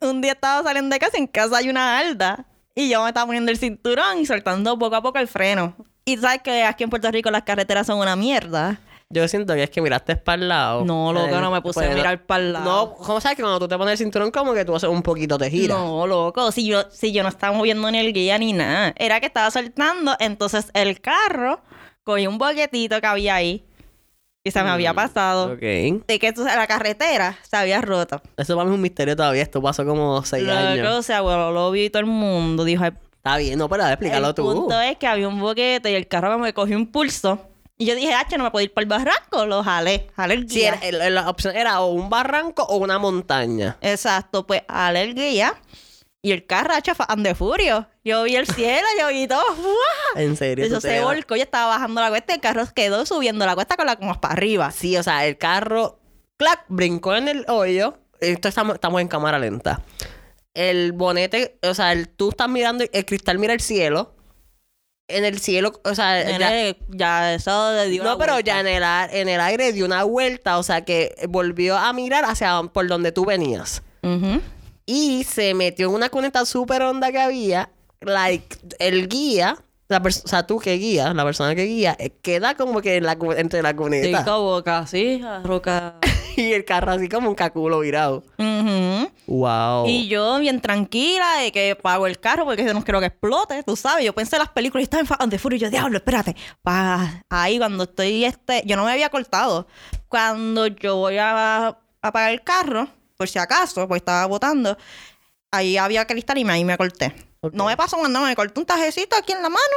un 0.00 0.20
día 0.20 0.32
estaba 0.32 0.62
saliendo 0.62 0.92
de 0.94 0.98
casa, 0.98 1.16
en 1.16 1.26
casa 1.26 1.58
hay 1.58 1.68
una 1.68 1.98
alda. 1.98 2.46
Y 2.74 2.88
yo 2.88 3.02
me 3.02 3.08
estaba 3.08 3.26
poniendo 3.26 3.50
el 3.50 3.58
cinturón 3.58 4.18
y 4.18 4.26
soltando 4.26 4.78
poco 4.78 4.96
a 4.96 5.02
poco 5.02 5.18
el 5.18 5.28
freno. 5.28 5.76
Y 6.06 6.16
sabes 6.16 6.40
que 6.42 6.64
aquí 6.64 6.84
en 6.84 6.90
Puerto 6.90 7.10
Rico 7.10 7.30
las 7.30 7.42
carreteras 7.42 7.86
son 7.86 7.98
una 7.98 8.16
mierda. 8.16 8.80
Yo 9.10 9.28
siento 9.28 9.52
que 9.52 9.64
es 9.64 9.68
que 9.68 9.82
miraste 9.82 10.16
para 10.16 10.40
el 10.42 10.48
lado. 10.48 10.84
No, 10.86 11.12
loco, 11.12 11.36
Eh, 11.36 11.40
no 11.40 11.50
me 11.50 11.60
puse 11.60 11.80
pues, 11.80 11.90
a 11.90 11.94
mirar 11.94 12.24
para 12.24 12.42
el 12.42 12.52
lado. 12.54 12.64
No, 12.64 12.94
¿cómo 12.94 13.20
sabes 13.20 13.36
que 13.36 13.42
cuando 13.42 13.58
tú 13.60 13.68
te 13.68 13.76
pones 13.76 13.92
el 13.92 13.98
cinturón 13.98 14.30
como 14.30 14.54
que 14.54 14.64
tú 14.64 14.74
haces 14.74 14.88
un 14.88 15.02
poquito 15.02 15.36
te 15.36 15.50
giras? 15.50 15.76
No, 15.78 16.06
loco, 16.06 16.50
si 16.50 16.66
yo, 16.66 16.84
si 16.90 17.12
yo 17.12 17.22
no 17.22 17.28
estaba 17.28 17.54
moviendo 17.54 17.90
ni 17.90 17.98
el 17.98 18.14
guía 18.14 18.38
ni 18.38 18.54
nada. 18.54 18.94
Era 18.96 19.20
que 19.20 19.26
estaba 19.26 19.50
soltando, 19.50 20.16
entonces 20.18 20.70
el 20.72 20.98
carro 21.02 21.60
cogió 22.04 22.30
un 22.30 22.38
boquetito 22.38 23.00
que 23.02 23.06
había 23.06 23.34
ahí 23.34 23.66
y 24.44 24.50
se 24.50 24.62
me 24.62 24.70
había 24.70 24.92
pasado. 24.94 25.48
Mm, 25.48 25.52
Ok. 25.52 26.06
De 26.06 26.18
que 26.20 26.28
entonces 26.28 26.54
la 26.56 26.66
carretera 26.66 27.38
se 27.48 27.56
había 27.56 27.80
roto. 27.80 28.20
Eso 28.36 28.54
para 28.56 28.64
mí 28.66 28.72
es 28.72 28.76
un 28.76 28.82
misterio 28.82 29.14
todavía. 29.16 29.42
Esto 29.42 29.62
pasó 29.62 29.84
como 29.84 30.24
seis 30.24 30.44
Loco, 30.44 30.58
años. 30.58 30.94
o 30.98 31.02
sea, 31.02 31.20
bueno, 31.20 31.52
lo 31.52 31.70
vi 31.70 31.90
todo 31.90 32.00
el 32.00 32.06
mundo. 32.06 32.64
Dijo, 32.64 32.84
"Ay, 32.84 32.92
Está 33.24 33.36
bien, 33.36 33.56
no, 33.56 33.68
pero 33.68 33.86
explícalo 33.86 34.28
el 34.30 34.34
tú. 34.34 34.42
punto 34.42 34.80
es 34.80 34.96
que 34.96 35.06
había 35.06 35.28
un 35.28 35.38
boquete 35.40 35.92
y 35.92 35.94
el 35.94 36.08
carro 36.08 36.36
me 36.40 36.52
cogió 36.52 36.76
impulso. 36.76 37.38
Y 37.78 37.86
yo 37.86 37.94
dije, 37.94 38.12
H, 38.12 38.36
no 38.36 38.42
me 38.44 38.50
puedo 38.50 38.64
ir 38.64 38.72
para 38.74 38.82
el 38.82 38.88
barranco. 38.88 39.46
Lo 39.46 39.62
jalé, 39.62 40.08
jalé 40.16 40.34
el 40.34 40.48
Sí, 40.50 40.56
guía. 40.60 40.78
era- 40.82 41.06
el- 41.06 41.14
la 41.14 41.28
opción 41.30 41.54
era 41.56 41.80
o 41.80 41.92
un 41.92 42.10
barranco 42.10 42.64
o 42.64 42.76
una 42.78 42.98
montaña. 42.98 43.76
Exacto, 43.80 44.44
pues 44.46 44.62
jalé 44.68 45.02
el 45.02 45.14
guía. 45.14 45.54
Y 46.24 46.30
el 46.30 46.46
carro, 46.46 46.72
H, 46.74 46.94
fue 46.94 47.04
de 47.16 47.34
furio. 47.34 47.88
Yo 48.04 48.22
vi 48.22 48.36
el 48.36 48.46
cielo, 48.46 48.86
yo 49.00 49.08
vi 49.08 49.26
todo. 49.26 49.42
¡guau! 49.56 49.74
En 50.24 50.36
serio. 50.36 50.64
Eso 50.64 50.80
se 50.80 51.02
volcó, 51.02 51.34
yo 51.34 51.42
estaba 51.42 51.66
bajando 51.66 52.00
la 52.00 52.10
cuesta 52.10 52.32
y 52.32 52.36
el 52.36 52.40
carro 52.40 52.62
quedó 52.74 53.04
subiendo 53.06 53.44
la 53.44 53.54
cuesta 53.56 53.76
con 53.76 53.86
la 53.86 53.96
como 53.96 54.20
para 54.20 54.34
arriba. 54.34 54.70
Sí, 54.70 54.96
o 54.96 55.02
sea, 55.02 55.26
el 55.26 55.36
carro, 55.36 55.98
clac, 56.38 56.64
brincó 56.68 57.16
en 57.16 57.26
el 57.26 57.44
hoyo. 57.48 57.98
Esto 58.20 58.48
estamos, 58.48 58.74
estamos 58.74 59.00
en 59.00 59.08
cámara 59.08 59.40
lenta. 59.40 59.82
El 60.54 60.92
bonete, 60.92 61.58
o 61.62 61.74
sea, 61.74 61.92
el, 61.92 62.08
tú 62.08 62.28
estás 62.30 62.48
mirando, 62.48 62.84
el 62.92 63.04
cristal 63.04 63.38
mira 63.40 63.52
el 63.52 63.60
cielo. 63.60 64.14
En 65.08 65.24
el 65.24 65.40
cielo, 65.40 65.72
o 65.84 65.94
sea, 65.96 66.22
ya- 66.22 66.38
Nene, 66.38 66.78
ya 66.90 67.34
eso 67.34 67.72
le 67.72 67.88
dio 67.88 68.04
no, 68.04 68.16
pero 68.16 68.34
vuelta. 68.34 68.46
ya 68.52 68.60
en 68.60 68.66
el, 68.68 68.82
en 69.10 69.28
el 69.28 69.40
aire 69.40 69.72
dio 69.72 69.84
una 69.84 70.04
vuelta, 70.04 70.58
o 70.58 70.62
sea, 70.62 70.84
que 70.84 71.16
volvió 71.28 71.76
a 71.76 71.92
mirar 71.92 72.24
hacia 72.24 72.62
por 72.72 72.86
donde 72.86 73.10
tú 73.10 73.24
venías. 73.24 73.82
Y 74.86 75.24
se 75.24 75.54
metió 75.54 75.88
en 75.88 75.94
una 75.94 76.08
cuneta 76.08 76.44
súper 76.44 76.82
honda 76.82 77.10
que 77.12 77.20
había. 77.20 77.70
Like, 78.00 78.56
el 78.80 79.08
guía, 79.08 79.56
la 79.88 79.98
o 79.98 80.10
sea, 80.10 80.44
tú 80.46 80.58
que 80.58 80.74
guías, 80.74 81.14
la 81.14 81.24
persona 81.24 81.54
que 81.54 81.64
guía, 81.64 81.96
eh, 82.00 82.10
queda 82.20 82.56
como 82.56 82.80
que 82.80 82.96
en 82.96 83.04
la, 83.04 83.16
entre 83.36 83.62
la 83.62 83.70
Sí, 83.70 83.76
cuneta. 83.76 84.24
como 84.24 84.62
casi, 84.64 85.18
la 85.20 85.40
roca. 85.42 85.98
y 86.36 86.52
el 86.52 86.64
carro 86.64 86.92
así 86.92 87.08
como 87.08 87.28
un 87.28 87.34
caculo 87.34 87.80
virado. 87.80 88.24
Wow. 89.26 89.86
Y 89.86 90.08
yo 90.08 90.38
bien 90.40 90.60
tranquila 90.60 91.38
de 91.42 91.52
que 91.52 91.76
pago 91.76 92.06
el 92.06 92.18
carro 92.18 92.44
porque 92.44 92.64
yo 92.64 92.74
no 92.74 92.82
quiero 92.82 93.00
que 93.00 93.06
explote, 93.06 93.62
tú 93.62 93.76
sabes. 93.76 94.04
Yo 94.04 94.12
pensé 94.14 94.36
en 94.36 94.40
las 94.40 94.48
películas 94.50 94.82
y 94.82 94.84
estaba 94.84 95.00
en 95.00 95.06
Fast 95.06 95.22
and 95.22 95.30
the 95.30 95.38
Furious. 95.38 95.62
Yo, 95.62 95.70
diablo, 95.70 95.96
espérate. 95.98 96.34
Pa, 96.62 97.22
ahí 97.30 97.58
cuando 97.58 97.84
estoy, 97.84 98.24
este, 98.24 98.62
yo 98.66 98.76
no 98.76 98.84
me 98.84 98.92
había 98.92 99.08
cortado. 99.10 99.66
Cuando 100.08 100.66
yo 100.66 100.96
voy 100.96 101.18
a 101.18 101.78
apagar 102.02 102.32
el 102.32 102.42
carro, 102.42 102.88
por 103.22 103.28
si 103.28 103.38
acaso, 103.38 103.86
pues 103.86 104.00
estaba 104.00 104.26
botando, 104.26 104.76
ahí 105.52 105.76
había 105.76 106.04
cristal 106.06 106.38
y 106.38 106.44
me- 106.44 106.52
ahí 106.54 106.64
me 106.64 106.76
corté. 106.76 107.14
No 107.52 107.66
me 107.66 107.76
pasó 107.76 107.96
nada, 108.08 108.26
me 108.26 108.34
corté 108.36 108.58
un 108.60 108.66
tajecito 108.66 109.16
aquí 109.16 109.32
en 109.32 109.42
la 109.42 109.48
mano 109.48 109.76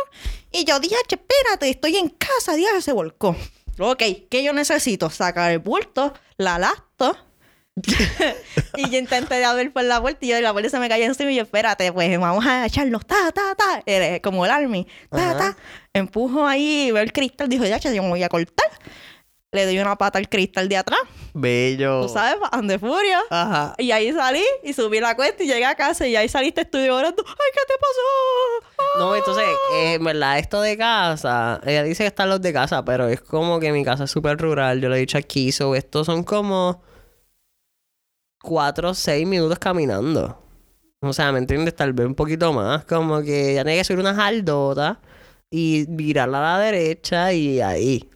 y 0.51 0.65
yo 0.65 0.79
dije, 0.79 0.95
"Che, 1.07 1.15
espérate, 1.15 1.69
estoy 1.69 1.97
en 1.97 2.09
casa, 2.09 2.53
Dios, 2.55 2.83
se 2.83 2.91
volcó. 2.91 3.35
Ok, 3.79 4.01
¿qué 4.29 4.43
yo 4.43 4.53
necesito? 4.53 5.09
Sacar 5.09 5.51
el 5.51 5.59
bulto, 5.59 6.13
la 6.37 6.57
lasto, 6.59 7.17
y 8.77 8.89
yo 8.89 8.97
intenté 8.97 9.43
abrir 9.43 9.73
por 9.73 9.83
la 9.83 9.99
puerta 10.01 10.25
y 10.25 10.29
yo, 10.29 10.39
la 10.41 10.53
puerta 10.53 10.69
se 10.69 10.79
me 10.79 10.87
cayó 10.89 11.05
encima 11.05 11.31
y 11.31 11.35
yo, 11.35 11.43
espérate, 11.43 11.91
pues 11.91 12.19
vamos 12.19 12.45
a 12.45 12.65
echarnos, 12.65 13.05
ta, 13.05 13.31
ta, 13.31 13.55
ta, 13.55 13.83
como 14.21 14.45
el 14.45 14.51
army, 14.51 14.87
ta, 15.09 15.31
Ajá. 15.31 15.37
ta. 15.37 15.57
Empujo 15.93 16.45
ahí, 16.47 16.89
veo 16.91 17.03
el 17.03 17.11
cristal, 17.11 17.49
dijo, 17.49 17.65
ya, 17.65 17.77
yo 17.79 18.01
me 18.03 18.09
voy 18.09 18.23
a 18.23 18.29
cortar. 18.29 18.69
Le 19.51 19.65
doy 19.65 19.79
una 19.79 19.95
pata 19.97 20.19
al 20.19 20.27
cristal 20.27 20.67
de 20.67 20.75
atrás, 20.75 20.99
Bello. 21.33 22.01
tú 22.01 22.09
sabes, 22.09 22.37
ande 22.51 22.77
furia. 22.77 23.21
Ajá. 23.29 23.73
Y 23.77 23.91
ahí 23.91 24.11
salí 24.11 24.43
y 24.63 24.73
subí 24.73 24.99
la 24.99 25.15
cuesta 25.15 25.43
y 25.43 25.47
llegué 25.47 25.63
a 25.65 25.75
casa 25.75 26.05
y 26.05 26.15
ahí 26.15 26.27
saliste 26.27 26.61
estudio 26.61 26.93
orando. 26.95 27.23
¡Ay, 27.25 27.51
qué 27.53 27.61
te 27.65 27.73
pasó! 27.79 28.99
No, 28.99 29.15
entonces, 29.15 29.45
eh, 29.75 29.93
en 29.93 30.03
verdad, 30.03 30.39
esto 30.39 30.59
de 30.61 30.77
casa, 30.77 31.61
ella 31.65 31.83
dice 31.83 32.03
que 32.03 32.07
están 32.07 32.29
los 32.29 32.41
de 32.41 32.51
casa, 32.51 32.83
pero 32.83 33.07
es 33.07 33.21
como 33.21 33.59
que 33.61 33.71
mi 33.71 33.85
casa 33.85 34.05
es 34.05 34.11
súper 34.11 34.37
rural, 34.37 34.81
yo 34.81 34.89
lo 34.89 34.95
he 34.95 34.99
dicho 34.99 35.17
aquí, 35.17 35.51
so, 35.53 35.73
estos 35.75 36.05
son 36.05 36.23
como 36.23 36.81
cuatro 38.41 38.89
o 38.89 38.93
seis 38.93 39.25
minutos 39.25 39.57
caminando. 39.59 40.41
O 41.01 41.13
sea, 41.13 41.31
¿me 41.31 41.39
entiendes? 41.39 41.75
Tal 41.75 41.93
vez 41.93 42.07
un 42.07 42.15
poquito 42.15 42.51
más, 42.51 42.83
como 42.85 43.21
que 43.21 43.53
ya 43.55 43.63
tiene 43.63 43.77
que 43.77 43.83
subir 43.85 43.99
una 43.99 44.15
jaldota 44.15 44.99
y 45.49 45.85
virarla 45.87 46.39
a 46.39 46.57
la 46.57 46.63
derecha 46.65 47.31
y 47.31 47.61
ahí. 47.61 48.09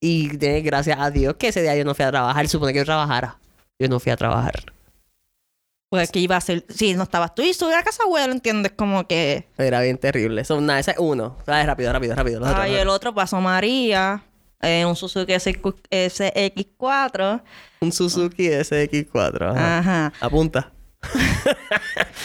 Y 0.00 0.36
tiene 0.36 0.60
gracias 0.60 0.98
a 1.00 1.10
Dios 1.10 1.36
que 1.36 1.48
ese 1.48 1.62
día 1.62 1.76
yo 1.76 1.84
no 1.84 1.94
fui 1.94 2.04
a 2.04 2.10
trabajar, 2.10 2.48
supone 2.48 2.72
que 2.72 2.80
yo 2.80 2.84
trabajara. 2.84 3.38
Yo 3.78 3.88
no 3.88 4.00
fui 4.00 4.12
a 4.12 4.16
trabajar. 4.16 4.72
Pues 5.88 6.10
que 6.10 6.18
iba 6.18 6.36
a 6.36 6.40
ser, 6.40 6.64
si 6.68 6.94
no 6.94 7.04
estabas 7.04 7.34
tú 7.34 7.42
y 7.42 7.54
subí 7.54 7.72
a 7.72 7.82
casa, 7.82 8.02
güey, 8.06 8.26
lo 8.26 8.32
entiendes 8.32 8.72
como 8.74 9.06
que... 9.06 9.46
Era 9.56 9.80
bien 9.80 9.98
terrible. 9.98 10.44
So, 10.44 10.60
nada, 10.60 10.80
ese 10.80 10.92
es 10.92 10.98
uno. 10.98 11.36
Dale, 11.46 11.64
rápido, 11.64 11.92
rápido, 11.92 12.14
rápido. 12.14 12.40
los 12.40 12.48
Ay, 12.48 12.74
el 12.74 12.88
otro 12.88 13.14
pasó 13.14 13.40
María, 13.40 14.22
eh, 14.60 14.84
un 14.84 14.96
Suzuki 14.96 15.32
SX4. 15.32 17.42
Un 17.80 17.92
Suzuki 17.92 18.48
SX4. 18.48 19.50
Ajá. 19.50 19.78
Ajá. 19.78 20.12
Apunta. 20.20 20.72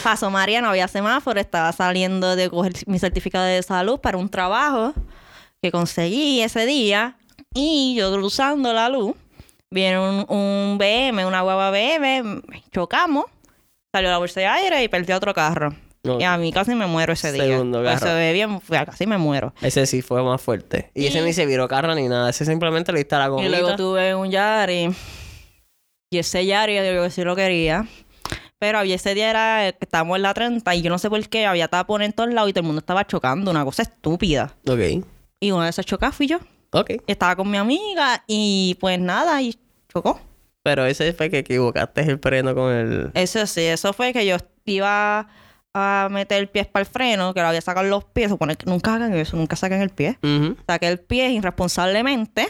Pasó 0.04 0.32
María, 0.32 0.62
no 0.62 0.70
había 0.70 0.88
semáforo, 0.88 1.40
estaba 1.40 1.72
saliendo 1.72 2.36
de 2.36 2.50
coger 2.50 2.74
mi 2.88 3.00
certificado 3.00 3.46
de 3.46 3.62
salud 3.62 4.00
para 4.00 4.18
un 4.18 4.30
trabajo 4.30 4.94
que 5.62 5.72
conseguí 5.72 6.42
ese 6.42 6.66
día. 6.66 7.18
Y 7.54 7.96
yo 7.96 8.12
cruzando 8.14 8.72
la 8.74 8.90
luz, 8.90 9.16
viene 9.70 10.00
un, 10.00 10.26
un 10.30 10.78
BM, 10.78 11.26
una 11.26 11.42
guagua 11.42 11.70
BM, 11.72 12.42
chocamos, 12.72 13.26
salió 13.94 14.10
la 14.10 14.18
bolsa 14.18 14.40
de 14.40 14.46
aire 14.48 14.84
y 14.84 14.88
perdí 14.88 15.14
otro 15.14 15.34
carro. 15.34 15.76
Y 16.04 16.24
a 16.24 16.36
mí 16.38 16.52
casi 16.52 16.74
me 16.74 16.88
muero 16.88 17.14
ese 17.14 17.32
día. 17.32 17.44
Segundo 17.44 17.80
Pues 17.84 17.94
carro. 18.00 18.08
se 18.08 18.14
ve 18.16 18.34
bien, 18.34 18.60
casi 18.86 19.06
me 19.06 19.20
muero. 19.20 19.54
Ese 19.62 19.86
sí 19.86 20.02
fue 20.02 20.24
más 20.24 20.42
fuerte. 20.42 20.90
Y 20.96 21.06
ese 21.06 21.22
ni 21.22 21.32
se 21.32 21.46
viró 21.46 21.68
carro 21.68 21.94
ni 21.94 22.08
nada. 22.08 22.32
Ese 22.32 22.44
simplemente 22.44 22.92
le 22.92 23.00
diste 23.00 23.16
la 23.18 23.26
Y 23.26 23.30
gomita. 23.30 23.50
luego 23.50 23.76
tuve 23.76 24.16
un 24.16 24.32
Yari. 24.32 24.90
Y 26.12 26.18
ese 26.18 26.44
Yari 26.46 26.76
yo 26.76 26.84
digo 26.84 27.04
que 27.04 27.12
sí 27.12 27.22
lo 27.24 27.36
quería. 27.36 27.86
Pero 28.58 28.80
había 28.80 28.96
ese 28.96 29.14
día 29.14 29.30
era 29.30 29.68
eh, 29.68 29.74
que 29.74 29.86
estábamos 29.86 30.16
en 30.16 30.24
la 30.24 30.34
30 30.34 30.74
y 30.76 30.82
yo 30.82 30.90
no 30.90 30.98
sé 30.98 31.08
por 31.10 31.28
qué 31.30 31.46
había 31.46 31.68
tapón 31.68 32.02
en 32.02 32.14
todos 32.14 32.34
lados 32.34 32.50
y 32.50 32.54
todo 32.54 32.62
el 32.62 32.68
mundo 32.68 32.80
estaba 32.80 33.06
chocando. 33.06 33.52
Una 33.52 33.64
cosa 33.64 33.84
estúpida. 33.84 34.56
Ok. 34.68 35.06
Y 35.40 35.52
una 35.52 35.66
de 35.66 35.70
esas 35.70 35.86
chocas 35.86 36.16
fui 36.16 36.26
yo. 36.26 36.40
Ok. 36.72 36.92
Estaba 37.08 37.36
con 37.36 37.50
mi 37.50 37.58
amiga 37.58 38.24
y 38.28 38.78
pues 38.80 39.00
nada, 39.00 39.42
y 39.42 39.56
chocó. 39.92 40.20
Pero 40.64 40.86
ese 40.86 41.12
fue 41.14 41.30
que 41.30 41.40
equivocaste 41.40 42.02
el 42.02 42.20
freno 42.20 42.54
con 42.54 42.72
el... 42.72 43.12
Eso 43.16 43.46
sí, 43.48 43.62
eso 43.62 43.94
fue 43.94 44.14
que 44.14 44.26
yo 44.26 44.38
iba 44.66 45.28
a 45.74 46.08
meter 46.12 46.40
el 46.40 46.50
pie 46.50 46.66
para 46.66 46.82
el 46.84 46.88
freno, 46.90 47.34
que 47.34 47.42
lo 47.42 47.48
había 47.48 47.62
sacado 47.62 47.88
los 47.88 48.04
pies. 48.06 48.30
Supone 48.30 48.56
que 48.56 48.68
nunca 48.68 48.94
hagan 48.96 49.14
eso, 49.16 49.38
nunca 49.38 49.56
saquen 49.56 49.82
el 49.82 49.90
pie. 49.90 50.20
Ujú. 50.22 50.56
Saqué 50.68 50.88
el 50.88 51.00
pie 51.00 51.30
irresponsablemente. 51.32 52.48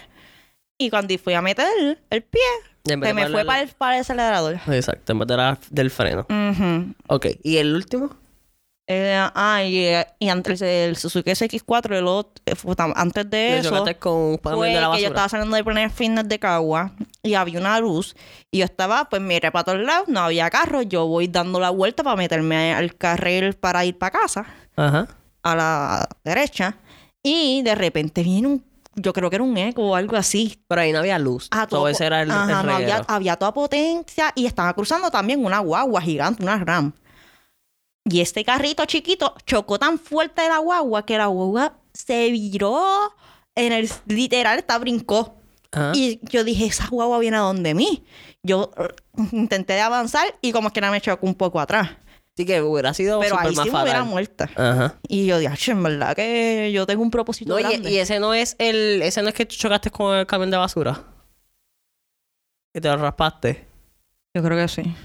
Y 0.78 0.90
cuando 0.90 1.18
fui 1.20 1.34
a 1.36 1.42
meter 1.42 2.00
el 2.10 2.24
pie, 2.24 2.42
se 2.84 2.98
me 2.98 3.14
fue 3.30 3.46
para 3.46 3.62
el, 3.62 3.70
para 3.70 3.96
el 3.96 4.02
acelerador. 4.02 4.56
Exacto, 4.68 5.14
en 5.14 5.20
vez 5.20 5.28
de 5.28 5.38
la- 5.38 5.60
del 5.70 5.90
freno. 5.92 6.26
Ujú. 6.30 6.94
Ok. 7.08 7.28
¿Y 7.44 7.58
el 7.58 7.76
último? 7.76 8.10
Eh, 8.88 9.16
ah, 9.36 9.64
y, 9.64 9.78
eh, 9.86 10.06
y 10.20 10.28
antes 10.30 10.60
del 10.60 10.98
Suzuki 10.98 11.30
SX4, 11.32 11.96
el 11.98 12.08
otro, 12.08 12.44
eh, 12.46 12.56
antes 12.96 13.30
de 13.30 13.60
eso, 13.60 13.86
con 14.00 14.38
fue 14.42 14.70
de 14.74 14.82
la 14.82 14.92
que 14.94 15.02
yo 15.02 15.08
estaba 15.08 15.30
saliendo 15.30 15.56
del 15.56 15.64
Planet 15.64 15.92
Fitness 15.94 16.28
de 16.28 16.40
Cagua 16.40 16.92
y 17.24 17.36
había 17.36 17.60
una 17.60 17.80
luz 17.80 18.16
y 18.50 18.58
yo 18.58 18.66
estaba, 18.66 19.06
pues 19.06 19.22
miré 19.22 19.50
para 19.52 19.64
todos 19.64 19.80
lados, 19.80 20.10
no 20.10 20.20
había 20.22 20.50
carro, 20.50 20.82
yo 20.82 21.06
voy 21.08 21.28
dando 21.28 21.60
la 21.60 21.70
vuelta 21.70 22.04
para 22.04 22.18
meterme 22.18 22.74
al 22.74 22.96
carril 22.96 23.54
para 23.54 23.86
ir 23.86 23.98
para 23.98 24.20
casa, 24.20 24.46
Ajá. 24.76 25.08
a 25.44 25.56
la 25.56 26.10
derecha, 26.26 26.76
y 27.24 27.62
de 27.62 27.76
repente 27.76 28.24
viene 28.24 28.48
un, 28.50 28.64
yo 28.96 29.14
creo 29.14 29.30
que 29.30 29.38
era 29.38 29.44
un 29.44 29.56
eco 29.58 29.84
o 29.84 29.96
algo 29.96 30.18
así. 30.18 30.58
Pero 30.68 30.82
ahí 30.82 30.92
no 30.92 31.00
había 31.00 31.18
luz. 31.18 31.48
A 31.52 31.66
Todo 31.68 31.82
todo- 31.82 31.88
ese 31.88 32.06
era 32.08 32.24
el, 32.24 32.32
Ajá, 32.32 32.60
el 32.62 32.66
no, 32.68 32.76
había, 32.76 32.98
había 33.08 33.36
toda 33.38 33.54
potencia 33.54 34.34
y 34.36 34.48
estaba 34.48 34.74
cruzando 34.74 35.10
también 35.12 35.46
una 35.46 35.60
guagua 35.60 36.02
gigante, 36.02 36.44
una 36.44 36.58
RAM. 36.58 36.92
Y 38.06 38.22
este 38.22 38.44
carrito 38.44 38.86
chiquito 38.86 39.36
chocó 39.46 39.78
tan 39.78 40.00
fuerte 40.00 40.48
la 40.48 40.58
guagua 40.58 41.06
que 41.06 41.18
la 41.18 41.28
guagua 41.28 41.78
se 41.94 42.32
viró 42.32 43.14
en 43.56 43.74
el 43.74 43.90
literal, 44.08 44.60
está 44.60 44.78
brincó. 44.80 45.36
Ajá. 45.72 45.92
Y 45.96 46.20
yo 46.24 46.44
dije, 46.44 46.66
esa 46.66 46.88
guagua 46.88 47.20
viene 47.20 47.38
a 47.38 47.42
donde 47.42 47.74
mí. 47.74 48.04
Yo 48.44 48.72
eh, 48.78 48.88
intenté 49.32 49.80
avanzar 49.80 50.26
y 50.42 50.52
como 50.52 50.72
que 50.74 50.82
no 50.82 50.92
me 50.92 51.00
chocó 51.00 51.26
un 51.28 51.36
poco 51.36 51.60
atrás. 51.60 51.92
Así 52.36 52.46
que 52.46 52.62
hubiera 52.62 52.94
sido 52.94 53.20
Pero 53.20 53.36
súper 53.36 53.48
ahí 53.50 53.56
más 53.56 53.66
sí 53.66 53.72
me 53.72 53.84
hubiera 53.84 54.04
muerta. 54.04 54.50
Ajá. 54.56 54.96
Y 55.08 55.26
yo 55.28 55.38
dije, 55.38 55.52
"Ach, 55.54 55.70
en 55.70 55.84
verdad 55.84 56.16
que 56.16 56.72
yo 56.74 56.88
tengo 56.88 57.04
un 57.04 57.12
propósito 57.12 57.54
No, 57.54 57.60
grande. 57.60 57.92
y 57.92 57.98
ese 57.98 58.20
no 58.20 58.34
es 58.34 58.56
el... 58.58 59.02
Ese 59.04 59.22
no 59.22 59.28
es 59.30 59.36
que 59.36 59.46
tú 59.46 59.56
chocaste 59.56 59.92
con 59.92 60.16
el 60.16 60.26
camión 60.26 60.50
de 60.50 60.58
basura. 60.58 61.04
Que 62.74 62.80
te 62.82 62.88
lo 62.88 62.98
raspaste. 62.98 63.68
Yo 64.34 64.42
creo 64.42 64.58
que 64.58 64.68
sí. 64.70 64.96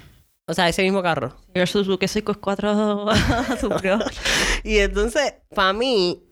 O 0.49 0.55
sea, 0.55 0.69
ese 0.69 0.83
mismo 0.83 1.03
carro. 1.03 1.35
Y 1.55 1.59
el 1.59 1.67
Suzuki 1.67 2.07
4 2.41 3.07
sufrió. 3.61 3.99
Y 4.63 4.79
entonces, 4.79 5.35
para 5.55 5.73
mí, 5.73 6.26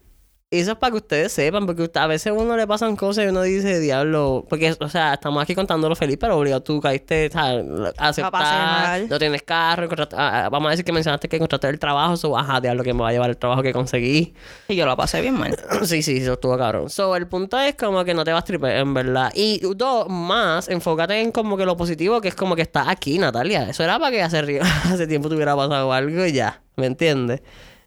eso 0.60 0.72
es 0.72 0.78
para 0.78 0.92
que 0.92 0.96
ustedes 0.98 1.32
sepan, 1.32 1.66
porque 1.66 1.90
a 1.94 2.06
veces 2.06 2.28
a 2.28 2.32
uno 2.32 2.56
le 2.56 2.66
pasan 2.66 2.96
cosas 2.96 3.24
y 3.24 3.28
uno 3.28 3.42
dice, 3.42 3.80
diablo, 3.80 4.44
porque, 4.48 4.76
o 4.78 4.88
sea, 4.88 5.14
estamos 5.14 5.42
aquí 5.42 5.54
contándolo 5.54 5.96
feliz, 5.96 6.16
pero 6.20 6.36
obligado 6.36 6.62
tú 6.62 6.80
caíste, 6.80 7.30
¿sabes? 7.30 7.64
aceptar, 7.96 9.02
no 9.08 9.18
tienes 9.18 9.42
carro, 9.42 9.88
ah, 10.12 10.44
ah, 10.44 10.48
vamos 10.50 10.68
a 10.68 10.70
decir 10.70 10.84
que 10.84 10.92
mencionaste 10.92 11.28
que 11.28 11.36
encontraste 11.36 11.68
el 11.68 11.78
trabajo, 11.78 12.16
so, 12.16 12.36
ajá, 12.36 12.60
diablo, 12.60 12.82
que 12.82 12.94
me 12.94 13.02
va 13.02 13.08
a 13.08 13.12
llevar 13.12 13.30
el 13.30 13.36
trabajo 13.36 13.62
que 13.62 13.72
conseguí. 13.72 14.34
Y 14.68 14.76
yo 14.76 14.86
la 14.86 14.96
pasé 14.96 15.20
bien 15.20 15.34
mal. 15.34 15.56
Sí, 15.84 16.02
sí, 16.02 16.16
eso 16.16 16.32
estuvo 16.34 16.56
cabrón. 16.56 16.88
So, 16.88 17.14
el 17.14 17.26
punto 17.26 17.58
es 17.58 17.74
como 17.74 18.04
que 18.04 18.14
no 18.14 18.24
te 18.24 18.32
vas 18.32 18.42
a 18.42 18.44
tripear, 18.44 18.78
en 18.78 18.94
verdad. 18.94 19.30
Y 19.34 19.60
dos, 19.76 20.08
más, 20.08 20.68
enfócate 20.68 21.20
en 21.20 21.30
como 21.30 21.56
que 21.56 21.66
lo 21.66 21.76
positivo, 21.76 22.20
que 22.20 22.28
es 22.28 22.34
como 22.34 22.56
que 22.56 22.62
estás 22.62 22.88
aquí, 22.88 23.18
Natalia. 23.18 23.68
Eso 23.68 23.84
era 23.84 23.98
para 23.98 24.10
que 24.10 24.22
hace, 24.22 24.60
hace 24.84 25.06
tiempo 25.06 25.28
te 25.28 25.34
hubiera 25.34 25.54
pasado 25.54 25.92
algo 25.92 26.24
y 26.24 26.32
ya, 26.32 26.62
¿me 26.76 26.86
entiendes? 26.86 27.42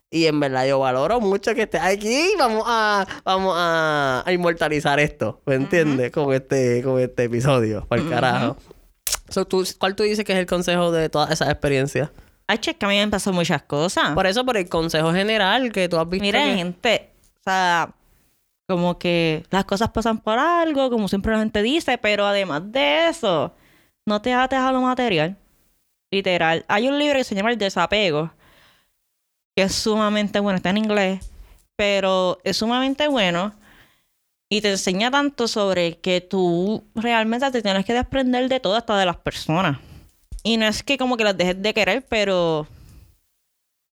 Y 0.09 0.25
en 0.25 0.39
verdad 0.39 0.65
yo 0.65 0.79
valoro 0.79 1.19
mucho 1.19 1.53
que 1.53 1.63
estés 1.63 1.81
aquí. 1.81 2.29
Vamos 2.39 2.63
a, 2.65 3.05
vamos 3.25 3.53
a, 3.57 4.23
a 4.25 4.31
inmortalizar 4.31 4.99
esto, 4.99 5.41
¿me 5.45 5.55
entiendes? 5.55 6.11
Con 6.11 6.33
este, 6.33 6.81
con 6.81 6.99
este 6.99 7.25
episodio, 7.25 7.85
por 7.87 7.97
el 7.99 8.09
carajo. 8.09 8.55
So, 9.29 9.45
tú, 9.45 9.65
¿Cuál 9.77 9.95
tú 9.95 10.03
dices 10.03 10.23
que 10.23 10.31
es 10.33 10.39
el 10.39 10.45
consejo 10.45 10.91
de 10.91 11.09
todas 11.09 11.29
esas 11.31 11.49
experiencias? 11.49 12.09
Ay, 12.47 12.59
che, 12.59 12.75
que 12.77 12.85
a 12.85 12.89
mí 12.89 12.97
me 12.97 13.07
pasó 13.09 13.33
muchas 13.33 13.63
cosas. 13.63 14.11
Por 14.13 14.25
eso, 14.25 14.45
por 14.45 14.55
el 14.55 14.69
consejo 14.69 15.11
general 15.11 15.73
que 15.73 15.89
tú 15.89 15.97
has 15.99 16.07
visto. 16.07 16.21
Mira, 16.23 16.41
que- 16.45 16.55
gente, 16.55 17.09
o 17.39 17.43
sea, 17.43 17.93
como 18.69 18.97
que 18.97 19.43
las 19.49 19.65
cosas 19.65 19.89
pasan 19.89 20.19
por 20.19 20.39
algo, 20.39 20.89
como 20.89 21.09
siempre 21.09 21.33
la 21.33 21.39
gente 21.39 21.61
dice, 21.61 21.97
pero 21.97 22.25
además 22.25 22.61
de 22.71 23.09
eso, 23.09 23.53
no 24.05 24.21
te 24.21 24.33
ates 24.33 24.59
a 24.59 24.71
lo 24.71 24.79
material. 24.81 25.35
Literal. 26.09 26.63
Hay 26.69 26.87
un 26.87 26.97
libro 26.97 27.17
que 27.17 27.25
se 27.25 27.35
llama 27.35 27.51
El 27.51 27.57
Desapego, 27.57 28.31
que 29.57 29.63
es 29.63 29.73
sumamente 29.73 30.39
bueno, 30.39 30.57
está 30.57 30.69
en 30.69 30.77
inglés, 30.77 31.31
pero 31.75 32.37
es 32.43 32.57
sumamente 32.57 33.07
bueno 33.07 33.55
y 34.51 34.61
te 34.61 34.69
enseña 34.69 35.09
tanto 35.09 35.47
sobre 35.47 35.97
que 35.97 36.21
tú 36.21 36.83
realmente 36.93 37.49
te 37.49 37.63
tienes 37.63 37.83
que 37.83 37.93
desprender 37.95 38.49
de 38.49 38.59
todo, 38.59 38.75
hasta 38.75 38.95
de 38.99 39.07
las 39.07 39.17
personas. 39.17 39.79
Y 40.43 40.57
no 40.57 40.67
es 40.67 40.83
que 40.83 40.99
como 40.99 41.17
que 41.17 41.23
las 41.23 41.35
dejes 41.35 41.59
de 41.59 41.73
querer, 41.73 42.05
pero 42.07 42.67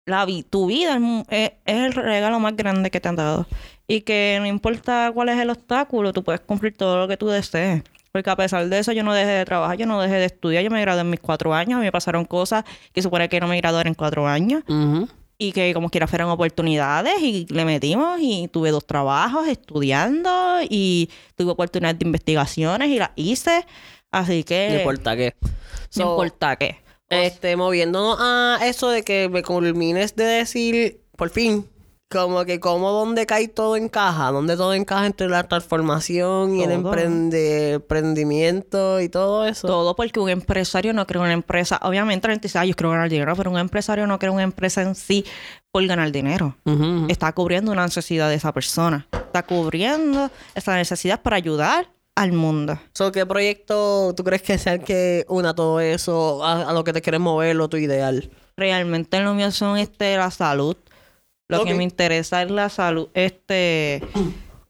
la 0.06 0.26
tu 0.50 0.66
vida 0.66 0.98
es, 1.30 1.50
es- 1.50 1.52
el 1.64 1.94
regalo 1.94 2.38
más 2.40 2.54
grande 2.56 2.90
que 2.90 3.00
te 3.00 3.08
han 3.08 3.16
dado. 3.16 3.46
Y 3.88 4.02
que 4.02 4.36
no 4.40 4.46
importa 4.46 5.10
cuál 5.14 5.30
es 5.30 5.38
el 5.40 5.48
obstáculo, 5.48 6.12
tú 6.12 6.22
puedes 6.22 6.42
cumplir 6.42 6.76
todo 6.76 6.98
lo 6.98 7.08
que 7.08 7.16
tú 7.16 7.28
desees. 7.28 7.82
Porque 8.12 8.28
a 8.28 8.36
pesar 8.36 8.68
de 8.68 8.78
eso, 8.78 8.92
yo 8.92 9.02
no 9.02 9.14
dejé 9.14 9.30
de 9.30 9.44
trabajar, 9.46 9.78
yo 9.78 9.86
no 9.86 9.98
dejé 10.00 10.16
de 10.16 10.26
estudiar, 10.26 10.62
yo 10.62 10.70
me 10.70 10.82
gradué 10.82 11.00
en 11.00 11.08
mis 11.10 11.20
cuatro 11.20 11.54
años, 11.54 11.78
a 11.78 11.80
mí 11.80 11.86
me 11.86 11.90
pasaron 11.92 12.26
cosas 12.26 12.64
que 12.92 13.00
supone 13.00 13.30
que 13.30 13.40
no 13.40 13.48
me 13.48 13.56
gradué 13.56 13.80
en 13.88 13.94
cuatro 13.94 14.28
años. 14.28 14.62
Ujú. 14.68 15.08
Y 15.36 15.52
que 15.52 15.74
como 15.74 15.90
quiera 15.90 16.06
fueron 16.06 16.30
oportunidades 16.30 17.14
y 17.20 17.46
le 17.50 17.64
metimos 17.64 18.18
y 18.20 18.48
tuve 18.48 18.70
dos 18.70 18.86
trabajos 18.86 19.48
estudiando 19.48 20.58
y 20.68 21.10
tuve 21.36 21.50
oportunidades 21.52 21.98
de 21.98 22.06
investigaciones 22.06 22.88
y 22.88 22.98
las 22.98 23.10
hice. 23.16 23.66
Así 24.12 24.44
que 24.44 24.68
No 24.70 24.78
importa 24.78 25.16
qué. 25.16 25.34
no 25.42 25.50
So, 25.90 26.10
importa 26.12 26.56
qué. 26.56 26.78
Este, 27.10 27.56
moviéndonos 27.56 28.16
a 28.20 28.58
eso 28.64 28.90
de 28.90 29.02
que 29.02 29.28
me 29.28 29.42
culmines 29.42 30.16
de 30.16 30.24
decir, 30.24 31.00
por 31.16 31.30
fin, 31.30 31.68
como 32.10 32.44
que 32.44 32.60
como 32.60 32.90
donde 32.92 33.26
cae 33.26 33.48
todo 33.48 33.76
encaja, 33.76 34.30
donde 34.30 34.56
todo 34.56 34.72
encaja 34.74 35.06
entre 35.06 35.28
la 35.28 35.42
transformación 35.48 36.54
y 36.56 36.62
el 36.62 36.70
emprende- 36.70 37.72
emprendimiento 37.74 39.00
y 39.00 39.08
todo 39.08 39.44
eso. 39.46 39.66
Todo 39.66 39.96
porque 39.96 40.20
un 40.20 40.28
empresario 40.28 40.92
no 40.92 41.06
crea 41.06 41.22
una 41.22 41.32
empresa. 41.32 41.80
Obviamente 41.82 42.28
la 42.28 42.34
gente 42.34 42.46
dice, 42.48 42.58
ah, 42.58 42.64
yo 42.64 42.74
quiero 42.74 42.90
ganar 42.90 43.08
dinero, 43.10 43.34
pero 43.36 43.50
un 43.50 43.58
empresario 43.58 44.06
no 44.06 44.18
crea 44.18 44.30
una 44.30 44.42
empresa 44.44 44.82
en 44.82 44.94
sí 44.94 45.24
por 45.72 45.84
ganar 45.86 46.12
dinero. 46.12 46.56
Está 47.08 47.32
cubriendo 47.32 47.72
una 47.72 47.84
necesidad 47.84 48.28
de 48.28 48.36
esa 48.36 48.52
persona. 48.52 49.08
Está 49.12 49.42
cubriendo 49.42 50.30
esa 50.54 50.76
necesidad 50.76 51.20
para 51.20 51.36
ayudar 51.36 51.88
al 52.14 52.30
mundo. 52.32 52.78
So, 52.92 53.10
¿Qué 53.10 53.26
proyecto 53.26 54.14
tú 54.16 54.22
crees 54.22 54.42
que 54.42 54.56
sea 54.56 54.74
el 54.74 54.84
que 54.84 55.24
una 55.28 55.52
todo 55.54 55.80
eso 55.80 56.44
a, 56.44 56.70
a 56.70 56.72
lo 56.72 56.84
que 56.84 56.92
te 56.92 57.02
quieres 57.02 57.20
mover 57.20 57.58
o 57.60 57.68
tu 57.68 57.76
ideal? 57.76 58.30
Realmente 58.56 59.18
lo 59.18 59.34
mío 59.34 59.50
son 59.50 59.78
este 59.78 60.16
la 60.16 60.30
salud. 60.30 60.76
Lo 61.58 61.64
que 61.64 61.74
me 61.74 61.82
interesa 61.82 62.42
es 62.42 62.50
la 62.50 62.68
salud 62.68 63.08
este 63.14 64.02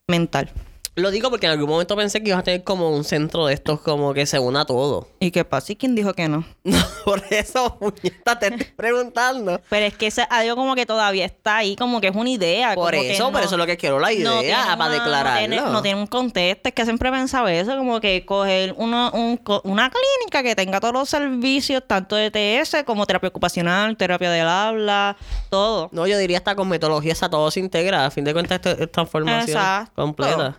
mental. 0.07 0.51
Lo 0.97 1.11
digo 1.11 1.28
porque 1.28 1.47
en 1.47 1.53
algún 1.53 1.68
momento 1.68 1.97
pensé 1.97 2.22
que 2.22 2.28
ibas 2.28 2.38
a 2.40 2.45
tener 2.45 2.62
como 2.62 2.88
un 2.90 3.03
centro 3.03 3.47
de 3.47 3.55
estos 3.55 3.80
como 3.80 4.14
que 4.14 4.26
se 4.26 4.38
una 4.38 4.64
todo. 4.64 5.09
¿Y 5.20 5.32
qué 5.32 5.45
pasa? 5.45 5.72
¿Y 5.72 5.76
quién 5.76 5.97
dijo 5.97 6.12
que 6.14 6.28
no? 6.28 6.45
No, 6.62 6.78
por 7.05 7.20
eso, 7.30 7.76
puñeta, 7.80 8.38
te 8.38 8.47
estoy 8.47 8.66
preguntando. 8.76 9.61
Pero 9.68 9.86
es 9.86 9.95
que 9.97 10.07
es 10.07 10.18
algo 10.30 10.55
como 10.55 10.76
que 10.76 10.86
todavía 10.86 11.24
está 11.24 11.57
ahí, 11.57 11.74
como 11.74 12.01
que 12.01 12.09
es 12.09 12.14
una 12.14 12.30
idea. 12.30 12.74
Por 12.76 12.92
como 12.95 13.03
eso, 13.07 13.24
no- 13.24 13.32
por 13.32 13.40
eso 13.42 13.55
es 13.57 13.59
lo 13.59 13.66
que 13.66 13.76
quiero 13.76 13.99
la 13.99 14.12
idea, 14.12 14.66
no 14.70 14.78
para 14.78 14.90
una- 14.90 14.90
declararlo. 14.90 15.40
No 15.49 15.49
tiene, 15.57 15.72
no 15.72 15.82
tiene 15.82 16.01
un 16.01 16.07
contexto. 16.07 16.68
Es 16.68 16.74
que 16.76 16.84
siempre 16.84 17.11
pensaba 17.11 17.53
eso, 17.53 17.76
como 17.76 18.01
que 18.01 18.24
coger 18.24 18.74
uno, 18.78 19.11
un 19.14 19.40
una 19.64 19.90
clínica 19.90 20.42
que 20.45 20.55
tenga 20.55 20.78
todos 20.78 20.95
los 20.95 21.09
servicios, 21.09 21.82
tanto 21.86 22.14
de 22.14 22.30
TS 22.30 22.84
como 22.84 23.05
terapia 23.05 23.30
ocupacional, 23.30 23.97
terapia 23.97 24.30
del 24.30 24.47
habla, 24.47 25.16
todo. 25.51 25.88
No, 25.92 26.07
yo 26.07 26.16
diría 26.18 26.38
hasta 26.38 26.55
con 26.55 26.68
metodología 26.68 27.12
esa 27.14 27.28
todo 27.28 27.51
se 27.51 27.59
integra. 27.59 28.07
A 28.07 28.11
fin 28.12 28.22
de 28.24 28.32
cuentas, 28.32 28.61
esto 28.64 28.70
es 28.82 28.92
transformación 28.92 29.57
Exacto. 29.59 29.92
completa. 29.97 30.57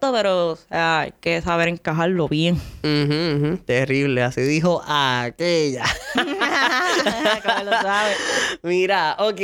Pero 0.00 0.50
o 0.50 0.56
sea, 0.56 1.00
hay 1.00 1.12
que 1.20 1.42
saber 1.42 1.68
encajarlo 1.68 2.28
bien. 2.28 2.60
Terrible, 3.64 4.22
así 4.22 4.40
dijo 4.42 4.82
aquella. 4.86 5.84
Como 6.14 7.64
lo 7.64 7.72
sabes. 7.72 8.16
Mira, 8.62 9.16
ok. 9.18 9.40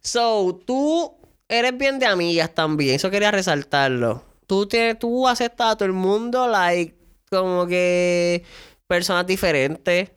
So, 0.00 0.60
tú 0.66 1.14
eres 1.48 1.76
bien 1.76 1.98
de 1.98 2.06
amigas 2.06 2.54
también. 2.54 2.96
Eso 2.96 3.10
quería 3.10 3.30
resaltarlo. 3.30 4.22
Tú, 4.46 4.66
tienes, 4.66 4.98
tú 4.98 5.28
aceptas 5.28 5.72
a 5.72 5.76
todo 5.76 5.86
el 5.86 5.92
mundo, 5.92 6.48
like, 6.48 6.94
como 7.30 7.66
que 7.66 8.44
personas 8.86 9.26
diferentes. 9.26 10.10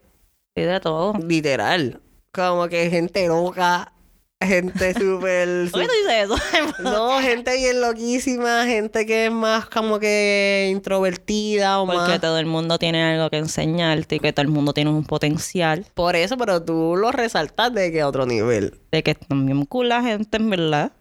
Sí, 0.56 0.62
de 0.64 0.80
todo. 0.80 1.14
Literal. 1.14 2.02
Como 2.34 2.68
que 2.68 2.90
gente 2.90 3.28
loca, 3.28 3.94
gente 4.42 4.94
súper... 4.94 5.70
¿Por 5.72 5.82
qué 5.82 5.88
tú 5.88 5.94
dices 5.94 6.24
eso? 6.26 6.36
No, 6.84 7.20
gente 7.20 7.56
bien 7.58 7.82
loquísima, 7.82 8.66
gente 8.66 9.06
que 9.06 9.28
es 9.28 9.32
más 9.32 9.68
como 9.68 10.00
que 10.00 10.70
introvertida 10.72 11.80
o 11.80 11.86
Porque 11.86 12.00
más... 12.00 12.22
todo 12.22 12.40
el 12.40 12.46
mundo 12.46 12.78
tiene 12.80 13.04
algo 13.04 13.30
que 13.30 13.38
enseñarte 13.38 14.16
y 14.16 14.20
que 14.20 14.34
todo 14.34 14.44
el 14.44 14.50
mundo 14.50 14.74
tiene 14.74 14.90
un 14.90 15.04
potencial 15.04 15.86
Por 15.94 16.16
eso, 16.16 16.38
pero 16.38 16.64
tú 16.64 16.96
lo 16.98 17.12
resaltas 17.12 17.74
de 17.74 17.92
que 17.92 18.02
a 18.02 18.08
otro 18.08 18.26
nivel. 18.26 18.80
de 18.92 19.04
que 19.04 19.18
bien 19.30 19.66
cool 19.66 19.90
la 19.90 20.02
gente, 20.02 20.38
en 20.38 20.50
verdad. 20.50 20.92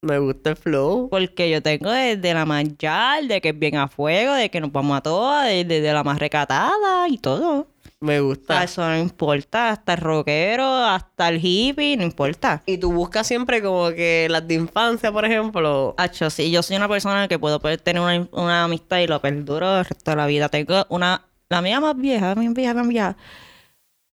Me 0.00 0.18
gusta 0.20 0.50
el 0.50 0.56
flow. 0.56 1.08
Porque 1.10 1.50
yo 1.50 1.60
tengo 1.60 1.90
desde 1.90 2.32
la 2.32 2.46
más 2.46 2.64
yal, 2.78 3.26
de 3.26 3.40
que 3.40 3.48
es 3.48 3.58
bien 3.58 3.76
a 3.76 3.88
fuego, 3.88 4.32
de 4.34 4.48
que 4.48 4.60
nos 4.60 4.70
vamos 4.70 4.96
a 4.96 5.00
todas, 5.00 5.46
desde 5.46 5.80
de 5.80 5.92
la 5.92 6.04
más 6.04 6.20
recatada 6.20 7.08
y 7.08 7.18
todo. 7.18 7.66
Me 8.00 8.20
gusta. 8.20 8.54
sea, 8.54 8.62
eso 8.64 8.88
no 8.88 8.96
importa, 8.96 9.70
hasta 9.70 9.94
el 9.94 9.98
rockero, 10.00 10.64
hasta 10.64 11.28
el 11.28 11.40
hippie, 11.44 11.96
no 11.96 12.04
importa. 12.04 12.62
Y 12.64 12.78
tú 12.78 12.92
buscas 12.92 13.26
siempre 13.26 13.60
como 13.60 13.90
que 13.90 14.28
las 14.30 14.46
de 14.46 14.54
infancia, 14.54 15.10
por 15.10 15.24
ejemplo. 15.24 15.94
Hacho, 15.98 16.30
sí, 16.30 16.50
yo 16.52 16.62
soy 16.62 16.76
una 16.76 16.88
persona 16.88 17.26
que 17.26 17.38
puedo 17.40 17.58
poder 17.58 17.80
tener 17.80 18.00
una, 18.00 18.28
una 18.30 18.64
amistad 18.64 18.98
y 18.98 19.08
lo 19.08 19.20
perduro 19.20 19.78
el 19.80 19.84
resto 19.84 20.12
de 20.12 20.16
la 20.16 20.26
vida. 20.26 20.48
Tengo 20.48 20.86
una, 20.90 21.24
la 21.48 21.60
mía 21.60 21.80
más 21.80 21.96
vieja, 21.96 22.36
mi 22.36 22.46
vieja, 22.48 22.74
mi 22.74 22.88
vieja. 22.88 23.16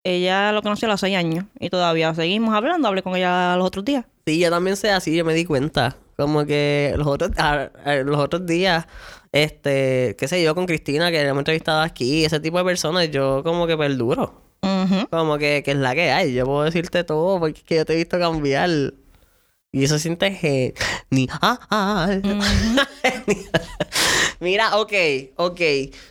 Ella 0.06 0.52
lo 0.52 0.62
conoció 0.62 0.88
a 0.88 0.92
los 0.92 1.00
seis 1.00 1.16
años 1.16 1.46
y 1.60 1.70
todavía 1.70 2.14
seguimos 2.14 2.54
hablando. 2.54 2.88
Hablé 2.88 3.04
con 3.04 3.16
ella 3.16 3.56
los 3.58 3.68
otros 3.68 3.86
días. 3.86 4.06
Sí, 4.26 4.40
yo 4.40 4.50
también 4.50 4.76
soy 4.76 4.90
así, 4.92 5.16
yo 5.16 5.24
me 5.26 5.34
di 5.34 5.46
cuenta. 5.46 5.96
Como 6.18 6.46
que 6.46 6.94
los 6.98 7.08
otros, 7.08 7.32
a- 7.38 7.70
a- 7.86 7.96
los 7.96 8.18
otros 8.18 8.46
días, 8.46 8.86
este, 9.34 10.16
qué 10.18 10.28
sé 10.30 10.42
yo, 10.42 10.56
con 10.56 10.66
Cristina, 10.66 11.12
que 11.12 11.20
hemos 11.22 11.40
entrevistado 11.42 11.82
aquí, 11.82 12.24
ese 12.24 12.40
tipo 12.40 12.58
de 12.60 12.64
personas, 12.64 13.12
yo 13.12 13.44
como 13.44 13.68
que 13.68 13.76
perduro. 13.78 14.42
Como 15.10 15.38
que, 15.38 15.62
que 15.66 15.72
es 15.72 15.78
la 15.78 15.94
que 15.94 16.10
hay. 16.12 16.34
Yo 16.34 16.46
puedo 16.46 16.64
decirte 16.64 17.04
todo 17.04 17.38
porque 17.40 17.60
es 17.60 17.64
que 17.66 17.76
yo 17.76 17.86
te 17.86 17.94
he 17.94 17.98
visto 17.98 18.18
cambiar. 18.18 18.70
Y 19.72 19.84
eso 19.84 20.00
siente 20.00 20.32
genial. 20.32 20.74
Mira, 24.40 24.78
ok, 24.78 24.94
ok. 25.36 25.62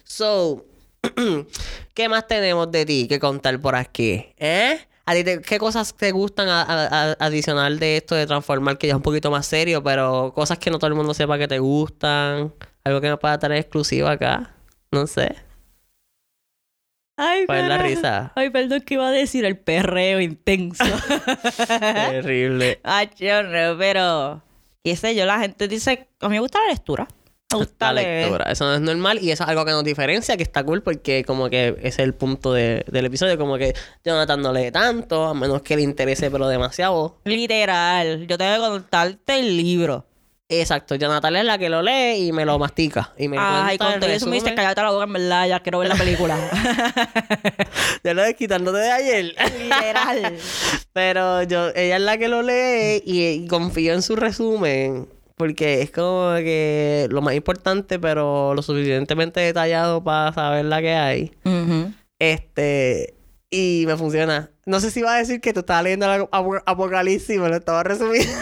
So, 0.04 0.64
¿qué 1.94 2.08
más 2.08 2.26
tenemos 2.26 2.70
de 2.70 2.86
ti 2.86 3.06
que 3.08 3.18
contar 3.20 3.60
por 3.60 3.74
aquí? 3.76 4.26
¿Eh? 4.36 4.78
¿A 5.04 5.14
ti 5.14 5.24
te- 5.24 5.40
¿Qué 5.40 5.58
cosas 5.58 5.94
te 5.94 6.12
gustan 6.12 6.48
a- 6.48 6.62
a- 6.62 7.10
a- 7.12 7.16
adicional 7.20 7.78
de 7.78 7.98
esto 7.98 8.14
de 8.14 8.26
transformar, 8.26 8.78
que 8.78 8.86
ya 8.86 8.92
es 8.92 8.96
un 8.96 9.02
poquito 9.02 9.30
más 9.30 9.46
serio, 9.46 9.82
pero 9.82 10.32
cosas 10.34 10.58
que 10.58 10.70
no 10.70 10.78
todo 10.78 10.88
el 10.88 10.94
mundo 10.94 11.12
sepa 11.14 11.38
que 11.38 11.48
te 11.48 11.58
gustan? 11.58 12.54
Algo 12.84 13.00
que 13.00 13.10
me 13.10 13.16
pueda 13.16 13.38
tener 13.38 13.58
exclusivo 13.58 14.08
acá. 14.08 14.54
No 14.90 15.06
sé. 15.06 15.36
Ay, 17.16 17.46
¿Cuál 17.46 17.58
es 17.60 17.68
la 17.68 17.76
carajo. 17.76 17.94
risa? 17.94 18.32
Ay, 18.34 18.50
perdón, 18.50 18.80
que 18.80 18.94
iba 18.94 19.06
a 19.06 19.10
decir 19.12 19.44
el 19.44 19.58
perreo 19.58 20.20
intenso. 20.20 20.82
Terrible. 21.68 22.80
Ay, 22.82 23.10
no, 23.20 23.78
pero... 23.78 24.42
Qué 24.84 24.96
sé 24.96 25.14
yo, 25.14 25.24
la 25.26 25.38
gente 25.38 25.68
dice... 25.68 26.08
A 26.20 26.28
mí 26.28 26.34
me 26.36 26.40
gusta 26.40 26.58
la 26.66 26.72
lectura. 26.72 27.06
Me 27.52 27.58
gusta 27.58 27.92
La 27.92 28.00
leer. 28.00 28.22
lectura. 28.22 28.50
Eso 28.50 28.64
no 28.64 28.74
es 28.74 28.80
normal 28.80 29.18
y 29.22 29.30
eso 29.30 29.44
es 29.44 29.48
algo 29.50 29.64
que 29.64 29.70
nos 29.70 29.84
diferencia, 29.84 30.36
que 30.36 30.42
está 30.42 30.64
cool 30.64 30.82
porque 30.82 31.22
como 31.24 31.48
que 31.50 31.68
ese 31.78 31.88
es 31.88 31.98
el 32.00 32.14
punto 32.14 32.52
de- 32.54 32.82
del 32.90 33.04
episodio, 33.06 33.38
como 33.38 33.58
que 33.58 33.74
Jonathan 34.04 34.40
no 34.40 34.52
lee 34.52 34.72
tanto, 34.72 35.26
a 35.26 35.34
menos 35.34 35.60
que 35.62 35.76
le 35.76 35.82
interese 35.82 36.30
pero 36.30 36.48
demasiado. 36.48 37.18
Literal. 37.24 38.26
Yo 38.26 38.38
tengo 38.38 38.54
que 38.64 38.70
contarte 38.70 39.38
el 39.38 39.56
libro. 39.56 40.06
Exacto, 40.60 40.94
Jonathan 40.96 41.34
es 41.36 41.44
la 41.44 41.56
que 41.58 41.68
lo 41.68 41.82
lee 41.82 42.26
y 42.28 42.32
me 42.32 42.44
lo 42.44 42.58
mastica. 42.58 43.12
Y 43.16 43.28
me 43.28 43.36
Ay, 43.40 43.78
con 43.78 43.98
todo 44.00 44.10
eso 44.10 44.26
me 44.26 44.36
dice, 44.36 44.54
cállate 44.54 44.82
la 44.82 44.90
boca, 44.90 45.04
en 45.04 45.12
verdad, 45.14 45.48
ya 45.48 45.60
quiero 45.60 45.78
ver 45.78 45.88
la 45.88 45.94
película. 45.96 46.36
Ya 48.04 48.14
lo 48.14 48.22
quitándote 48.36 48.78
de 48.78 48.90
ayer. 48.90 49.24
Literal. 49.62 50.36
pero 50.92 51.42
yo, 51.44 51.68
ella 51.74 51.96
es 51.96 52.02
la 52.02 52.18
que 52.18 52.26
lo 52.28 52.42
lee 52.42 53.00
y, 53.04 53.26
y 53.26 53.46
confío 53.46 53.94
en 53.94 54.02
su 54.02 54.16
resumen. 54.16 55.08
Porque 55.36 55.82
es 55.82 55.90
como 55.92 56.34
que 56.36 57.06
lo 57.10 57.22
más 57.22 57.34
importante, 57.34 57.98
pero 57.98 58.54
lo 58.54 58.62
suficientemente 58.62 59.40
detallado 59.40 60.02
para 60.02 60.32
saber 60.32 60.64
la 60.66 60.80
que 60.80 60.94
hay. 60.94 61.32
Este, 62.18 63.14
y 63.50 63.84
me 63.86 63.96
funciona. 63.96 64.50
No 64.66 64.80
sé 64.80 64.90
si 64.90 65.00
iba 65.00 65.14
a 65.14 65.18
decir 65.18 65.40
que 65.40 65.52
tú 65.52 65.60
estabas 65.60 65.84
leyendo 65.84 66.12
el 66.12 66.22
Apo- 66.30 66.62
Apocalipsis 66.66 67.38
me 67.40 67.48
lo 67.48 67.56
estaba 67.56 67.82
resumiendo. 67.82 68.32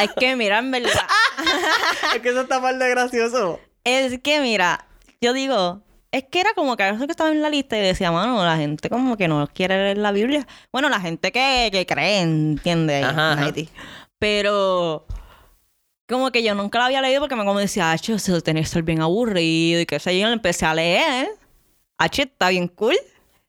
Es 0.00 0.10
que, 0.18 0.36
mira, 0.36 0.58
en 0.58 0.70
verdad... 0.70 0.90
es 2.14 2.20
que 2.20 2.28
eso 2.28 2.42
está 2.42 2.60
mal 2.60 2.78
de 2.78 2.88
gracioso. 2.90 3.60
Es 3.84 4.18
que, 4.20 4.40
mira, 4.40 4.86
yo 5.20 5.32
digo, 5.32 5.82
es 6.10 6.24
que 6.24 6.40
era 6.40 6.54
como 6.54 6.76
que 6.76 6.84
a 6.84 6.92
veces 6.92 7.06
que 7.06 7.10
estaba 7.10 7.30
en 7.30 7.42
la 7.42 7.50
lista 7.50 7.76
y 7.76 7.80
decía, 7.80 8.12
mano, 8.12 8.44
la 8.44 8.56
gente 8.56 8.88
como 8.88 9.16
que 9.16 9.26
no 9.26 9.48
quiere 9.52 9.76
leer 9.76 9.98
la 9.98 10.12
Biblia. 10.12 10.46
Bueno, 10.72 10.88
la 10.88 11.00
gente 11.00 11.32
que, 11.32 11.70
que 11.72 11.86
cree, 11.86 12.20
¿entiendes? 12.20 13.04
Ajá. 13.04 13.38
Haití. 13.42 13.68
Pero 14.18 15.06
como 16.08 16.30
que 16.30 16.42
yo 16.42 16.54
nunca 16.54 16.78
la 16.78 16.86
había 16.86 17.00
leído 17.00 17.20
porque 17.20 17.36
me 17.36 17.44
como 17.44 17.58
decía, 17.58 17.92
H, 17.92 18.14
eso 18.14 18.40
tiene 18.42 18.60
que 18.60 18.66
ser 18.66 18.82
bien 18.82 19.00
aburrido 19.02 19.80
y 19.80 19.86
que 19.86 19.98
sé 19.98 20.18
yo, 20.18 20.26
lo 20.26 20.32
empecé 20.32 20.66
a 20.66 20.74
leer. 20.74 21.28
H, 21.98 22.22
está 22.22 22.50
bien 22.50 22.68
cool. 22.68 22.96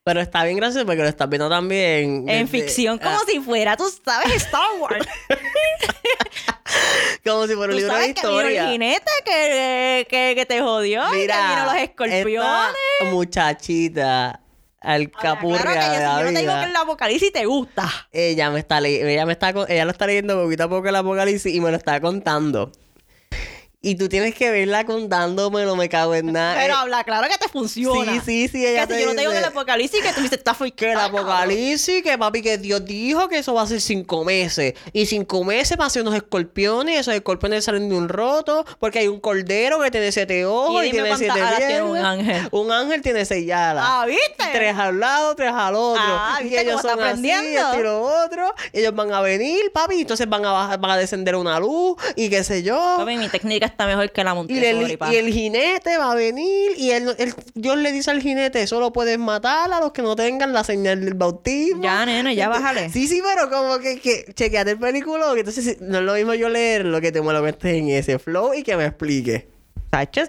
Pero 0.05 0.21
está 0.21 0.43
bien 0.43 0.57
gracioso 0.57 0.85
porque 0.85 1.01
lo 1.01 1.07
estás 1.07 1.27
viendo 1.27 1.49
también. 1.49 2.29
En 2.29 2.45
desde- 2.45 2.47
ficción, 2.47 2.99
como 2.99 3.15
ah, 3.15 3.21
si 3.27 3.39
fuera, 3.39 3.75
tú 3.75 3.85
sabes, 4.05 4.35
Star 4.35 4.61
Wars. 4.79 5.03
como 7.25 7.47
si 7.47 7.55
fuera 7.55 7.73
un 7.73 7.79
libro 7.79 7.91
de 7.91 7.99
sabes 8.01 8.13
que 8.13 8.21
el 8.21 8.33
historia. 8.33 8.67
jinete 8.69 9.11
que, 9.25 10.05
que, 10.07 10.33
que 10.35 10.45
te 10.45 10.61
jodió 10.61 11.01
y 11.07 11.21
que 11.25 11.33
vino 11.33 11.65
los 11.65 11.75
escorpiones. 11.77 12.75
esta 12.99 13.11
muchachita, 13.11 14.41
alcapurria 14.79 15.61
Claro 15.63 15.73
que 15.91 15.97
de 15.97 16.03
la 16.03 16.19
yo 16.19 16.25
no 16.25 16.33
te 16.33 16.39
digo 16.39 16.53
que 16.53 16.65
el 16.65 16.75
apocalipsis 16.75 17.33
te 17.33 17.45
gusta. 17.47 17.91
ella 18.11 18.51
me 18.51 18.59
está 18.59 18.77
ella 18.85 19.25
me 19.25 19.31
está 19.31 19.49
ella 19.67 19.85
lo 19.85 19.91
está 19.91 20.05
leyendo 20.05 20.39
poquito 20.43 20.65
a 20.65 20.69
poco 20.69 20.87
el 20.87 20.95
apocalipsis 20.97 21.51
y 21.51 21.59
me 21.59 21.71
lo 21.71 21.77
está 21.77 21.99
contando. 21.99 22.71
Y 23.85 23.93
tú 23.93 24.09
tienes 24.09 24.33
que 24.33 24.49
verla 24.49 24.83
contándomelo, 24.83 25.75
me 25.75 25.87
cago 25.89 26.15
en 26.15 26.33
nada. 26.33 26.55
Pero 26.55 26.73
Eh, 26.73 26.77
habla 26.77 27.03
claro 27.03 27.27
que 27.29 27.37
te 27.37 27.47
funciona. 27.47 28.13
Sí, 28.13 28.19
sí, 28.25 28.47
sí. 28.47 28.65
Ella 28.65 28.87
Que 28.87 28.95
si 28.95 29.01
yo 29.01 29.09
no 29.09 29.13
te 29.13 29.19
digo 29.21 29.31
que 29.31 29.37
el 29.37 29.43
apocalipsis 29.43 30.01
que 30.01 30.11
tú 30.11 30.21
dices, 30.21 30.39
está 30.39 30.55
fue 30.55 30.71
que 30.71 30.93
el 30.93 30.97
apocalipsis, 30.97 32.01
que 32.01 32.17
papi, 32.17 32.41
que 32.41 32.57
Dios 32.57 32.83
dijo 32.83 33.29
que 33.29 33.37
eso 33.37 33.53
va 33.53 33.61
a 33.61 33.67
ser 33.67 33.79
cinco 33.81 34.25
meses. 34.25 34.73
Y 34.91 35.05
cinco 35.05 35.43
meses 35.43 35.77
va 35.79 35.85
a 35.85 35.89
ser 35.91 36.01
unos 36.01 36.15
escorpiones. 36.15 36.95
Y 36.95 36.97
esos 36.97 37.13
escorpiones 37.13 37.63
salen 37.63 37.87
de 37.87 37.95
un 37.95 38.09
roto. 38.09 38.65
Porque 38.79 38.97
hay 38.97 39.07
un 39.07 39.19
cordero 39.19 39.79
que 39.79 39.91
tiene 39.91 40.11
siete 40.11 40.45
ojos 40.47 40.83
Y 40.83 40.87
y, 40.87 40.91
tiene 40.91 41.15
siete 41.15 41.39
alas 41.39 41.57
tiene 41.57 41.81
un 41.83 41.97
ángel. 41.97 42.47
Un 42.49 42.71
ángel 42.71 43.03
tiene 43.03 43.23
seis 43.23 43.51
alas. 43.51 43.85
Ah, 43.87 44.05
¿viste? 44.07 44.45
Tres 44.51 44.75
al 44.75 44.99
lado, 44.99 45.35
tres 45.35 45.51
al 45.53 45.75
otro. 45.75 46.01
Ah, 46.03 46.37
y 46.41 46.45
¿viste 46.45 46.61
ellos 46.61 46.81
cómo 46.81 46.93
está 46.93 46.93
son 46.93 46.99
así, 47.03 47.31
aprendiendo? 47.31 47.79
y 47.79 47.83
lo 47.83 48.01
otro. 48.01 48.55
Ellos 48.73 48.95
van 48.95 49.13
a 49.13 49.21
venir, 49.21 49.71
papi, 49.71 49.93
y 49.97 50.01
entonces 50.01 50.27
van 50.27 50.43
a 50.43 50.51
bajar, 50.51 50.79
van 50.79 50.89
a 50.91 50.97
descender 50.97 51.35
una 51.35 51.59
luz 51.59 51.97
y 52.15 52.31
qué 52.31 52.43
sé 52.43 52.63
yo. 52.63 52.95
Papi, 52.97 53.17
mi 53.17 53.29
técnica 53.29 53.74
está 53.75 53.85
mejor 53.87 54.11
que 54.11 54.23
la 54.23 54.31
Y, 54.31 54.35
Montessori, 54.35 54.91
el, 54.91 54.97
pa. 54.97 55.13
y 55.13 55.17
el 55.17 55.31
jinete 55.31 55.97
va 55.97 56.11
a 56.11 56.15
venir 56.15 56.71
y 56.77 56.91
el, 56.91 57.13
el- 57.17 57.33
Dios 57.53 57.77
le 57.77 57.91
dice 57.91 58.09
al 58.11 58.21
jinete, 58.21 58.65
solo 58.67 58.91
puedes 58.93 59.19
matar 59.19 59.71
a 59.71 59.79
los 59.79 59.91
que 59.91 60.01
no 60.01 60.15
tengan 60.15 60.53
la 60.53 60.63
señal 60.63 61.03
del 61.03 61.13
bautismo. 61.13 61.83
Ya, 61.83 62.05
nena, 62.05 62.33
ya 62.33 62.47
bájale. 62.49 62.89
Sí, 62.89 63.07
sí, 63.07 63.21
pero 63.23 63.49
como 63.49 63.79
que, 63.79 63.99
que 63.99 64.25
chequeate 64.33 64.71
el 64.71 64.79
película, 64.79 65.25
que 65.33 65.39
entonces 65.41 65.81
no 65.81 65.97
es 65.99 66.03
lo 66.03 66.13
mismo 66.13 66.33
yo 66.33 66.49
leerlo 66.49 67.01
que 67.01 67.11
te 67.11 67.21
me 67.21 67.33
lo 67.33 67.41
metes 67.41 67.73
en 67.73 67.89
ese 67.89 68.17
flow 68.19 68.53
y 68.53 68.63
que 68.63 68.75
me 68.77 68.85
explique. 68.85 69.47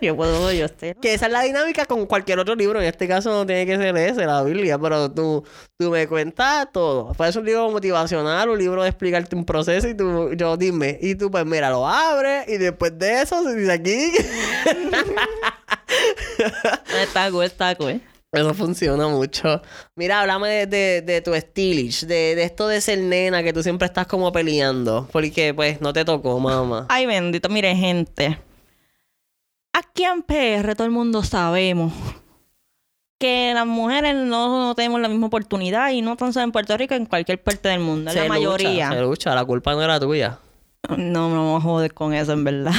Yo 0.00 0.16
puedo, 0.16 0.52
yo 0.52 0.66
estoy... 0.66 0.94
Que 0.94 1.14
esa 1.14 1.26
es 1.26 1.32
la 1.32 1.42
dinámica 1.42 1.86
con 1.86 2.06
cualquier 2.06 2.38
otro 2.38 2.54
libro. 2.54 2.80
En 2.80 2.86
este 2.86 3.08
caso 3.08 3.30
no 3.30 3.46
tiene 3.46 3.66
que 3.66 3.76
ser 3.76 3.96
ese, 3.96 4.24
la 4.24 4.42
Biblia, 4.42 4.78
pero 4.78 5.10
tú, 5.10 5.44
tú 5.76 5.90
me 5.90 6.06
cuentas 6.06 6.68
todo. 6.72 7.12
Parece 7.14 7.38
un 7.40 7.46
libro 7.46 7.70
motivacional, 7.70 8.48
un 8.48 8.58
libro 8.58 8.82
de 8.82 8.88
explicarte 8.88 9.34
un 9.34 9.44
proceso 9.44 9.88
y 9.88 9.94
tú, 9.94 10.32
yo 10.34 10.56
dime, 10.56 10.98
y 11.00 11.14
tú 11.16 11.30
pues 11.30 11.44
mira, 11.44 11.70
lo 11.70 11.86
abres 11.86 12.48
y 12.48 12.58
después 12.58 12.96
de 12.98 13.22
eso 13.22 13.42
se 13.42 13.56
dice 13.56 13.72
aquí. 13.72 14.12
Está 17.00 17.30
cool, 17.30 17.44
está 17.44 17.74
cool. 17.74 18.00
Eso 18.32 18.54
funciona 18.54 19.08
mucho. 19.08 19.62
Mira, 19.94 20.20
háblame 20.20 20.48
de, 20.48 20.66
de, 20.66 21.02
de 21.02 21.20
tu 21.22 21.34
stylish, 21.34 22.04
de, 22.06 22.34
de 22.34 22.42
esto 22.42 22.68
de 22.68 22.80
ser 22.80 22.98
nena 22.98 23.42
que 23.42 23.52
tú 23.52 23.62
siempre 23.62 23.86
estás 23.86 24.06
como 24.06 24.30
peleando. 24.32 25.08
Porque 25.12 25.54
pues 25.54 25.80
no 25.80 25.92
te 25.92 26.04
tocó, 26.04 26.38
mamá. 26.38 26.86
Ay, 26.88 27.06
bendito, 27.06 27.48
mire, 27.48 27.74
gente. 27.74 28.38
Aquí 29.78 30.04
en 30.04 30.22
PR 30.22 30.74
todo 30.74 30.86
el 30.86 30.90
mundo 30.92 31.22
sabemos 31.22 31.92
que 33.18 33.52
las 33.54 33.66
mujeres 33.66 34.14
no, 34.14 34.68
no 34.68 34.74
tenemos 34.74 35.00
la 35.00 35.08
misma 35.08 35.26
oportunidad 35.26 35.90
y 35.90 36.00
no 36.02 36.16
tan 36.16 36.32
solo 36.32 36.44
en 36.44 36.52
Puerto 36.52 36.76
Rico, 36.76 36.94
en 36.94 37.06
cualquier 37.06 37.42
parte 37.42 37.68
del 37.68 37.80
mundo. 37.80 38.10
La 38.12 38.22
lucha, 38.22 38.28
mayoría. 38.28 38.88
se 38.90 39.00
lucha, 39.00 39.34
la 39.34 39.44
culpa 39.44 39.72
no 39.74 39.82
era 39.82 39.98
tuya. 40.00 40.38
No, 40.88 41.28
no 41.30 41.44
vamos 41.44 41.60
a 41.60 41.64
joder 41.64 41.94
con 41.94 42.14
eso, 42.14 42.32
en 42.32 42.44
verdad. 42.44 42.72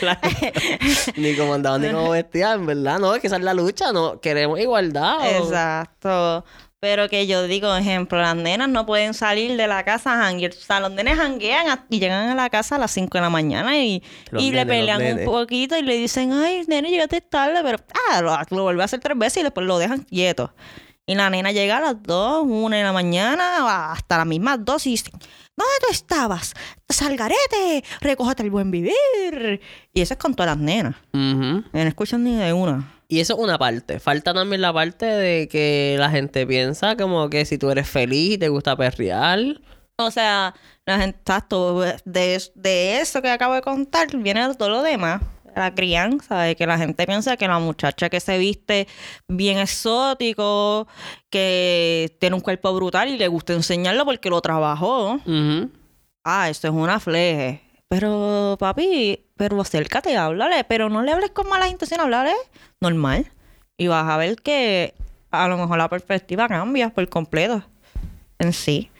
ni 1.16 1.36
como 1.36 1.54
andaban 1.54 1.80
ni 1.82 1.90
como 1.90 2.10
vestían, 2.10 2.60
en 2.60 2.66
verdad. 2.66 2.98
No, 2.98 3.14
es 3.14 3.20
que 3.20 3.28
esa 3.28 3.36
es 3.36 3.42
la 3.42 3.54
lucha, 3.54 3.92
no. 3.92 4.20
Queremos 4.20 4.58
igualdad. 4.58 5.20
o- 5.20 5.24
Exacto. 5.44 6.44
Pero 6.88 7.08
que 7.08 7.26
yo 7.26 7.48
digo, 7.48 7.74
ejemplo, 7.74 8.16
las 8.20 8.36
nenas 8.36 8.68
no 8.68 8.86
pueden 8.86 9.12
salir 9.12 9.56
de 9.56 9.66
la 9.66 9.84
casa 9.84 10.12
a 10.14 10.22
janguear. 10.24 10.52
O 10.52 10.54
sea, 10.54 10.78
los 10.78 10.92
nenes 10.92 11.16
janguean 11.18 11.68
a- 11.68 11.84
y 11.90 11.98
llegan 11.98 12.28
a 12.28 12.34
la 12.36 12.48
casa 12.48 12.76
a 12.76 12.78
las 12.78 12.92
5 12.92 13.18
de 13.18 13.22
la 13.22 13.28
mañana 13.28 13.76
y, 13.76 14.04
y 14.38 14.50
le 14.52 14.64
nenes, 14.64 14.66
pelean 14.66 14.98
un 15.18 15.24
poquito 15.24 15.76
y 15.76 15.82
le 15.82 15.96
dicen, 15.96 16.32
ay, 16.32 16.62
nene, 16.68 16.88
llegaste 16.90 17.20
tarde, 17.22 17.58
pero 17.64 17.78
ah, 18.12 18.22
lo, 18.22 18.38
lo 18.56 18.62
vuelve 18.62 18.82
a 18.82 18.84
hacer 18.84 19.00
tres 19.00 19.18
veces 19.18 19.38
y 19.38 19.42
después 19.42 19.66
lo 19.66 19.78
dejan 19.80 20.02
quieto. 20.04 20.54
Y 21.06 21.16
la 21.16 21.28
nena 21.28 21.50
llega 21.50 21.78
a 21.78 21.80
las 21.80 22.00
2, 22.04 22.44
1 22.46 22.76
de 22.76 22.82
la 22.84 22.92
mañana, 22.92 23.90
hasta 23.92 24.18
las 24.18 24.26
mismas 24.26 24.64
2 24.64 24.86
y 24.86 24.90
dice, 24.90 25.10
¿dónde 25.10 25.74
tú 25.80 25.86
estabas? 25.90 26.54
Salgarete, 26.88 27.82
recógete 28.00 28.44
el 28.44 28.50
buen 28.50 28.70
vivir. 28.70 29.60
Y 29.92 30.00
eso 30.02 30.14
es 30.14 30.18
con 30.20 30.34
todas 30.34 30.56
las 30.56 30.64
nenas. 30.64 30.94
Ujú. 31.12 31.64
No 31.72 31.80
escuchan 31.80 32.22
ni 32.22 32.36
de 32.36 32.52
una. 32.52 32.92
Y 33.08 33.20
eso 33.20 33.34
es 33.34 33.38
una 33.38 33.58
parte. 33.58 34.00
Falta 34.00 34.34
también 34.34 34.60
la 34.60 34.72
parte 34.72 35.06
de 35.06 35.48
que 35.48 35.96
la 35.98 36.10
gente 36.10 36.46
piensa 36.46 36.96
como 36.96 37.30
que 37.30 37.44
si 37.44 37.58
tú 37.58 37.70
eres 37.70 37.88
feliz 37.88 38.34
y 38.34 38.38
te 38.38 38.48
gusta 38.48 38.76
perrear. 38.76 39.38
O 39.96 40.10
sea, 40.10 40.54
la 40.84 40.98
gente, 40.98 41.18
exacto, 41.20 41.80
de, 41.80 42.42
de 42.54 43.00
eso 43.00 43.22
que 43.22 43.30
acabo 43.30 43.54
de 43.54 43.62
contar 43.62 44.14
viene 44.16 44.54
todo 44.54 44.68
lo 44.68 44.82
demás. 44.82 45.22
La 45.54 45.74
crianza, 45.74 46.42
de 46.42 46.54
que 46.54 46.66
la 46.66 46.76
gente 46.76 47.06
piensa 47.06 47.38
que 47.38 47.48
la 47.48 47.58
muchacha 47.58 48.10
que 48.10 48.20
se 48.20 48.36
viste 48.36 48.86
bien 49.26 49.56
exótico, 49.56 50.86
que 51.30 52.14
tiene 52.20 52.36
un 52.36 52.42
cuerpo 52.42 52.74
brutal 52.74 53.08
y 53.08 53.16
le 53.16 53.26
gusta 53.28 53.54
enseñarlo 53.54 54.04
porque 54.04 54.28
lo 54.28 54.42
trabajó. 54.42 55.18
Ah, 56.24 56.50
esto 56.50 56.68
es 56.68 56.74
una 56.74 57.00
fleje. 57.00 57.62
Pero, 57.88 58.56
papi, 58.58 59.26
pero 59.36 59.60
acércate, 59.60 60.16
háblale. 60.16 60.64
Pero 60.64 60.88
no 60.88 61.02
le 61.02 61.12
hables 61.12 61.30
con 61.30 61.48
malas 61.48 61.70
intenciones, 61.70 62.04
háblale 62.04 62.32
normal. 62.80 63.30
Y 63.76 63.86
vas 63.88 64.08
a 64.08 64.16
ver 64.16 64.36
que 64.36 64.94
a 65.30 65.48
lo 65.48 65.56
mejor 65.56 65.78
la 65.78 65.88
perspectiva 65.88 66.48
cambia 66.48 66.90
por 66.90 67.08
completo 67.08 67.62
en 68.38 68.52
sí. 68.52 68.90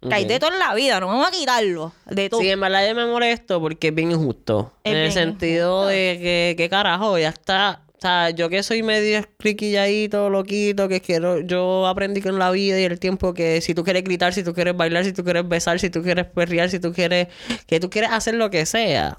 Que 0.00 0.14
hay 0.14 0.24
de 0.24 0.40
todo 0.40 0.52
en 0.52 0.58
la 0.58 0.74
vida, 0.74 0.98
no 0.98 1.06
vamos 1.06 1.28
a 1.28 1.30
quitarlo. 1.30 1.92
De 2.06 2.28
todo. 2.28 2.40
Sí, 2.40 2.50
en 2.50 2.60
verdad 2.60 2.88
yo 2.88 2.94
me 2.94 3.06
molesto 3.06 3.60
porque 3.60 3.88
es 3.88 3.94
bien 3.94 4.10
injusto. 4.10 4.72
Es 4.82 4.92
en 4.92 4.98
el 4.98 5.12
sentido 5.12 5.86
de 5.86 6.18
que, 6.20 6.54
¿qué 6.56 6.68
carajo? 6.68 7.18
Ya 7.18 7.28
está. 7.28 7.82
O 8.02 8.04
sea, 8.04 8.30
yo 8.30 8.48
que 8.48 8.64
soy 8.64 8.82
medio 8.82 9.24
cliquilladito, 9.38 10.28
loquito, 10.28 10.88
que 10.88 11.00
quiero, 11.00 11.38
yo 11.38 11.86
aprendí 11.86 12.20
con 12.20 12.36
la 12.36 12.50
vida 12.50 12.80
y 12.80 12.82
el 12.82 12.98
tiempo 12.98 13.32
que 13.32 13.60
si 13.60 13.76
tú 13.76 13.84
quieres 13.84 14.02
gritar, 14.02 14.34
si 14.34 14.42
tú 14.42 14.54
quieres 14.54 14.76
bailar, 14.76 15.04
si 15.04 15.12
tú 15.12 15.22
quieres 15.22 15.48
besar, 15.48 15.78
si 15.78 15.88
tú 15.88 16.02
quieres 16.02 16.26
perrear, 16.26 16.68
si 16.68 16.80
tú 16.80 16.92
quieres, 16.92 17.28
que 17.68 17.78
tú 17.78 17.90
quieres 17.90 18.10
hacer 18.10 18.34
lo 18.34 18.50
que 18.50 18.66
sea, 18.66 19.18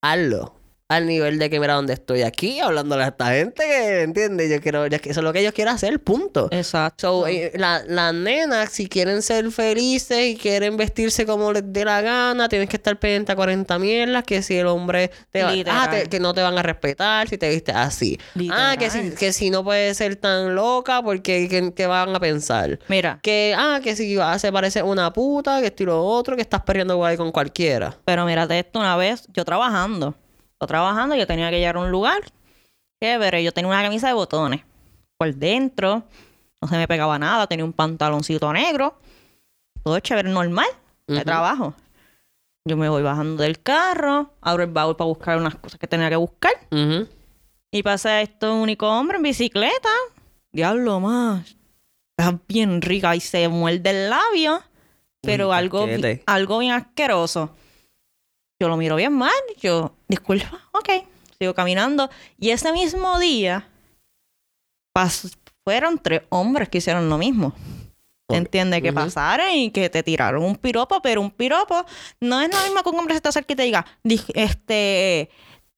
hazlo. 0.00 0.54
Al 0.86 1.06
nivel 1.06 1.38
de 1.38 1.48
que 1.48 1.58
mira 1.60 1.72
dónde 1.74 1.94
estoy 1.94 2.20
aquí, 2.20 2.60
hablándole 2.60 3.04
a 3.04 3.08
esta 3.08 3.28
gente 3.32 3.64
que, 3.64 4.02
¿entiendes? 4.02 4.50
Yo 4.50 4.60
quiero, 4.60 4.84
que 4.84 4.96
eso 4.96 5.20
es 5.20 5.24
lo 5.24 5.32
que 5.32 5.40
ellos 5.40 5.54
quieren 5.54 5.72
hacer, 5.74 5.98
punto. 5.98 6.48
Exacto. 6.50 7.22
So, 7.22 7.26
eh, 7.26 7.52
la- 7.54 7.82
las 7.86 8.12
nenas, 8.12 8.68
si 8.70 8.86
quieren 8.86 9.22
ser 9.22 9.50
felices 9.50 10.18
y 10.26 10.36
quieren 10.36 10.76
vestirse 10.76 11.24
como 11.24 11.52
les 11.54 11.62
dé 11.72 11.86
la 11.86 12.02
gana, 12.02 12.50
tienes 12.50 12.68
que 12.68 12.76
estar 12.76 12.98
pendiente 12.98 13.32
a 13.32 13.34
40 13.36 13.78
mierdas, 13.78 14.24
que 14.24 14.42
si 14.42 14.56
el 14.58 14.66
hombre 14.66 15.10
te 15.30 15.42
va, 15.42 15.52
ah, 15.68 15.88
te- 15.90 16.06
que 16.10 16.20
no 16.20 16.34
te 16.34 16.42
van 16.42 16.58
a 16.58 16.62
respetar 16.62 17.28
si 17.30 17.38
te 17.38 17.48
vistes 17.48 17.74
así. 17.74 18.18
Ah, 18.52 18.76
que 18.78 18.90
si, 18.90 19.10
que 19.12 19.32
si 19.32 19.48
no 19.48 19.64
puedes 19.64 19.96
ser 19.96 20.16
tan 20.16 20.54
loca 20.54 21.02
porque 21.02 21.48
¿qué, 21.48 21.72
qué 21.74 21.86
van 21.86 22.14
a 22.14 22.20
pensar? 22.20 22.78
Mira, 22.88 23.20
Que, 23.22 23.54
ah, 23.56 23.80
que 23.82 23.96
si 23.96 24.18
ah, 24.20 24.38
se 24.38 24.52
parece 24.52 24.82
una 24.82 25.10
puta, 25.14 25.62
que 25.62 25.68
esto 25.68 25.82
y 25.84 25.86
lo 25.86 26.04
otro, 26.04 26.36
que 26.36 26.42
estás 26.42 26.60
perdiendo 26.60 26.96
guay 26.96 27.16
con 27.16 27.32
cualquiera. 27.32 27.96
pero 28.04 28.26
mírate 28.26 28.58
esto 28.58 28.80
una 28.80 28.98
vez, 28.98 29.22
yo 29.32 29.46
trabajando. 29.46 30.14
Yo 30.60 30.66
trabajando, 30.66 31.14
yo 31.16 31.26
tenía 31.26 31.50
que 31.50 31.58
llegar 31.58 31.76
a 31.76 31.80
un 31.80 31.90
lugar. 31.90 32.20
Chévere, 33.02 33.42
yo 33.42 33.52
tenía 33.52 33.68
una 33.68 33.82
camisa 33.82 34.08
de 34.08 34.14
botones. 34.14 34.62
Por 35.18 35.34
dentro, 35.34 36.04
no 36.60 36.68
se 36.68 36.76
me 36.76 36.88
pegaba 36.88 37.18
nada, 37.18 37.46
tenía 37.46 37.64
un 37.64 37.72
pantaloncito 37.72 38.52
negro. 38.52 38.98
Todo 39.82 39.98
chévere, 40.00 40.30
normal, 40.30 40.68
de 41.06 41.22
trabajo. 41.24 41.74
Yo 42.66 42.78
me 42.78 42.88
voy 42.88 43.02
bajando 43.02 43.42
del 43.42 43.60
carro, 43.60 44.30
abro 44.40 44.62
el 44.62 44.70
baúl 44.70 44.96
para 44.96 45.08
buscar 45.08 45.36
unas 45.36 45.54
cosas 45.56 45.78
que 45.78 45.86
tenía 45.86 46.08
que 46.08 46.16
buscar. 46.16 46.52
Y 47.70 47.82
pasa 47.82 48.22
esto, 48.22 48.54
un 48.54 48.60
único 48.60 48.88
hombre 48.88 49.18
en 49.18 49.22
bicicleta. 49.24 49.90
Diablo 50.52 51.00
más. 51.00 51.56
Está 52.16 52.38
bien 52.48 52.80
rica 52.80 53.14
y 53.16 53.20
se 53.20 53.48
muerde 53.48 53.90
el 53.90 54.08
labio. 54.08 54.62
Pero 55.20 55.52
algo, 55.52 55.86
algo 56.26 56.58
bien 56.58 56.72
asqueroso. 56.72 57.50
Yo 58.60 58.68
lo 58.68 58.76
miro 58.76 58.96
bien 58.96 59.12
mal. 59.12 59.32
Yo, 59.60 59.94
disculpa, 60.08 60.60
ok. 60.72 60.88
Sigo 61.38 61.54
caminando. 61.54 62.08
Y 62.38 62.50
ese 62.50 62.72
mismo 62.72 63.18
día 63.18 63.68
pas- 64.96 65.36
fueron 65.64 65.98
tres 65.98 66.22
hombres 66.28 66.68
que 66.68 66.78
hicieron 66.78 67.08
lo 67.08 67.18
mismo. 67.18 67.52
¿Entiendes? 68.30 68.80
Que 68.80 68.88
Ujú. 68.88 68.94
pasaron 68.96 69.50
y 69.50 69.70
que 69.70 69.90
te 69.90 70.02
tiraron 70.02 70.42
un 70.42 70.56
piropo, 70.56 71.02
pero 71.02 71.20
un 71.20 71.30
piropo 71.30 71.84
no 72.20 72.40
es 72.40 72.50
lo 72.54 72.62
mismo 72.62 72.82
que 72.82 72.88
un 72.88 72.98
hombre 72.98 73.14
se 73.14 73.20
te 73.20 73.28
acerque 73.28 73.52
y 73.52 73.56
te 73.56 73.62
diga, 73.64 73.84
"Dij- 74.02 74.30
este, 74.34 75.28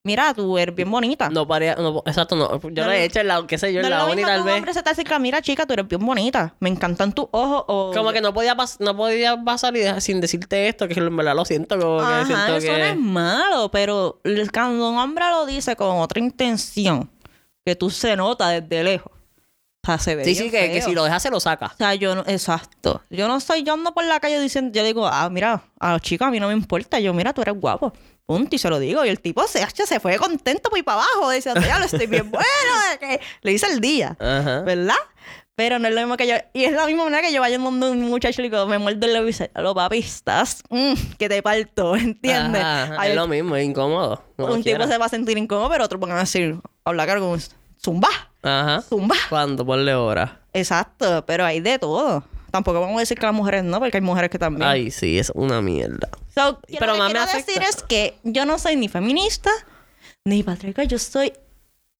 mira, 0.07 0.33
tú 0.33 0.57
eres 0.57 0.73
bien 0.73 0.89
bonita. 0.89 1.29
No 1.29 1.45
paría, 1.47 1.75
no, 1.75 2.01
exacto, 2.07 2.35
no. 2.35 2.59
Yo 2.71 2.83
No, 2.83 2.89
le 2.89 3.01
he 3.01 3.03
hecho 3.03 3.19
en 3.19 3.27
la, 3.27 3.45
qué 3.45 3.59
sé 3.59 3.71
yo, 3.71 3.81
No 3.81 3.87
en 3.87 3.93
es 3.93 3.99
la 3.99 4.05
lo 4.05 4.11
uni 4.11 4.15
mismo 4.15 4.27
que 4.29 4.33
tal 4.37 4.43
vez. 4.43 4.55
hombre 4.55 4.73
se 4.73 4.81
te 4.81 4.89
acerca, 4.89 5.19
mira, 5.19 5.41
chica, 5.43 5.67
tú 5.67 5.73
eres 5.73 5.87
bien 5.87 6.03
bonita. 6.03 6.55
Me 6.59 6.69
encantan 6.69 7.13
tus 7.13 7.25
ojos. 7.31 7.65
O... 7.67 7.91
Como 7.93 8.11
que 8.11 8.21
no 8.21 8.33
podía, 8.33 8.55
pas- 8.57 8.77
no 8.79 8.97
podía 8.97 9.37
pasar 9.43 9.77
y 9.77 9.83
sin 10.01 10.19
decirte 10.19 10.67
esto, 10.67 10.87
que 10.87 10.95
en 10.99 11.15
verdad 11.15 11.35
lo 11.35 11.45
siento, 11.45 11.77
como 11.77 11.99
que 11.99 12.05
Ajá, 12.05 12.25
siento 12.25 12.55
eso 12.57 12.67
que... 12.67 12.79
no 12.79 12.85
es 12.85 12.97
malo, 12.97 13.69
pero 13.71 14.19
el- 14.23 14.51
cuando 14.51 14.89
un 14.89 14.97
hombre 14.97 15.25
lo 15.29 15.45
dice 15.45 15.75
con 15.75 15.97
otra 15.99 16.19
intención, 16.19 17.11
que 17.65 17.75
tú 17.75 17.89
se 17.89 18.15
nota 18.15 18.49
desde 18.49 18.83
lejos. 18.83 19.11
O 19.83 19.89
sea, 19.89 19.97
se 19.99 20.15
ve 20.15 20.25
Sí, 20.25 20.35
sí, 20.35 20.49
que, 20.51 20.69
que 20.71 20.81
si 20.81 20.93
lo 20.93 21.05
dejas 21.05 21.23
se 21.23 21.29
lo 21.29 21.39
saca. 21.39 21.67
O 21.67 21.77
sea, 21.77 21.95
yo 21.95 22.13
no, 22.13 22.21
exacto. 22.27 23.01
Yo 23.09 23.29
no 23.29 23.37
estoy, 23.37 23.63
yo 23.63 23.73
ando 23.73 23.93
por 23.93 24.03
la 24.03 24.19
calle 24.19 24.37
diciendo, 24.39 24.71
yo 24.73 24.83
digo, 24.83 25.07
ah, 25.07 25.29
mira, 25.29 25.63
a 25.79 25.93
los 25.93 26.01
chicos 26.01 26.27
a 26.27 26.31
mí 26.31 26.41
no 26.41 26.47
me 26.47 26.53
importa. 26.53 26.99
Yo, 26.99 27.13
mira, 27.13 27.31
tú 27.33 27.41
eres 27.41 27.55
guapo. 27.57 27.93
Punto, 28.27 28.55
y 28.55 28.59
se 28.59 28.69
lo 28.69 28.77
digo. 28.77 29.03
Y 29.05 29.09
el 29.09 29.19
tipo 29.21 29.47
se, 29.47 29.65
se 29.69 29.99
fue 29.99 30.17
contento 30.17 30.69
ir 30.77 30.83
para 30.83 31.01
abajo. 31.01 31.31
Dice, 31.31 31.51
ya 31.65 31.79
lo 31.79 31.85
estoy 31.85 32.05
bien 32.07 32.29
bueno. 32.29 32.45
que 32.99 33.19
Le 33.41 33.53
hice 33.53 33.65
el 33.67 33.79
día. 33.79 34.15
Ajá. 34.19 34.61
¿Verdad? 34.61 34.95
Pero 35.55 35.79
no 35.79 35.87
es 35.87 35.95
lo 35.95 36.01
mismo 36.01 36.17
que 36.17 36.27
yo. 36.27 36.35
Y 36.53 36.65
es 36.65 36.73
la 36.73 36.85
misma 36.85 37.05
manera 37.05 37.23
que 37.25 37.33
yo 37.33 37.41
vaya 37.41 37.57
donde 37.57 37.89
un 37.89 38.01
muchacho 38.01 38.41
y 38.41 38.43
digo, 38.49 38.67
me 38.67 38.77
muerdo 38.77 39.07
el 39.07 39.13
labio 39.13 39.29
y 39.29 39.31
dice, 39.31 39.49
lo 39.55 39.73
papi, 39.73 39.97
estás, 39.97 40.61
mm, 40.69 40.93
que 41.17 41.27
te 41.29 41.41
parto, 41.41 41.95
¿entiendes? 41.95 42.61
Ajá, 42.61 42.83
ajá, 42.83 43.01
Hay- 43.01 43.09
es 43.11 43.15
lo 43.15 43.27
mismo, 43.27 43.55
es 43.55 43.65
incómodo. 43.65 44.21
un 44.37 44.61
quiera. 44.61 44.79
tipo 44.81 44.91
se 44.91 44.99
va 44.99 45.05
a 45.07 45.09
sentir 45.09 45.35
incómodo, 45.37 45.67
pero 45.71 45.85
otro 45.85 45.97
van 45.97 46.11
a 46.11 46.19
decir, 46.19 46.59
habla 46.85 47.07
cargo, 47.07 47.35
zumba, 47.81 48.09
Ajá. 48.43 48.83
zumba. 48.83 49.15
¿Cuándo? 49.29 49.65
Ponle 49.65 49.95
hora. 49.95 50.41
Exacto, 50.53 51.25
pero 51.25 51.43
hay 51.43 51.59
de 51.59 51.79
todo. 51.79 52.23
Tampoco 52.51 52.79
vamos 52.79 52.97
a 52.97 52.99
decir 52.99 53.17
que 53.17 53.25
las 53.25 53.33
mujeres 53.35 53.63
no, 53.63 53.79
porque 53.79 53.97
hay 53.97 54.01
mujeres 54.01 54.29
que 54.29 54.37
también. 54.37 54.67
Ay, 54.69 54.91
sí, 54.91 55.17
es 55.17 55.31
una 55.33 55.61
mierda. 55.61 56.09
So, 56.37 56.61
Pero 56.79 56.95
lo 56.95 57.05
que 57.07 57.11
quiero 57.11 57.21
afecta. 57.21 57.51
decir 57.53 57.63
es 57.63 57.83
que 57.83 58.15
yo 58.23 58.45
no 58.45 58.59
soy 58.59 58.75
ni 58.75 58.87
feminista 58.87 59.49
ni 60.25 60.43
patriarca, 60.43 60.83
yo 60.83 60.99
soy 60.99 61.33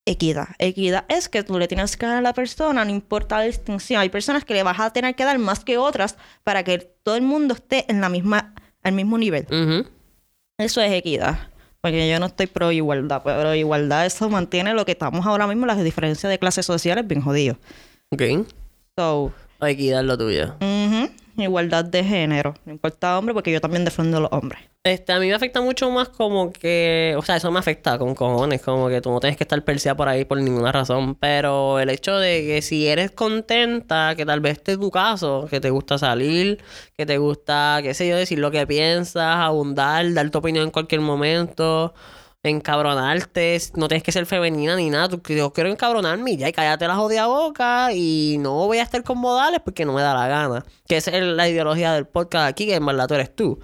equidad. 0.06 0.50
Equidad 0.60 1.06
es 1.10 1.28
que 1.30 1.44
tú 1.44 1.58
le 1.60 1.68
tienes 1.68 1.98
que 1.98 2.06
dar 2.06 2.18
a 2.18 2.22
la 2.22 2.34
persona, 2.34 2.86
no 2.86 2.92
importa 2.92 3.38
la 3.40 3.44
distinción. 3.44 4.02
Hay 4.02 4.10
personas 4.10 4.46
que 4.46 4.54
le 4.54 4.64
vas 4.64 4.80
a 4.80 4.92
tener 4.94 5.16
que 5.16 5.26
dar 5.26 5.38
más 5.40 5.64
que 5.64 5.78
otras 5.78 6.18
para 6.44 6.64
que 6.64 6.78
todo 6.78 7.16
el 7.16 7.24
mundo 7.24 7.54
esté 7.56 7.86
en 7.90 8.00
la 8.02 8.10
misma, 8.10 8.54
al 8.84 8.94
mismo 8.94 9.18
nivel. 9.18 9.46
Eso 10.58 10.82
es 10.82 10.92
equidad. 10.92 11.50
Porque 11.82 12.10
yo 12.10 12.20
no 12.20 12.26
estoy 12.26 12.48
pro 12.48 12.72
igualdad, 12.72 13.22
pero 13.24 13.54
igualdad 13.54 14.06
eso 14.06 14.30
mantiene 14.30 14.74
lo 14.74 14.86
que 14.86 14.94
estamos 14.94 15.26
ahora 15.26 15.46
mismo, 15.48 15.66
las 15.66 15.82
diferencias 15.84 16.30
de 16.30 16.40
clases 16.40 16.66
sociales 16.66 17.08
bien 17.08 17.22
jodidos. 17.22 17.58
Ok. 18.12 18.22
So, 18.98 19.32
que 19.60 19.92
dar 19.92 20.04
lo 20.04 20.18
tuyo. 20.18 20.56
ujú, 20.60 21.10
igualdad 21.44 21.86
de 21.86 22.04
género. 22.04 22.54
No 22.66 22.72
importa 22.72 23.18
hombre, 23.18 23.34
porque 23.34 23.52
yo 23.52 23.62
también 23.62 23.86
defiendo 23.86 24.18
a 24.18 24.20
los 24.22 24.32
hombres. 24.32 24.62
Este, 24.84 25.12
a 25.12 25.20
mí 25.20 25.28
me 25.28 25.34
afecta 25.34 25.60
mucho 25.60 25.92
más 25.92 26.08
como 26.10 26.52
que, 26.54 27.14
o 27.18 27.22
sea, 27.22 27.36
eso 27.36 27.52
me 27.52 27.60
afecta 27.60 27.98
con 27.98 28.16
cojones, 28.16 28.62
como 28.62 28.88
que 28.88 29.02
tú 29.02 29.12
no 29.12 29.20
tienes 29.20 29.36
que 29.36 29.44
estar 29.44 29.62
perseada 29.66 29.98
por 29.98 30.08
ahí 30.08 30.24
por 30.24 30.40
ninguna 30.40 30.72
razón, 30.72 31.16
pero 31.16 31.80
el 31.80 31.90
hecho 31.90 32.18
de 32.18 32.46
que 32.46 32.62
si 32.62 32.88
eres 32.88 33.12
contenta, 33.12 34.16
que 34.16 34.26
tal 34.26 34.40
vez 34.40 34.54
este 34.60 34.74
es 34.74 34.80
tu 34.80 34.90
caso, 34.90 35.46
que 35.50 35.60
te 35.60 35.72
gusta 35.72 35.98
salir, 35.98 36.64
que 36.96 37.06
te 37.06 37.18
gusta, 37.18 37.80
qué 37.84 37.94
sé 37.94 38.08
yo, 38.08 38.16
decir 38.16 38.40
lo 38.40 38.50
que 38.50 38.66
piensas, 38.66 39.38
abundar, 39.38 40.14
dar 40.14 40.30
tu 40.30 40.38
opinión 40.38 40.66
en 40.66 40.72
cualquier 40.72 41.02
momento, 41.02 41.94
encabronarte, 42.44 43.60
no 43.76 43.88
tienes 43.88 44.04
que 44.04 44.12
ser 44.12 44.26
femenina 44.26 44.76
ni 44.76 44.90
nada, 44.90 45.10
tú, 45.10 45.22
yo 45.34 45.52
quiero 45.52 45.70
encabronarme 45.70 46.32
y 46.32 46.38
ya, 46.38 46.50
y 46.50 46.54
cállate 46.54 46.88
la 46.88 46.96
jodida 46.96 47.28
boca 47.28 47.92
y 47.94 48.38
no 48.40 48.54
voy 48.68 48.78
a 48.78 48.84
estar 48.84 49.04
con 49.04 49.18
modales 49.18 49.60
porque 49.64 49.86
no 49.86 49.94
me 49.94 50.02
da 50.02 50.14
la 50.14 50.28
gana, 50.28 50.66
que 50.88 50.98
esa 50.98 51.12
es 51.12 51.24
la 51.24 51.50
ideología 51.50 51.94
del 51.94 52.08
podcast 52.08 52.50
aquí, 52.50 52.68
que 52.68 52.76
en 52.76 52.86
verdad 52.86 53.08
tú 53.08 53.14
eres 53.16 53.36
tú. 53.36 53.60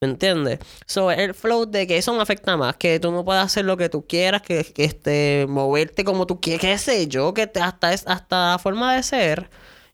¿Me 0.00 0.08
entiendes? 0.10 0.58
So, 0.86 1.10
el 1.10 1.32
flow 1.32 1.64
de 1.64 1.86
que 1.86 1.96
eso 1.96 2.12
me 2.12 2.20
afecta 2.20 2.56
más, 2.58 2.76
que 2.76 3.00
tú 3.00 3.10
no 3.10 3.24
puedas 3.24 3.46
hacer 3.46 3.64
lo 3.64 3.76
que 3.76 3.88
tú 3.88 4.04
quieras, 4.06 4.42
que, 4.42 4.62
que 4.64 4.84
este, 4.84 5.46
moverte 5.48 6.04
como 6.04 6.26
tú 6.26 6.40
quieras, 6.40 6.60
qué 6.60 6.76
sé 6.78 7.06
yo, 7.06 7.32
que 7.32 7.46
te- 7.46 7.60
hasta, 7.60 7.92
es, 7.94 8.06
hasta 8.06 8.50
la 8.52 8.58
forma 8.58 8.94
de 8.96 9.02
ser, 9.02 9.48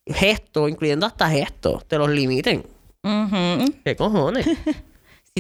gestos, 0.07 0.69
incluyendo 0.71 1.07
hasta 1.07 1.31
gestos, 1.31 1.85
te 1.87 1.97
los 1.99 2.09
limiten. 2.09 2.65
¿Qué 3.85 3.95
cojones? 3.97 4.47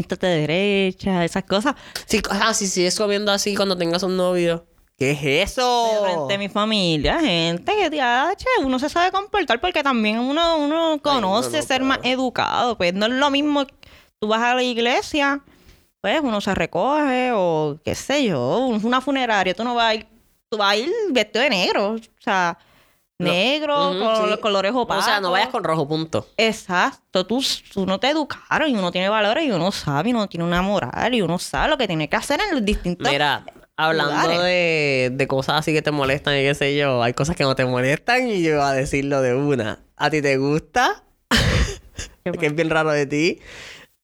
Siéntate 0.01 0.27
derecha, 0.27 1.25
esas 1.25 1.45
cosas. 1.45 1.75
sí, 2.07 2.23
ah, 2.31 2.55
si 2.55 2.67
sigues 2.67 2.97
comiendo 2.97 3.31
así 3.33 3.55
cuando 3.55 3.77
tengas 3.77 4.03
un 4.03 4.17
novio. 4.17 4.67
¿Qué 4.97 5.13
es 5.13 5.51
eso? 5.51 5.89
De 5.95 6.13
frente 6.13 6.35
a 6.35 6.39
mi 6.39 6.49
familia, 6.49 7.21
gente 7.21 7.73
que 7.73 8.65
uno 8.65 8.79
se 8.79 8.91
sabe 8.91 9.11
comportar 9.11 9.59
porque 9.59 9.83
también 9.83 10.19
uno, 10.19 10.59
uno 10.59 10.99
conoce 11.03 11.57
no 11.59 11.63
ser 11.63 11.83
más 11.83 12.01
educado. 12.03 12.77
Pues 12.77 12.93
no 12.93 13.07
es 13.07 13.13
lo 13.13 13.31
mismo, 13.31 13.65
tú 14.19 14.29
vas 14.29 14.43
a 14.43 14.55
la 14.55 14.63
iglesia, 14.63 15.43
pues 16.01 16.21
uno 16.23 16.41
se 16.41 16.55
recoge 16.55 17.33
o 17.35 17.79
qué 17.83 17.95
sé 17.95 18.25
yo, 18.25 18.67
una 18.83 19.01
funeraria, 19.01 19.55
tú 19.55 19.65
no 19.65 19.75
vas 19.75 19.87
a 19.87 19.95
ir, 19.95 20.07
tú 20.51 20.59
vas 20.59 20.73
a 20.73 20.77
ir 20.77 20.91
vestido 21.11 21.45
de 21.45 21.51
negro, 21.51 21.93
o 21.93 21.99
sea, 22.19 22.59
negro, 23.21 23.75
con 23.77 24.25
sí. 24.25 24.31
los 24.31 24.39
colores 24.39 24.73
opacos. 24.75 25.05
O 25.05 25.07
sea, 25.07 25.21
no 25.21 25.31
vayas 25.31 25.49
con 25.49 25.63
rojo, 25.65 25.87
punto. 25.87 26.27
Exacto, 26.37 27.27
tú, 27.27 27.43
tú 27.73 27.87
no 27.87 28.01
te 28.01 28.09
educaron 28.09 28.69
y 28.69 28.75
uno 28.75 28.91
tiene 28.91 29.09
valores 29.09 29.45
y 29.45 29.51
uno 29.51 29.71
sabe 29.73 30.11
y 30.11 30.13
uno 30.13 30.29
tiene 30.29 30.45
una 30.45 30.63
moral 30.63 31.15
y 31.15 31.23
uno 31.23 31.39
sabe 31.39 31.69
lo 31.69 31.79
que 31.79 31.87
tiene 31.87 32.09
que 32.09 32.17
hacer 32.17 32.41
en 32.41 32.55
los 32.55 32.65
distintos... 32.65 33.11
Mira, 33.11 33.45
hablando 33.77 34.43
de, 34.43 35.11
de 35.13 35.27
cosas 35.27 35.61
así 35.61 35.73
que 35.73 35.83
te 35.83 35.91
molestan 35.91 36.37
y 36.37 36.43
qué 36.43 36.55
sé 36.55 36.77
yo, 36.77 37.03
hay 37.03 37.15
cosas 37.15 37.37
que 37.37 37.45
no 37.45 37.55
te 37.55 37.65
molestan 37.65 38.27
y 38.29 38.43
yo 38.43 38.57
voy 38.57 38.67
a 38.67 38.73
decirlo 38.73 39.23
de 39.23 39.35
una. 39.35 39.81
¿A 39.97 40.11
ti 40.11 40.23
te 40.23 40.37
gusta? 40.37 41.05
¿Qué 42.25 42.33
que 42.33 42.47
es 42.47 42.55
bien 42.55 42.71
raro 42.71 42.91
de 42.91 43.07
ti. 43.07 43.41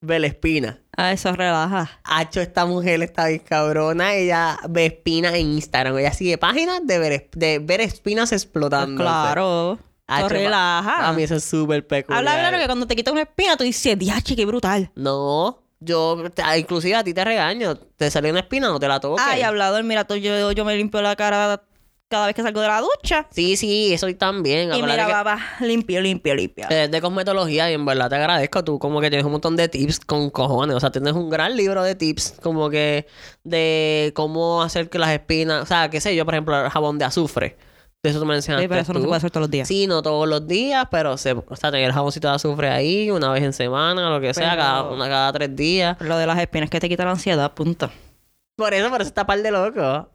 Belespina. 0.01 0.81
Ah, 0.97 1.13
eso 1.13 1.33
relaja. 1.33 1.91
Hacho, 2.05 2.41
esta 2.41 2.65
mujer 2.67 3.03
está 3.03 3.29
bien 3.29 3.41
cabrona. 3.41 4.15
Ella 4.15 4.59
ve 4.69 4.87
espinas 4.87 5.35
en 5.35 5.53
Instagram. 5.53 5.99
Ella 5.99 6.13
sigue 6.13 6.39
páginas 6.39 6.81
de 6.85 6.99
ver, 6.99 7.31
de 7.33 7.59
ver 7.59 7.81
espinas 7.81 8.33
explotando. 8.33 9.03
Claro. 9.03 9.79
Eso 10.09 10.29
relaja. 10.29 11.09
A 11.09 11.13
mí 11.13 11.23
eso 11.23 11.35
es 11.35 11.45
súper 11.45 11.87
peculiar. 11.87 12.19
Habla 12.21 12.39
claro 12.39 12.59
que 12.59 12.67
cuando 12.67 12.87
te 12.87 12.95
quitan 12.95 13.15
una 13.15 13.23
espina, 13.23 13.57
tú 13.57 13.65
dices, 13.65 13.99
diache, 13.99 14.37
qué 14.37 14.47
brutal. 14.47 14.91
No, 14.95 15.63
yo, 15.81 16.23
inclusive 16.57 16.95
a 16.95 17.03
ti 17.03 17.13
te 17.13 17.25
regaño. 17.25 17.77
Te 17.77 18.11
sale 18.11 18.31
una 18.31 18.41
espina, 18.41 18.69
no 18.69 18.79
te 18.79 18.87
la 18.87 19.01
toques. 19.01 19.25
Ay, 19.27 19.43
hablador, 19.43 19.83
mira, 19.83 20.05
tú, 20.05 20.15
yo, 20.15 20.53
yo 20.53 20.65
me 20.65 20.77
limpio 20.77 21.03
la 21.03 21.17
cara 21.17 21.63
cada 22.09 22.27
vez 22.27 22.35
que 22.37 22.43
salgo 22.43 22.61
de 22.61 22.69
la 22.69 22.81
ducha. 22.81 23.27
Sí, 23.31 23.57
sí, 23.57 23.93
eso 23.93 24.07
también. 24.17 24.73
Y 24.73 24.83
mira, 24.83 25.09
papá, 25.09 25.39
limpio, 25.61 26.01
limpio, 26.01 26.35
limpio. 26.35 26.67
Es 26.71 26.91
de 26.91 27.01
cosmetología 27.01 27.71
y 27.71 27.75
en 27.75 27.85
verdad 27.85 28.09
te 28.09 28.17
agradezco. 28.17 28.63
Tú 28.63 28.79
como 28.79 29.01
que 29.01 29.09
tienes 29.11 29.27
un 29.27 29.33
montón 29.33 29.57
de 29.57 29.69
tips 29.69 30.01
con 30.01 30.31
cojones. 30.31 30.77
O 30.77 30.81
sea, 30.81 30.91
tienes 30.91 31.13
un 31.15 31.29
gran 31.31 31.57
libro 31.57 31.83
de 31.83 31.95
tips 31.95 32.37
como 32.43 32.71
que 32.71 33.07
de 33.45 34.13
cómo 34.15 34.63
hacer 34.63 34.89
que 34.89 34.99
las 34.99 35.11
espinas... 35.11 35.63
O 35.63 35.67
sea, 35.67 35.91
qué 35.91 36.01
sé 36.01 36.15
yo, 36.15 36.25
por 36.25 36.35
ejemplo, 36.35 36.65
el 36.65 36.71
jabón 36.71 36.99
de 36.99 37.05
azufre. 37.07 37.57
De 38.03 38.11
eso 38.11 38.21
tú 38.21 38.27
me 38.27 38.37
enseñaste 38.37 38.63
Sí, 38.65 38.69
pero 38.69 38.81
eso 38.83 38.93
no 38.93 39.01
se 39.01 39.03
tú. 39.05 39.09
puede 39.09 39.17
hacer 39.19 39.31
todos 39.33 39.43
los 39.43 39.51
días. 39.51 39.67
Sí, 39.67 39.87
no 39.89 40.01
todos 40.03 40.29
los 40.29 40.47
días, 40.47 40.87
pero 40.91 41.17
se, 41.17 41.33
o 41.33 41.57
sea, 41.57 41.73
tener 41.73 41.87
el 41.87 41.93
jaboncito 41.93 42.29
de 42.29 42.35
azufre 42.35 42.69
ahí 42.69 43.11
una 43.11 43.33
vez 43.33 43.43
en 43.43 43.53
semana, 43.53 44.11
lo 44.11 44.21
que 44.21 44.33
sea, 44.33 44.51
Pero- 44.51 44.63
cada, 44.63 44.83
una, 44.85 45.09
cada 45.09 45.33
tres 45.33 45.57
días. 45.57 45.97
Lo 46.01 46.17
de 46.17 46.27
las 46.27 46.39
espinas 46.39 46.71
que 46.71 46.79
te 46.79 46.89
quita 46.89 47.05
la 47.05 47.13
ansiedad, 47.13 47.53
punto. 47.55 47.91
Por 48.57 48.75
eso, 48.75 48.91
por 48.91 49.01
eso 49.01 49.09
está 49.09 49.27
par 49.27 49.43
de 49.43 49.51
loco. 49.51 50.09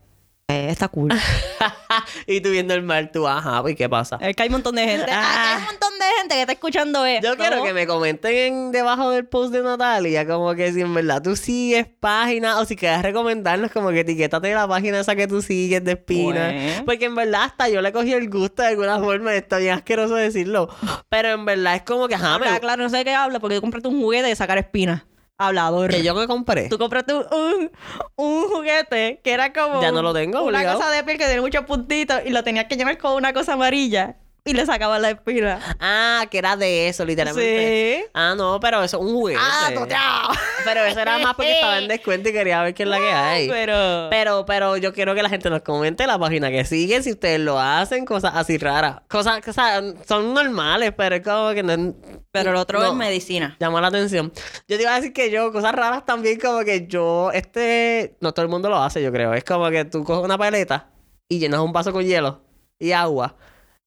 Eh, 0.52 0.70
está 0.70 0.88
cool. 0.90 1.12
y 2.28 2.42
tú 2.42 2.50
viendo 2.50 2.74
el 2.74 2.84
mar, 2.84 3.10
tú, 3.12 3.28
ajá, 3.28 3.64
¿y 3.70 3.76
qué 3.76 3.88
pasa? 3.90 4.18
es 4.22 4.36
que 4.36 4.44
hay 4.44 4.50
un 4.50 4.54
montón 4.54 4.76
de 4.76 4.86
gente. 4.88 5.06
Ah, 5.12 5.54
hay 5.56 5.58
un 5.60 5.66
montón 5.66 5.90
de 6.00 6.06
gente 6.20 6.36
que 6.36 6.42
está 6.42 6.54
escuchando 6.54 7.06
esto. 7.06 7.28
Yo 7.28 7.38
quiero 7.38 7.64
que 7.64 7.74
me 7.74 7.86
comenten 7.88 8.36
en- 8.36 8.72
debajo 8.72 9.12
del 9.12 9.26
post 9.26 9.54
de 9.54 9.62
Natalia, 9.62 10.26
como 10.26 10.54
que 10.56 10.72
si 10.74 10.82
en 10.82 10.94
verdad 10.94 11.22
tú 11.22 11.36
sigues 11.36 11.86
páginas 12.00 12.58
o 12.58 12.66
si 12.66 12.76
quieres 12.76 13.02
recomendarnos, 13.02 13.72
como 13.72 13.90
que 13.90 14.02
etiquétate 14.02 14.54
la 14.54 14.68
página 14.68 15.00
esa 15.00 15.16
que 15.16 15.28
tú 15.28 15.42
sigues 15.42 15.84
de 15.84 15.94
Espina. 15.94 16.48
Bueno. 16.48 16.84
Porque 16.86 17.06
en 17.06 17.16
verdad 17.16 17.44
hasta 17.44 17.70
yo 17.70 17.82
le 17.82 17.92
cogí 17.92 18.14
el 18.14 18.30
gusto 18.30 18.62
de 18.62 18.70
alguna 18.70 19.00
forma, 19.00 19.34
está 19.36 19.58
bien 19.58 19.74
asqueroso 19.74 20.16
decirlo. 20.16 20.70
Pero 21.10 21.30
en 21.30 21.46
verdad 21.46 21.76
es 21.76 21.84
como 21.84 22.08
que, 22.08 22.16
ajá, 22.16 22.40
me- 22.40 22.60
claro, 22.60 22.84
no 22.84 22.90
sé 22.90 22.98
de 22.98 23.04
qué 23.06 23.14
habla 23.14 23.40
porque 23.40 23.56
tú 23.56 23.62
compraste 23.62 23.88
un 23.88 24.02
juguete 24.02 24.28
de 24.28 24.36
sacar 24.36 24.58
espinas. 24.58 25.04
Hablador. 25.48 25.90
que 25.90 26.04
yo 26.04 26.14
me 26.16 26.28
compré. 26.28 26.70
Tú 26.70 26.78
compraste 26.78 27.14
un, 27.14 27.26
un, 27.32 27.72
un 28.16 28.48
juguete 28.50 29.22
que 29.24 29.32
era 29.32 29.52
como. 29.54 29.82
Ya 29.82 29.92
no 29.92 30.02
lo 30.02 30.14
tengo, 30.14 30.44
Una 30.44 30.60
obligado. 30.60 30.80
cosa 30.80 30.92
de 30.92 31.04
piel 31.04 31.18
que 31.18 31.26
tiene 31.26 31.42
muchos 31.42 31.66
puntitos 31.66 32.22
y 32.26 32.30
lo 32.30 32.44
tenías 32.44 32.66
que 32.66 32.76
llenar 32.76 32.98
con 32.98 33.14
una 33.14 33.34
cosa 33.34 33.54
amarilla 33.54 34.18
y 34.44 34.54
le 34.54 34.66
sacaban 34.66 35.04
la 35.04 35.12
espina. 35.12 35.60
Ah, 35.80 36.26
que 36.32 36.40
era 36.40 36.58
de 36.58 36.88
eso, 36.88 37.06
literalmente. 37.06 38.02
Sí. 38.02 38.10
Ah, 38.16 38.34
no, 38.36 38.60
pero 38.60 38.84
eso 38.84 38.98
es 38.98 39.04
un 39.04 39.14
juguete. 39.14 39.40
Ah, 39.40 39.70
toteado. 39.72 40.30
Pero 40.66 40.84
eso 40.84 41.00
era 41.00 41.20
más 41.20 41.36
porque 41.36 41.52
estaba 41.52 41.78
en 41.78 41.88
descuento 41.88 42.30
y 42.30 42.34
quería 42.34 42.64
ver 42.64 42.74
qué 42.74 42.84
es 42.84 42.90
la 42.90 42.98
que 42.98 43.12
hay. 43.12 43.50
Pero. 43.50 44.08
Pero, 44.10 44.46
pero 44.48 44.78
yo 44.78 44.94
quiero 44.94 45.14
que 45.14 45.22
la 45.22 45.30
gente 45.30 45.52
nos 45.52 45.62
comente 45.62 46.08
la 46.08 46.18
página 46.18 46.50
que 46.50 46.66
siguen, 46.66 47.04
si 47.04 47.12
ustedes 47.12 47.40
lo 47.40 47.60
hacen, 47.60 48.04
cosas 48.04 48.32
así 48.34 48.58
raras. 48.58 49.02
Cosas 49.08 49.42
que 49.42 49.54
son 49.54 50.34
normales, 50.34 50.92
pero 50.98 51.16
es 51.16 51.22
como 51.22 51.54
que 51.54 51.62
no. 51.62 51.94
Pero 52.32 52.52
lo 52.52 52.62
otro 52.62 52.80
no, 52.80 52.88
es 52.88 52.96
medicina. 52.96 53.56
Llama 53.60 53.80
la 53.80 53.88
atención. 53.88 54.32
Yo 54.68 54.78
te 54.78 54.84
iba 54.84 54.94
a 54.94 54.96
decir 54.96 55.14
que 55.14 55.30
yo, 55.30 55.52
cosas 55.52 55.76
raras 55.76 56.04
también, 56.06 56.40
como 56.40 56.62
que 56.62 56.88
yo, 56.88 57.32
este. 57.32 58.18
No 58.22 58.34
todo 58.34 58.44
el 58.44 58.50
mundo 58.50 58.70
lo 58.70 58.78
hace, 58.78 59.04
yo 59.04 59.12
creo. 59.12 59.36
Es 59.36 59.44
como 59.44 59.70
que 59.70 59.86
tú 59.86 60.04
coges 60.04 60.26
una 60.26 60.38
paleta 60.38 60.90
y 61.30 61.38
llenas 61.38 61.60
un 61.60 61.72
vaso 61.72 61.94
con 61.94 62.04
hielo 62.04 62.42
y 62.80 62.94
agua 62.94 63.36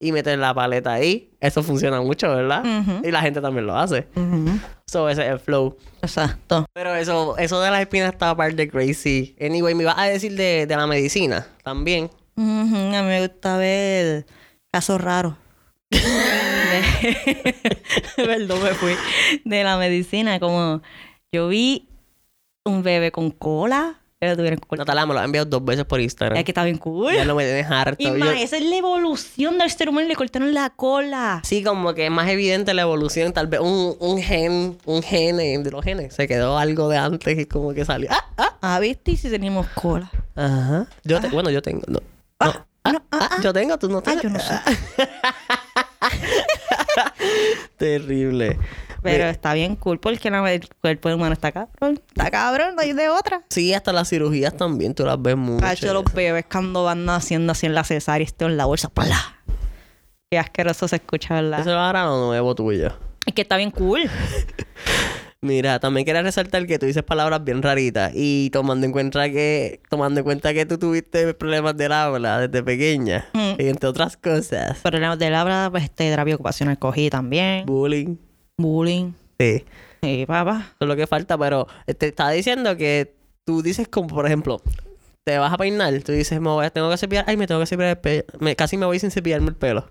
y 0.06 0.12
metes 0.12 0.38
la 0.38 0.52
paleta 0.54 0.92
ahí. 0.92 1.30
Eso 1.40 1.62
funciona 1.62 2.00
mucho, 2.00 2.28
¿verdad? 2.28 2.62
Y 3.04 3.10
la 3.10 3.20
gente 3.22 3.40
también 3.40 3.66
lo 3.66 3.76
hace. 3.76 4.06
So, 4.86 5.08
ese 5.08 5.22
es 5.24 5.30
el 5.32 5.40
flow. 5.40 5.76
Exacto. 6.02 6.66
Pero 6.72 6.94
eso, 6.94 7.36
eso 7.38 7.60
de 7.60 7.70
las 7.70 7.80
espinas 7.80 8.12
estaba 8.12 8.36
parte 8.36 8.56
de 8.56 8.68
crazy. 8.68 9.34
Anyway, 9.40 9.74
me 9.74 9.82
ibas 9.82 9.98
a 9.98 10.04
decir 10.04 10.34
de, 10.36 10.66
de 10.66 10.76
la 10.76 10.86
medicina 10.86 11.46
también. 11.62 12.10
A 12.36 12.40
mí 12.40 13.02
me 13.02 13.26
gusta 13.26 13.56
ver 13.56 14.26
casos 14.72 15.00
raros. 15.00 15.34
De- 15.90 17.54
Perdón, 18.16 18.62
me 18.62 18.70
fui. 18.70 18.94
De 19.44 19.64
la 19.64 19.76
medicina, 19.76 20.38
como 20.40 20.82
yo 21.32 21.48
vi 21.48 21.88
un 22.64 22.82
bebé 22.82 23.10
con 23.12 23.30
cola. 23.30 24.00
Que 24.24 24.30
lo 24.30 24.36
tuvieron. 24.36 24.60
Natalia 24.78 25.06
me 25.06 25.14
lo 25.14 25.20
ha 25.20 25.24
enviado 25.24 25.46
dos 25.46 25.64
veces 25.64 25.84
por 25.84 26.00
Instagram. 26.00 26.38
Es 26.38 26.44
que 26.44 26.50
está 26.50 26.64
bien 26.64 26.78
cool. 26.78 27.12
Ya 27.14 27.24
no 27.24 27.34
me 27.34 27.44
tienes 27.44 27.70
harto. 27.70 27.96
Y 27.98 28.06
Yo- 28.06 28.14
más, 28.16 28.36
esa 28.38 28.56
es 28.56 28.64
la 28.64 28.76
evolución 28.76 29.58
del 29.58 29.70
ser 29.70 29.88
humano. 29.88 30.08
Le 30.08 30.16
cortaron 30.16 30.52
la 30.54 30.70
cola. 30.70 31.40
Sí, 31.44 31.62
como 31.62 31.94
que 31.94 32.06
es 32.06 32.10
más 32.10 32.28
evidente 32.28 32.74
la 32.74 32.82
evolución. 32.82 33.32
Tal 33.32 33.46
vez 33.46 33.60
un, 33.60 33.96
un 34.00 34.20
gen, 34.22 34.78
un 34.84 35.02
gen 35.02 35.40
eh, 35.40 35.58
de 35.58 35.70
los 35.70 35.84
genes. 35.84 36.14
Se 36.14 36.26
quedó 36.28 36.58
algo 36.58 36.88
de 36.88 36.98
antes 36.98 37.38
y 37.38 37.46
como 37.46 37.72
que 37.74 37.84
salió. 37.84 38.08
¡Ah! 38.10 38.24
¡Ah! 38.36 38.56
Ah, 38.60 38.80
¿viste? 38.80 39.12
Y 39.12 39.16
si 39.16 39.30
tenemos 39.30 39.66
cola. 39.74 40.10
Ajá. 40.34 40.86
Yo 41.04 41.20
te- 41.20 41.28
bueno, 41.28 41.50
yo 41.50 41.62
tengo. 41.62 41.82
No. 41.86 42.00
No. 42.44 42.64
Ah, 42.86 43.00
ah, 43.12 43.30
yo 43.42 43.52
tengo, 43.52 43.78
tú 43.78 43.88
no 43.88 44.02
tienes. 44.02 44.22
yo 44.22 44.28
no 44.30 44.38
sé. 44.38 44.54
Terrible. 47.78 48.58
Pero 49.04 49.24
está 49.28 49.54
bien 49.54 49.76
cool 49.76 50.00
porque 50.00 50.30
la- 50.30 50.52
el 50.52 50.68
cuerpo 50.80 51.08
humano 51.14 51.32
está 51.34 51.52
cabrón. 51.52 52.00
Está 52.08 52.30
cabrón, 52.30 52.74
no 52.74 52.82
hay 52.82 52.92
de 52.92 53.08
otra. 53.08 53.42
Sí, 53.50 53.72
hasta 53.74 53.92
las 53.92 54.08
cirugías 54.08 54.56
también, 54.56 54.94
tú 54.94 55.04
las 55.04 55.20
ves 55.20 55.36
mucho. 55.36 55.60
Cacho, 55.64 55.92
los 55.94 56.04
bebés 56.12 56.46
cuando 56.50 56.84
van 56.84 57.04
naciendo 57.04 57.52
así 57.52 57.66
en 57.66 57.74
la 57.74 57.84
cesárea, 57.84 58.24
esto 58.24 58.46
en 58.46 58.56
la 58.56 58.64
bolsa, 58.64 58.88
¡pala! 58.88 59.16
Qué 60.30 60.38
asqueroso 60.38 60.88
se 60.88 60.96
escucha, 60.96 61.34
¿verdad? 61.34 61.60
Eso 61.60 61.70
era 61.70 62.04
lo 62.06 62.26
nuevo 62.26 62.54
tuyo. 62.54 62.92
Es 63.26 63.32
que 63.34 63.42
está 63.42 63.56
bien 63.56 63.70
cool. 63.70 64.02
Mira, 65.40 65.78
también 65.78 66.06
quería 66.06 66.22
resaltar 66.22 66.66
que 66.66 66.78
tú 66.78 66.86
dices 66.86 67.02
palabras 67.02 67.44
bien 67.44 67.60
raritas 67.62 68.12
y 68.14 68.48
tomando 68.48 68.86
en 68.86 68.92
cuenta 68.92 69.28
que 69.28 69.82
tomando 69.90 70.20
en 70.20 70.24
cuenta 70.24 70.54
que 70.54 70.64
tú 70.64 70.78
tuviste 70.78 71.34
problemas 71.34 71.76
del 71.76 71.92
habla 71.92 72.38
desde 72.48 72.62
pequeña 72.62 73.26
Mm. 73.34 73.60
y 73.60 73.68
entre 73.68 73.90
otras 73.90 74.16
cosas, 74.16 74.78
Problemas 74.78 75.18
del 75.18 75.34
habla, 75.34 75.68
pues, 75.70 75.84
este, 75.84 76.08
terapia 76.08 76.34
ocupacional 76.36 76.78
cogí 76.78 77.10
también. 77.10 77.66
bullying, 77.66 78.16
Bullying. 78.58 79.12
sí, 79.38 79.64
Sí, 80.02 80.24
papá. 80.26 80.66
eso 80.66 80.76
es 80.80 80.88
lo 80.88 80.96
que 80.96 81.06
falta, 81.06 81.38
pero 81.38 81.66
te 81.98 82.08
estaba 82.08 82.30
diciendo 82.32 82.76
que 82.76 83.14
tú 83.46 83.62
dices 83.62 83.88
como 83.88 84.08
por 84.08 84.26
ejemplo, 84.26 84.60
te 85.24 85.38
vas 85.38 85.52
a 85.52 85.56
peinar, 85.56 85.92
tú 86.02 86.12
dices, 86.12 86.38
me 86.40 86.50
voy, 86.50 86.66
a- 86.66 86.70
tengo 86.70 86.90
que 86.90 86.98
cepillar, 86.98 87.24
ay, 87.26 87.36
me 87.38 87.46
tengo 87.46 87.60
que 87.60 87.66
cepillar 87.66 87.90
el 87.90 87.98
pelo, 87.98 88.24
me, 88.40 88.54
casi 88.54 88.76
me 88.76 88.84
voy 88.86 88.98
sin 88.98 89.10
cepillarme 89.10 89.48
el 89.48 89.56
pelo. 89.56 89.88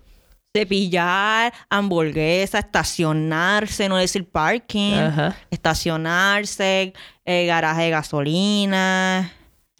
Cepillar, 0.56 1.52
hamburguesa, 1.68 2.60
estacionarse, 2.60 3.88
no 3.88 3.96
decir 3.96 4.28
parking. 4.30 4.92
Ajá. 4.94 5.36
Estacionarse, 5.50 6.92
eh, 7.24 7.46
garaje 7.46 7.82
de 7.82 7.90
gasolina. 7.90 9.32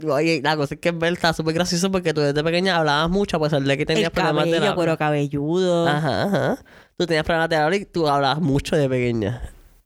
Oye, 0.05 0.41
la 0.43 0.57
cosa 0.57 0.75
es 0.75 0.81
que 0.81 0.89
es 0.89 0.99
verdad, 0.99 1.13
está 1.15 1.33
súper 1.33 1.55
gracioso 1.55 1.93
porque 1.93 2.13
tú 2.13 2.21
desde 2.21 2.43
pequeña 2.43 2.77
hablabas 2.77 3.09
mucho 3.09 3.37
a 3.37 3.41
pesar 3.41 3.63
de 3.63 3.77
que 3.79 3.87
tenías 3.87 4.07
El 4.07 4.11
problemas 4.11 4.47
de 4.47 4.51
cabello, 4.51 4.65
habla. 4.65 4.75
cuero 4.75 4.99
cabelludo. 4.99 5.87
Ajá, 5.89 6.23
ajá. 6.25 6.59
Tú 6.97 7.07
tenías 7.07 7.25
problemas 7.25 7.49
de 7.49 7.57
habla 7.57 7.77
y 7.77 7.85
tú 7.85 8.09
hablabas 8.09 8.41
mucho 8.41 8.77
de 8.77 8.89
pequeña. 8.89 9.43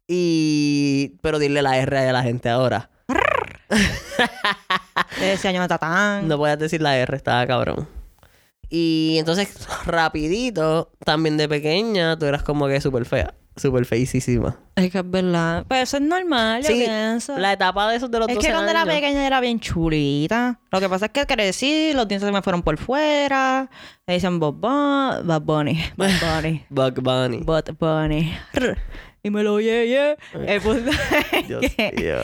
Y... 0.07 1.17
Pero 1.23 1.39
dile 1.39 1.63
la 1.63 1.79
R 1.79 1.99
a 1.99 2.13
la 2.13 2.23
gente 2.23 2.49
ahora. 2.49 2.91
Le 5.21 5.27
decía 5.27 5.53
yo 5.53 5.67
tatán. 5.69 6.29
No 6.29 6.37
podías 6.37 6.59
decir 6.59 6.83
la 6.83 6.97
R, 6.97 7.17
estaba 7.17 7.47
cabrón. 7.47 7.89
Y 8.71 9.17
entonces, 9.19 9.67
rapidito, 9.87 10.93
también 11.05 11.37
de 11.39 11.49
pequeña, 11.49 12.19
tú 12.19 12.27
eras 12.27 12.43
como 12.43 12.69
que 12.69 12.81
súper 12.81 13.07
fea. 13.07 13.35
Súper 13.59 13.85
feísima. 13.85 14.57
Es 14.77 14.91
que 14.91 14.99
es 14.99 15.11
verdad. 15.11 15.65
Pero 15.69 15.83
eso 15.83 15.97
es 15.97 16.03
normal, 16.03 16.63
yo 16.63 16.69
pienso. 16.69 17.39
la 17.39 17.53
etapa 17.53 17.91
de 17.91 17.97
esos 17.97 18.11
de 18.11 18.19
los 18.19 18.29
Es 18.29 18.37
12 18.37 18.47
que 18.47 18.53
cuando 18.53 18.71
era 18.71 18.85
pequeña 18.85 19.27
era 19.27 19.41
bien 19.41 19.61
chulita. 19.61 20.61
Lo 20.71 20.81
que 20.81 20.89
pasa 20.89 21.07
es 21.07 21.13
que 21.13 21.27
crecí, 21.27 21.93
los 21.95 22.07
dientes 22.07 22.27
se 22.27 22.33
me 22.33 22.43
fueron 22.43 22.63
por 22.63 22.77
fuera. 22.79 23.71
Me 24.07 24.15
dicen 24.15 24.39
Bob 24.39 24.57
Bunny. 24.57 25.23
Bad 25.25 25.43
Bunny. 25.43 25.85
Bad 25.97 26.13
Bunny. 26.21 26.65
Bug 26.71 27.03
Bunny. 27.03 27.39
Bad 27.45 27.75
Bunny. 27.79 28.33
Y 29.23 29.31
me 29.31 29.43
lo 29.43 29.55
oye, 29.55 30.17
El 30.33 30.61
punto 30.61 30.91
es 31.33 31.49
Dios 31.49 31.63
mío. 31.97 32.17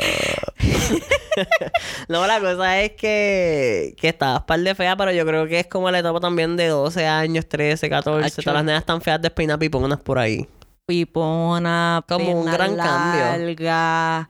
no, 2.08 2.26
la 2.26 2.40
cosa 2.40 2.80
es 2.82 2.92
que, 2.92 3.94
que 3.98 4.08
estabas 4.08 4.44
par 4.44 4.60
de 4.60 4.74
fea, 4.74 4.96
pero 4.96 5.10
yo 5.12 5.26
creo 5.26 5.46
que 5.48 5.60
es 5.60 5.66
como 5.66 5.90
la 5.90 5.98
etapa 5.98 6.20
también 6.20 6.56
de 6.56 6.68
12 6.68 7.06
años, 7.06 7.48
13, 7.48 7.88
14. 7.88 8.26
Acho. 8.26 8.42
Todas 8.42 8.54
las 8.54 8.64
nenas 8.64 8.82
están 8.82 9.00
feas 9.00 9.20
despeinadas 9.20 9.58
piponas 9.58 10.00
por 10.00 10.18
ahí. 10.18 10.46
Pipona, 10.86 12.04
Como 12.08 12.40
un 12.40 12.46
gran 12.46 12.76
cambio. 12.76 13.20
larga. 13.46 14.28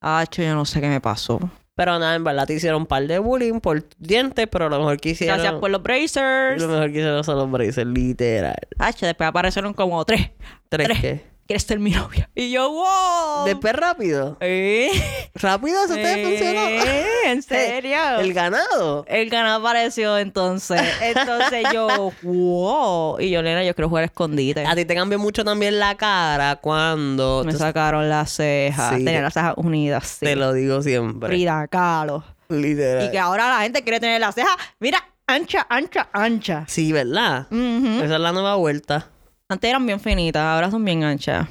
Acho, 0.00 0.42
yo 0.42 0.54
no 0.54 0.64
sé 0.64 0.80
qué 0.80 0.88
me 0.88 1.00
pasó. 1.00 1.40
Pero 1.76 1.98
nada, 1.98 2.14
en 2.14 2.22
verdad 2.22 2.46
te 2.46 2.54
hicieron 2.54 2.82
un 2.82 2.86
par 2.86 3.04
de 3.06 3.18
bullying 3.18 3.58
por 3.58 3.84
dientes, 3.98 4.46
pero 4.48 4.68
lo 4.68 4.78
mejor 4.78 5.00
que 5.00 5.10
hicieron... 5.10 5.38
Gracias 5.38 5.58
por 5.60 5.70
los 5.70 5.82
bracers. 5.82 6.60
Lo 6.62 6.68
mejor 6.68 6.84
que 6.92 6.98
hicieron 6.98 7.24
son 7.24 7.36
los 7.38 7.50
braces, 7.50 7.84
literal. 7.86 8.54
Acho, 8.78 9.06
después 9.06 9.28
aparecieron 9.28 9.74
como 9.74 10.04
tres. 10.04 10.30
¿Tres 10.68 10.86
Tres. 10.86 11.00
qué? 11.00 11.33
¿Quieres 11.46 11.64
ser 11.64 11.78
mi 11.78 11.90
novia? 11.90 12.30
Y 12.34 12.50
yo, 12.50 12.70
wow. 12.70 13.44
Después 13.44 13.74
rápido. 13.74 14.38
¿Eh? 14.40 14.88
Rápido, 15.34 15.84
eso 15.84 15.94
te 15.94 16.24
funcionó. 16.24 16.66
¿Eh? 16.68 17.04
¿En 17.26 17.42
serio? 17.42 17.98
El 18.18 18.32
ganado. 18.32 19.04
El 19.06 19.28
ganado 19.28 19.60
apareció 19.60 20.16
entonces. 20.16 20.80
Entonces 21.02 21.66
yo, 21.72 22.12
wow. 22.22 23.20
Y 23.20 23.28
yo, 23.28 23.42
Lena, 23.42 23.62
yo 23.62 23.74
quiero 23.74 23.90
jugar 23.90 24.04
escondite. 24.04 24.64
A 24.64 24.74
ti 24.74 24.86
te 24.86 24.94
cambió 24.94 25.18
mucho 25.18 25.44
también 25.44 25.78
la 25.78 25.96
cara 25.96 26.56
cuando... 26.56 27.42
Me 27.44 27.52
sacaron 27.52 28.08
las 28.08 28.32
cejas. 28.32 28.96
Sí. 28.96 29.04
Tenía 29.04 29.20
las 29.20 29.34
cejas 29.34 29.54
unidas. 29.56 30.16
Sí. 30.18 30.26
Te 30.26 30.36
lo 30.36 30.54
digo 30.54 30.80
siempre. 30.80 31.28
Frida 31.28 31.66
Kahlo. 31.68 32.24
Literal. 32.48 33.06
Y 33.06 33.10
que 33.10 33.18
ahora 33.18 33.50
la 33.50 33.62
gente 33.62 33.82
quiere 33.82 34.00
tener 34.00 34.20
las 34.20 34.34
cejas, 34.34 34.56
mira, 34.80 35.04
ancha, 35.26 35.66
ancha, 35.68 36.08
ancha. 36.12 36.64
Sí, 36.68 36.92
¿verdad? 36.92 37.46
Esa 37.52 38.14
es 38.14 38.20
la 38.20 38.32
nueva 38.32 38.56
vuelta. 38.56 39.10
Antes 39.48 39.68
eran 39.70 39.84
bien 39.86 40.00
finitas, 40.00 40.42
ahora 40.42 40.70
son 40.70 40.84
bien 40.84 41.04
anchas. 41.04 41.46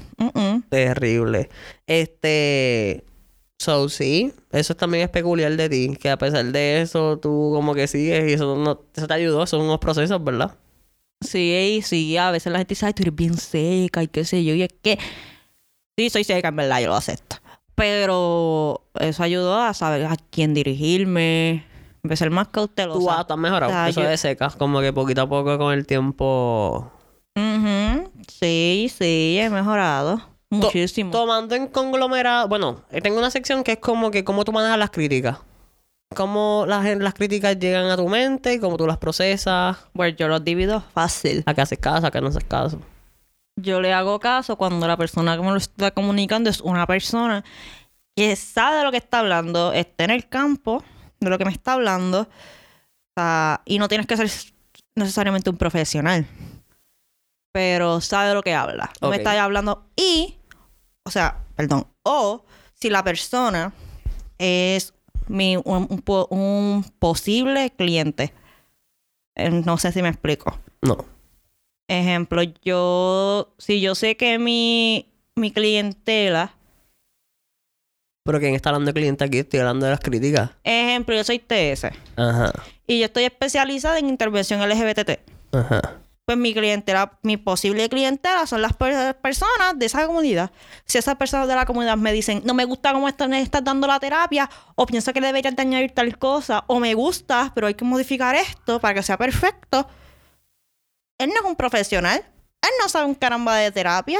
Terrible. 0.70 1.50
Este. 1.86 3.04
So, 3.60 3.88
sí, 3.88 4.34
eso 4.52 4.76
también 4.76 5.06
es 5.06 5.10
peculiar 5.10 5.56
de 5.56 5.70
ti, 5.70 5.96
que 6.02 6.10
a 6.10 6.18
pesar 6.18 6.44
de 6.46 6.82
eso, 6.82 7.18
tú 7.18 7.52
como 7.54 7.74
que 7.74 7.88
sigues 7.88 8.30
y 8.30 8.34
eso, 8.34 8.58
no, 8.58 8.82
eso 8.94 9.08
te 9.08 9.14
ayudó, 9.14 9.46
son 9.48 9.62
unos 9.62 9.80
procesos, 9.80 10.22
¿verdad? 10.22 10.56
Sí, 11.22 11.80
sí, 11.86 12.18
a 12.18 12.32
veces 12.32 12.52
la 12.52 12.58
gente 12.58 12.72
dice, 12.74 12.88
ay, 12.88 12.94
tú 12.94 13.04
eres 13.04 13.16
bien 13.16 13.38
seca 13.38 14.04
y 14.04 14.08
qué 14.08 14.26
sé 14.26 14.44
yo. 14.44 14.54
Y 14.54 14.64
es 14.64 14.70
que, 14.82 14.98
sí, 15.98 16.10
soy 16.10 16.26
seca, 16.26 16.50
en 16.50 16.58
verdad, 16.58 16.82
yo 16.82 16.88
lo 16.88 16.96
acepto. 16.96 17.38
Pero 17.76 18.82
eso 19.00 19.24
ayudó 19.24 19.62
a 19.62 19.74
saber 19.74 20.06
a 20.08 20.18
quién 20.30 20.54
dirigirme, 20.54 21.64
a 22.10 22.16
ser 22.18 22.32
más 22.32 22.50
cautelosa. 22.50 23.20
Tú 23.22 23.28
tú 23.28 23.34
has 23.34 23.40
mejorado, 23.40 23.72
O 23.72 23.74
sea, 23.76 23.88
eso 23.88 24.02
yo- 24.02 24.10
de 24.10 24.18
secas, 24.18 24.58
como 24.58 24.82
que 24.82 24.92
poquito 24.92 25.22
a 25.22 25.30
poco 25.30 25.58
con 25.58 25.74
el 25.74 25.88
tiempo. 25.88 26.92
Ujú. 27.36 28.12
Sí, 28.28 28.92
sí, 28.96 29.38
he 29.40 29.50
mejorado 29.50 30.18
To- 30.18 30.26
muchísimo. 30.50 31.12
Tomando 31.12 31.56
en 31.56 31.68
conglomerado, 31.68 32.48
bueno, 32.48 32.82
tengo 33.02 33.18
una 33.18 33.32
sección 33.32 33.64
que 33.64 33.74
es 33.74 33.80
como 33.80 34.12
que 34.12 34.24
cómo 34.24 34.46
tú 34.46 34.52
manejas 34.52 34.78
las 34.78 34.92
críticas. 34.92 35.40
Cómo 36.16 36.66
las, 36.68 36.86
las 36.98 37.14
críticas 37.16 37.58
llegan 37.58 37.90
a 37.90 37.98
tu 37.98 38.08
mente, 38.08 38.60
cómo 38.60 38.78
tú 38.78 38.86
las 38.86 38.98
procesas, 39.00 39.78
Pues 39.94 40.16
yo 40.16 40.28
los 40.28 40.44
divido 40.44 40.82
fácil. 40.94 41.42
a 41.48 41.54
qué 41.56 41.62
haces 41.62 41.80
caso, 41.80 42.06
a 42.06 42.12
qué 42.12 42.22
no 42.22 42.28
haces 42.28 42.44
caso. 42.44 42.80
Yo 43.60 43.82
le 43.82 43.94
hago 43.94 44.20
caso 44.20 44.56
cuando 44.56 44.88
la 44.88 44.96
persona 44.98 45.36
que 45.36 45.42
me 45.44 45.50
lo 45.50 45.58
está 45.58 45.90
comunicando 45.92 46.50
es 46.52 46.62
una 46.62 46.86
persona 46.86 47.44
que 48.16 48.36
sabe 48.36 48.78
de 48.78 48.84
lo 48.84 48.92
que 48.92 48.98
está 48.98 49.20
hablando, 49.20 49.74
está 49.74 50.04
en 50.04 50.12
el 50.12 50.28
campo 50.30 50.84
de 51.20 51.30
lo 51.32 51.38
que 51.40 51.46
me 51.46 51.52
está 51.52 51.74
hablando, 51.74 52.28
sea, 53.18 53.62
y 53.66 53.80
no 53.80 53.88
tienes 53.88 54.06
que 54.06 54.18
ser 54.18 54.30
necesariamente 54.96 55.50
un 55.50 55.58
profesional, 55.58 56.28
pero 57.54 58.02
sabe 58.02 58.30
de 58.30 58.34
lo 58.34 58.42
que 58.44 58.54
habla. 58.54 58.92
No 59.02 59.10
me 59.10 59.16
está 59.18 59.42
hablando 59.42 59.86
y, 59.96 60.36
o 61.06 61.12
sea, 61.12 61.38
perdón, 61.56 61.88
o 62.04 62.44
si 62.74 62.90
la 62.90 63.04
persona 63.04 63.72
es 64.40 64.94
mi, 65.28 65.56
un, 65.56 65.88
un 65.90 66.02
po- 66.02 66.28
un 66.32 66.84
posible 67.00 67.70
cliente. 67.78 68.34
Eh, 69.36 69.50
No 69.50 69.78
sé 69.78 69.92
si 69.94 70.02
me 70.02 70.10
explico. 70.10 70.60
No. 70.82 70.98
Ejemplo, 71.88 72.42
yo, 72.64 73.54
si 73.60 73.80
yo 73.82 73.94
sé 73.96 74.18
que 74.18 74.40
mi, 74.40 75.08
mi 75.36 75.52
clientela, 75.52 76.54
Pero 78.26 78.40
¿quién 78.40 78.56
está 78.56 78.70
hablando 78.70 78.88
de 78.90 78.94
cliente 78.94 79.24
aquí? 79.24 79.40
Estoy 79.40 79.60
hablando 79.60 79.86
de 79.86 79.92
las 79.92 80.00
críticas. 80.00 80.50
ejemplo, 80.64 81.14
yo 81.16 81.24
soy 81.24 81.40
TS 81.40 81.92
Ajá. 82.16 82.52
y 82.88 83.00
yo 83.00 83.06
estoy 83.06 83.26
especializada 83.26 84.00
en 84.00 84.08
intervención 84.10 84.62
LGBT, 84.62 85.20
Ajá. 85.52 86.00
Pues 86.26 86.38
mi 86.38 86.54
clientela, 86.54 87.20
mi 87.22 87.36
posible 87.38 87.90
clientela 87.90 88.48
son 88.48 88.62
las 88.62 88.74
per- 88.74 89.18
personas 89.20 89.78
de 89.78 89.86
esa 89.86 90.06
comunidad. 90.08 90.52
Si 90.86 90.98
esas 90.98 91.16
personas 91.16 91.48
de 91.48 91.56
la 91.56 91.66
comunidad 91.66 91.98
me 91.98 92.14
dicen, 92.14 92.42
no 92.46 92.54
me 92.54 92.64
gusta 92.66 92.94
cómo 92.94 93.10
estás 93.10 93.64
dando 93.64 93.88
la 93.88 94.00
terapia, 94.00 94.50
o 94.76 94.86
pienso 94.86 95.12
que 95.12 95.20
deberías 95.20 95.56
de 95.56 95.62
añadir 95.62 95.92
tal 95.92 96.18
cosa, 96.18 96.64
o 96.68 96.80
me 96.80 96.94
gusta, 96.94 97.52
pero 97.54 97.68
hay 97.68 97.74
que 97.74 97.84
modificar 97.86 98.36
esto 98.36 98.80
para 98.80 98.94
que 98.94 99.04
sea 99.04 99.18
perfecto, 99.18 99.88
él 101.20 101.30
no 101.30 101.36
es 101.36 101.46
un 101.46 101.56
profesional, 101.56 102.20
él 102.62 102.70
no 102.82 102.88
sabe 102.88 103.06
un 103.06 103.16
caramba 103.16 103.58
de 103.58 103.72
terapia, 103.72 104.20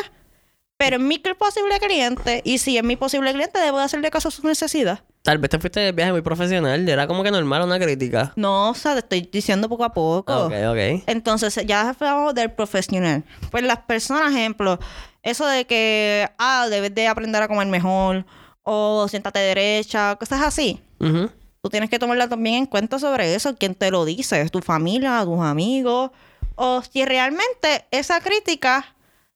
pero 0.78 0.98
es 0.98 1.02
mi 1.02 1.18
posible 1.18 1.80
cliente, 1.80 2.42
y 2.44 2.58
si 2.58 2.78
es 2.78 2.84
mi 2.84 2.96
posible 2.96 3.32
cliente, 3.34 3.60
debo 3.60 3.78
de 3.78 3.86
hacerle 3.86 4.12
caso 4.12 4.28
a 4.28 4.32
su 4.32 4.46
necesidad. 4.48 5.04
Tal 5.24 5.38
vez 5.38 5.50
te 5.50 5.60
fuiste 5.60 5.80
de 5.80 5.94
viaje 5.94 6.12
muy 6.12 6.22
profesional. 6.22 6.88
Era 6.88 7.08
como 7.08 7.24
que 7.24 7.32
normal 7.32 7.64
una 7.64 7.80
crítica. 7.80 8.34
No, 8.36 8.72
o 8.72 8.74
sea, 8.74 8.92
te 8.94 9.00
estoy 9.00 9.22
diciendo 9.32 9.70
poco 9.70 9.86
a 9.86 9.94
poco. 9.94 10.48
Ok, 10.48 10.54
ok. 10.68 11.04
Entonces, 11.08 11.56
ya 11.66 11.90
hablamos 11.90 12.36
del 12.36 12.52
profesional. 12.52 13.24
Pues 13.50 13.64
las 13.64 13.80
personas, 13.80 14.34
ejemplo, 14.34 14.80
eso 15.22 15.48
de 15.48 15.66
que, 15.66 16.30
ah, 16.38 16.68
debes 16.70 16.94
de 16.94 17.08
aprender 17.08 17.42
a 17.42 17.48
comer 17.48 17.68
mejor, 17.68 18.26
o 18.64 19.08
siéntate 19.08 19.40
derecha, 19.40 20.18
cosas 20.18 20.42
así. 20.42 20.82
Ujú. 21.00 21.30
Tú 21.62 21.70
tienes 21.70 21.90
que 21.90 22.00
tomarla 22.00 22.28
también 22.28 22.56
en 22.56 22.66
cuenta 22.66 23.00
sobre 23.00 23.34
eso. 23.34 23.56
¿Quién 23.56 23.76
te 23.76 23.92
lo 23.92 24.04
dice? 24.04 24.50
¿Tu 24.50 24.60
familia? 24.60 25.24
¿Tus 25.24 25.40
amigos? 25.40 26.12
O 26.56 26.82
si 26.82 27.06
realmente 27.06 27.86
esa 27.92 28.20
crítica, 28.20 28.94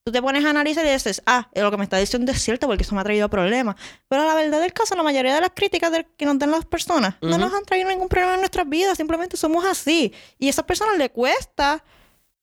tú 0.07 0.13
te 0.13 0.21
pones 0.21 0.45
a 0.45 0.51
analizar 0.51 0.85
y 0.85 0.89
dices, 0.89 1.21
ah, 1.25 1.49
lo 1.53 1.69
que 1.69 1.75
me 1.75 1.83
está 1.83 1.97
diciendo 1.97 2.31
es 2.31 2.41
cierto 2.41 2.65
porque 2.65 2.83
eso 2.83 2.95
me 2.95 3.01
ha 3.01 3.03
traído 3.03 3.29
problemas. 3.29 3.75
Pero 4.07 4.25
la 4.25 4.35
verdad 4.35 4.61
del 4.61 4.71
caso, 4.71 4.95
la 4.95 5.03
mayoría 5.03 5.35
de 5.35 5.41
las 5.41 5.49
críticas 5.53 5.91
que 6.15 6.25
nos 6.25 6.39
dan 6.39 6.49
las 6.49 6.63
personas 6.63 7.15
no 7.21 7.37
nos 7.37 7.53
han 7.53 7.65
traído 7.65 7.89
ningún 7.89 8.07
problema 8.07 8.35
en 8.35 8.39
nuestras 8.39 8.69
vidas. 8.69 8.95
Simplemente 8.95 9.35
somos 9.35 9.65
así. 9.65 10.13
Y 10.39 10.47
a 10.47 10.49
esas 10.51 10.63
personas 10.63 10.97
le 10.97 11.09
cuesta 11.09 11.83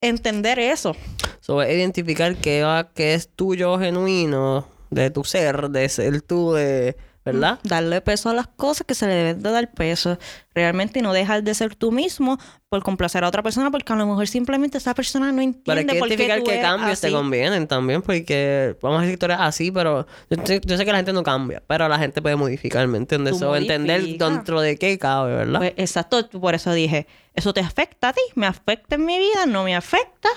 entender 0.02 0.58
eso. 0.58 0.94
So, 1.40 1.62
es 1.62 1.74
identificar 1.74 2.36
qué, 2.36 2.84
qué 2.94 3.14
es 3.14 3.30
tuyo 3.30 3.78
genuino, 3.78 4.68
de 4.90 5.08
tu 5.08 5.24
ser, 5.24 5.70
de 5.70 5.88
ser 5.88 6.20
tú, 6.20 6.52
de... 6.52 6.98
¿Verdad? 7.24 7.58
Darle 7.62 8.02
peso 8.02 8.28
a 8.28 8.34
las 8.34 8.46
cosas 8.48 8.86
que 8.86 8.94
se 8.94 9.06
le 9.06 9.14
deben 9.14 9.42
de 9.42 9.50
dar 9.50 9.72
peso. 9.72 10.18
Realmente 10.54 11.00
no 11.00 11.14
dejar 11.14 11.42
de 11.42 11.54
ser 11.54 11.74
tú 11.74 11.90
mismo 11.90 12.38
por 12.68 12.82
complacer 12.82 13.24
a 13.24 13.28
otra 13.28 13.42
persona 13.42 13.70
porque 13.70 13.92
a 13.94 13.96
lo 13.96 14.06
mejor 14.06 14.28
simplemente 14.28 14.76
esa 14.76 14.92
persona 14.94 15.32
no 15.32 15.38
Pero 15.38 15.40
hay 15.40 15.46
entiende 15.46 15.92
que 15.94 15.98
por 16.00 16.08
qué 16.08 16.14
identificar 16.16 16.42
qué 16.44 16.50
eres 16.58 16.62
cambios 16.64 17.00
te 17.00 17.06
así. 17.06 17.16
convienen 17.16 17.66
también, 17.66 18.02
porque 18.02 18.76
vamos 18.82 18.98
a 18.98 19.00
decir 19.02 19.14
que 19.14 19.18
tú 19.20 19.24
eres 19.24 19.38
así, 19.40 19.70
pero 19.70 20.06
yo, 20.28 20.36
sé- 20.44 20.60
yo 20.66 20.76
sé 20.76 20.84
que 20.84 20.90
la 20.92 20.98
gente 20.98 21.14
no 21.14 21.22
cambia, 21.22 21.62
pero 21.66 21.88
la 21.88 21.98
gente 21.98 22.20
puede 22.20 22.36
modificar, 22.36 22.86
¿me 22.88 22.98
entiendes? 22.98 23.38
So, 23.38 23.56
entender 23.56 24.02
dentro 24.18 24.60
de 24.60 24.76
qué 24.76 24.98
cabe, 24.98 25.34
¿verdad? 25.34 25.60
Pues, 25.60 25.72
exacto, 25.78 26.28
por 26.28 26.54
eso 26.54 26.74
dije, 26.74 27.06
eso 27.32 27.54
te 27.54 27.60
afecta 27.60 28.10
a 28.10 28.12
ti, 28.12 28.20
me 28.34 28.46
afecta 28.46 28.96
en 28.96 29.06
mi 29.06 29.18
vida, 29.18 29.46
no 29.46 29.64
me 29.64 29.74
afecta. 29.74 30.28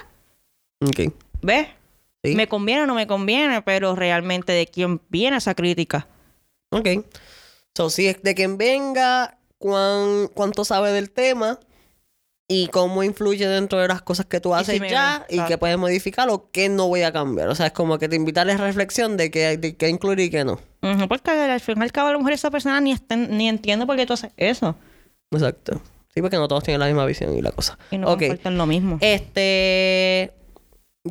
ok. 0.79 1.11
¿Ves? 1.41 1.67
Sí. 2.23 2.33
Me 2.35 2.47
conviene 2.47 2.83
o 2.83 2.85
no 2.87 2.95
me 2.95 3.07
conviene, 3.07 3.61
pero 3.61 3.93
realmente 3.95 4.53
de 4.53 4.67
quién 4.67 5.01
viene 5.09 5.37
esa 5.37 5.53
crítica. 5.53 6.07
Ok. 6.71 6.87
So, 7.75 7.89
si 7.89 8.07
es 8.07 8.21
de 8.23 8.33
quien 8.35 8.57
venga, 8.57 9.37
cuán, 9.57 10.27
cuánto 10.33 10.65
sabe 10.65 10.91
del 10.91 11.11
tema 11.11 11.59
y 12.49 12.67
cómo 12.69 13.03
influye 13.03 13.47
dentro 13.47 13.77
de 13.79 13.87
las 13.89 14.01
cosas 14.01 14.25
que 14.25 14.39
tú 14.39 14.51
Y 14.51 14.53
haces 14.53 14.75
si 14.75 14.79
me- 14.79 14.89
ya 14.89 15.25
y 15.29 15.39
que 15.41 15.57
puedes 15.57 15.77
modificar 15.77 16.29
o 16.29 16.49
que 16.49 16.69
no 16.69 16.87
voy 16.87 17.01
a 17.03 17.11
cambiar. 17.11 17.49
O 17.49 17.55
sea, 17.55 17.67
es 17.67 17.71
como 17.73 17.99
que 17.99 18.07
te 18.09 18.15
invita 18.15 18.41
a 18.41 18.45
la 18.45 18.55
reflexión 18.57 19.17
de 19.17 19.29
qué 19.29 19.57
de 19.57 19.75
qué 19.75 19.89
incluir 19.89 20.19
y 20.21 20.29
qué 20.29 20.45
no. 20.45 20.59
Porque 21.09 21.31
al 21.31 21.59
fin 21.59 21.77
y 21.77 21.81
al 21.81 21.91
cabo 21.91 22.07
a 22.09 22.11
lo 22.13 22.19
mejor 22.19 22.31
esa 22.33 22.49
persona 22.49 22.79
ni, 22.79 22.93
está- 22.93 23.15
ni 23.17 23.49
entiende 23.49 23.85
por 23.85 23.95
qué 23.97 24.05
tú 24.05 24.13
haces 24.13 24.31
eso. 24.37 24.75
Exacto. 25.31 25.81
Sí, 26.13 26.21
porque 26.21 26.37
no 26.37 26.47
todos 26.47 26.63
tienen 26.63 26.79
la 26.79 26.87
misma 26.87 27.05
visión 27.05 27.37
y 27.37 27.41
la 27.41 27.51
cosa. 27.51 27.77
Y 27.91 27.97
no 27.97 28.11
ok. 28.11 28.19
comparten 28.19 28.57
lo 28.57 28.65
mismo. 28.65 28.97
Este. 29.01 30.33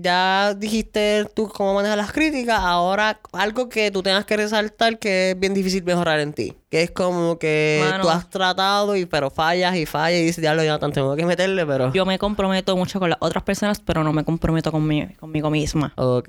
Ya 0.01 0.55
dijiste 0.55 1.27
tú 1.35 1.49
cómo 1.49 1.75
manejas 1.75 1.97
las 1.97 2.13
críticas. 2.13 2.59
Ahora, 2.61 3.19
algo 3.33 3.69
que 3.69 3.91
tú 3.91 4.03
tengas 4.03 4.25
que 4.25 4.37
resaltar 4.37 4.99
que 4.99 5.31
es 5.33 5.41
bien 5.41 5.55
difícil 5.55 5.83
mejorar 5.85 6.21
en 6.21 6.33
ti. 6.33 6.55
Que 6.71 6.83
es 6.83 6.91
como 6.91 7.39
que 7.39 7.81
Mano. 7.89 8.03
tú 8.03 8.11
has 8.11 8.29
tratado, 8.29 8.97
y 8.97 9.07
pero 9.07 9.31
fallas 9.31 9.77
y 9.77 9.87
fallas 9.87 10.21
y 10.21 10.25
dices, 10.25 10.43
ya 10.43 10.55
lo 10.55 10.63
ya 10.65 10.79
tanto 10.79 10.95
tengo 11.01 11.17
que 11.17 11.25
meterle, 11.25 11.65
pero. 11.67 11.93
Yo 11.93 12.05
me 12.05 12.19
comprometo 12.19 12.77
mucho 12.77 12.99
con 13.01 13.11
las 13.11 13.19
otras 13.21 13.43
personas, 13.45 13.81
pero 13.81 14.03
no 14.05 14.13
me 14.13 14.25
comprometo 14.25 14.71
conmigo, 14.73 15.09
conmigo 15.19 15.51
misma. 15.51 15.93
Ok. 15.97 16.29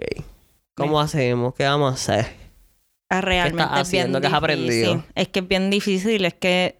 ¿Cómo 0.76 0.99
hacemos? 1.01 1.53
¿Qué 1.55 1.63
vamos 1.63 1.91
a 1.91 1.95
hacer? 1.95 2.28
Ah, 3.09 3.22
Realmente 3.22 3.63
estás 3.63 3.82
es 3.88 3.91
bien 3.91 4.01
haciendo? 4.03 4.22
¿Qué 4.22 4.28
has 4.28 4.34
aprendido? 4.34 5.03
Es 5.15 5.28
que 5.30 5.39
es 5.39 5.47
bien 5.47 5.70
difícil, 5.70 6.24
es 6.26 6.34
que 6.34 6.78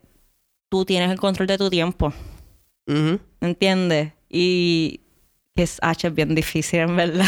tú 0.70 0.86
tienes 0.86 1.10
el 1.10 1.20
control 1.20 1.48
de 1.48 1.58
tu 1.58 1.70
tiempo, 1.70 2.14
Ujú. 2.88 3.20
¿entiendes? 3.42 4.12
Y 4.30 5.00
es, 5.58 5.78
H, 5.82 6.08
es 6.08 6.14
bien 6.14 6.36
difícil, 6.36 6.80
en 6.82 6.96
verdad. 6.96 7.26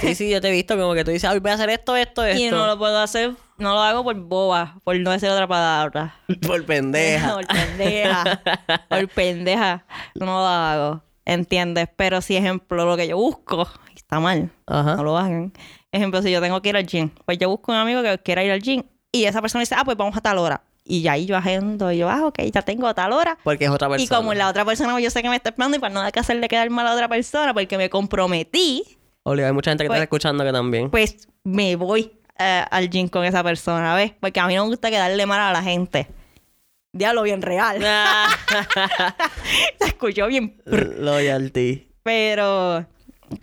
Sí, 0.00 0.14
sí, 0.14 0.30
yo 0.30 0.40
te 0.40 0.48
he 0.48 0.52
visto 0.52 0.76
como 0.76 0.94
que 0.94 1.04
tú 1.04 1.10
dices, 1.10 1.28
ay, 1.30 1.38
voy 1.38 1.50
a 1.50 1.54
hacer 1.54 1.70
esto, 1.70 1.96
esto, 1.96 2.24
esto. 2.26 2.40
y 2.42 2.50
no 2.50 2.66
lo 2.66 2.78
puedo 2.78 2.98
hacer, 2.98 3.32
no 3.58 3.74
lo 3.74 3.80
hago 3.80 4.04
por 4.04 4.16
boba, 4.16 4.76
por 4.84 4.98
no 4.98 5.10
decir 5.10 5.28
otra 5.28 5.46
palabra. 5.46 6.16
Por 6.46 6.64
pendeja. 6.66 7.34
por 7.34 7.46
pendeja. 7.46 8.42
por 8.88 9.08
pendeja. 9.08 9.84
No 10.14 10.26
lo 10.26 10.46
hago. 10.46 11.02
¿Entiendes? 11.24 11.88
Pero 11.94 12.20
si, 12.20 12.36
ejemplo, 12.36 12.84
lo 12.84 12.96
que 12.96 13.06
yo 13.06 13.16
busco 13.16 13.68
está 13.94 14.18
mal, 14.18 14.50
Ajá. 14.66 14.96
no 14.96 15.04
lo 15.04 15.16
hagan. 15.16 15.52
Ejemplo, 15.92 16.20
si 16.20 16.32
yo 16.32 16.40
tengo 16.40 16.60
que 16.62 16.70
ir 16.70 16.76
al 16.76 16.86
gym, 16.86 17.10
pues 17.24 17.38
yo 17.38 17.48
busco 17.48 17.70
un 17.70 17.78
amigo 17.78 18.02
que 18.02 18.18
quiera 18.18 18.42
ir 18.42 18.50
al 18.50 18.60
gym 18.60 18.82
y 19.12 19.24
esa 19.24 19.40
persona 19.40 19.60
dice, 19.60 19.76
ah, 19.78 19.84
pues 19.84 19.96
vamos 19.96 20.16
a 20.16 20.20
tal 20.20 20.38
hora. 20.38 20.62
Y 20.84 21.02
ya 21.02 21.12
ahí 21.12 21.26
yo 21.26 21.36
agendo 21.36 21.92
y 21.92 21.98
yo, 21.98 22.08
ah, 22.10 22.26
ok, 22.26 22.40
ya 22.52 22.62
tengo 22.62 22.92
tal 22.94 23.12
hora. 23.12 23.38
Porque 23.44 23.64
es 23.66 23.70
otra 23.70 23.88
persona. 23.88 24.04
Y 24.04 24.08
como 24.08 24.34
la 24.34 24.48
otra 24.48 24.64
persona 24.64 24.98
yo 25.00 25.10
sé 25.10 25.22
que 25.22 25.28
me 25.28 25.36
está 25.36 25.50
esperando 25.50 25.76
y 25.76 25.80
para 25.80 25.94
no 25.94 26.00
dar 26.00 26.10
que 26.12 26.18
hacerle 26.20 26.48
quedar 26.48 26.68
mal 26.70 26.86
a 26.86 26.90
la 26.90 26.94
otra 26.96 27.08
persona 27.08 27.54
porque 27.54 27.76
me 27.78 27.88
comprometí, 27.90 28.84
Obligado, 29.24 29.50
hay 29.50 29.54
mucha 29.54 29.70
gente 29.70 29.84
que 29.84 29.88
Pues- 29.88 29.98
está 29.98 30.04
escuchando 30.04 30.42
que 30.44 30.50
también. 30.52 30.90
pues 30.90 31.28
me 31.44 31.76
voy 31.76 32.12
eh, 32.38 32.64
al 32.70 32.90
gym 32.90 33.06
con 33.08 33.24
esa 33.24 33.44
persona, 33.44 33.94
¿ves? 33.94 34.12
Porque 34.18 34.40
a 34.40 34.46
mí 34.48 34.54
no 34.56 34.64
me 34.64 34.70
gusta 34.70 34.90
quedarle 34.90 35.24
mal 35.26 35.38
a 35.40 35.52
la 35.52 35.62
gente. 35.62 36.08
Diablo 36.92 37.22
bien 37.22 37.40
real. 37.40 37.78
Se 39.80 39.86
escuchó 39.86 40.26
bien. 40.26 40.60
Loyalty. 40.66 41.86
Pero 42.02 42.84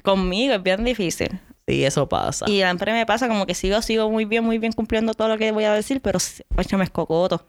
conmigo 0.03 0.53
es 0.55 0.63
bien 0.63 0.83
difícil. 0.83 1.39
Sí, 1.69 1.85
eso 1.85 2.09
pasa. 2.09 2.45
Y 2.49 2.53
siempre 2.57 2.91
me 2.93 3.05
pasa 3.05 3.27
como 3.27 3.45
que 3.45 3.53
sigo, 3.53 3.79
sigo 3.83 4.09
muy 4.09 4.25
bien, 4.25 4.43
muy 4.43 4.57
bien 4.57 4.73
cumpliendo 4.73 5.13
todo 5.13 5.27
lo 5.27 5.37
que 5.37 5.51
voy 5.51 5.65
a 5.65 5.73
decir, 5.73 6.01
pero 6.01 6.17
pues 6.55 6.73
me 6.73 6.83
escocoto. 6.83 7.45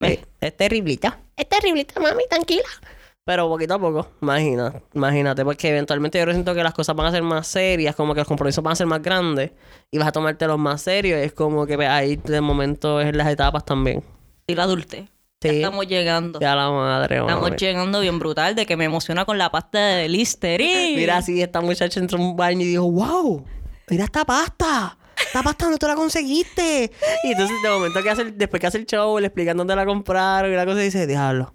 Sí, 0.00 0.20
Es 0.40 0.56
terriblita. 0.56 1.18
Es 1.36 1.46
terriblita, 1.50 2.00
mami, 2.00 2.24
tranquila. 2.30 2.64
Pero 3.24 3.48
poquito 3.50 3.74
a 3.74 3.78
poco, 3.78 4.08
imagina, 4.22 4.82
imagínate, 4.94 5.44
porque 5.44 5.68
eventualmente 5.68 6.18
yo 6.18 6.24
siento 6.32 6.54
que 6.54 6.62
las 6.62 6.72
cosas 6.72 6.96
van 6.96 7.08
a 7.08 7.10
ser 7.10 7.22
más 7.22 7.46
serias, 7.46 7.94
como 7.94 8.14
que 8.14 8.20
los 8.20 8.26
compromisos 8.26 8.64
van 8.64 8.72
a 8.72 8.76
ser 8.76 8.86
más 8.86 9.02
grandes 9.02 9.52
y 9.90 9.98
vas 9.98 10.08
a 10.08 10.12
tomártelos 10.12 10.58
más 10.58 10.80
serios. 10.80 11.20
Es 11.20 11.34
como 11.34 11.66
que 11.66 11.76
pues, 11.76 11.90
ahí 11.90 12.16
de 12.16 12.40
momento 12.40 13.02
es 13.02 13.14
las 13.14 13.28
etapas 13.28 13.66
también. 13.66 14.02
Y 14.46 14.54
la 14.54 14.62
adultez. 14.62 15.11
Ya 15.48 15.52
estamos 15.54 15.86
llegando. 15.86 16.40
Ya 16.40 16.54
la 16.54 16.70
madre, 16.70 17.16
Estamos 17.18 17.42
mami. 17.42 17.56
llegando 17.56 18.00
bien 18.00 18.18
brutal 18.18 18.54
de 18.54 18.66
que 18.66 18.76
me 18.76 18.84
emociona 18.84 19.24
con 19.24 19.38
la 19.38 19.50
pasta 19.50 19.78
de 19.78 20.08
Listerine. 20.08 20.94
Mira, 20.96 21.18
así 21.18 21.40
esta 21.42 21.60
muchacha 21.60 22.00
entró 22.00 22.18
a 22.18 22.20
un 22.22 22.36
baño 22.36 22.62
y 22.62 22.66
dijo, 22.68 22.90
wow, 22.90 23.44
mira 23.88 24.04
esta 24.04 24.24
pasta. 24.24 24.96
Esta 25.24 25.42
pasta 25.42 25.68
no 25.70 25.76
te 25.78 25.86
la 25.86 25.94
conseguiste. 25.94 26.90
Y 27.24 27.32
entonces 27.32 27.56
de 27.62 27.68
momento 27.70 28.02
que 28.02 28.10
hace 28.10 28.22
el- 28.22 28.36
después 28.38 28.60
que 28.60 28.66
hace 28.66 28.78
el 28.78 28.86
show, 28.86 29.18
le 29.18 29.26
explican 29.26 29.56
dónde 29.56 29.74
la 29.76 29.86
compraron 29.86 30.52
y 30.52 30.54
la 30.56 30.64
cosa 30.66 30.78
dice, 30.80 31.06
diablo, 31.06 31.54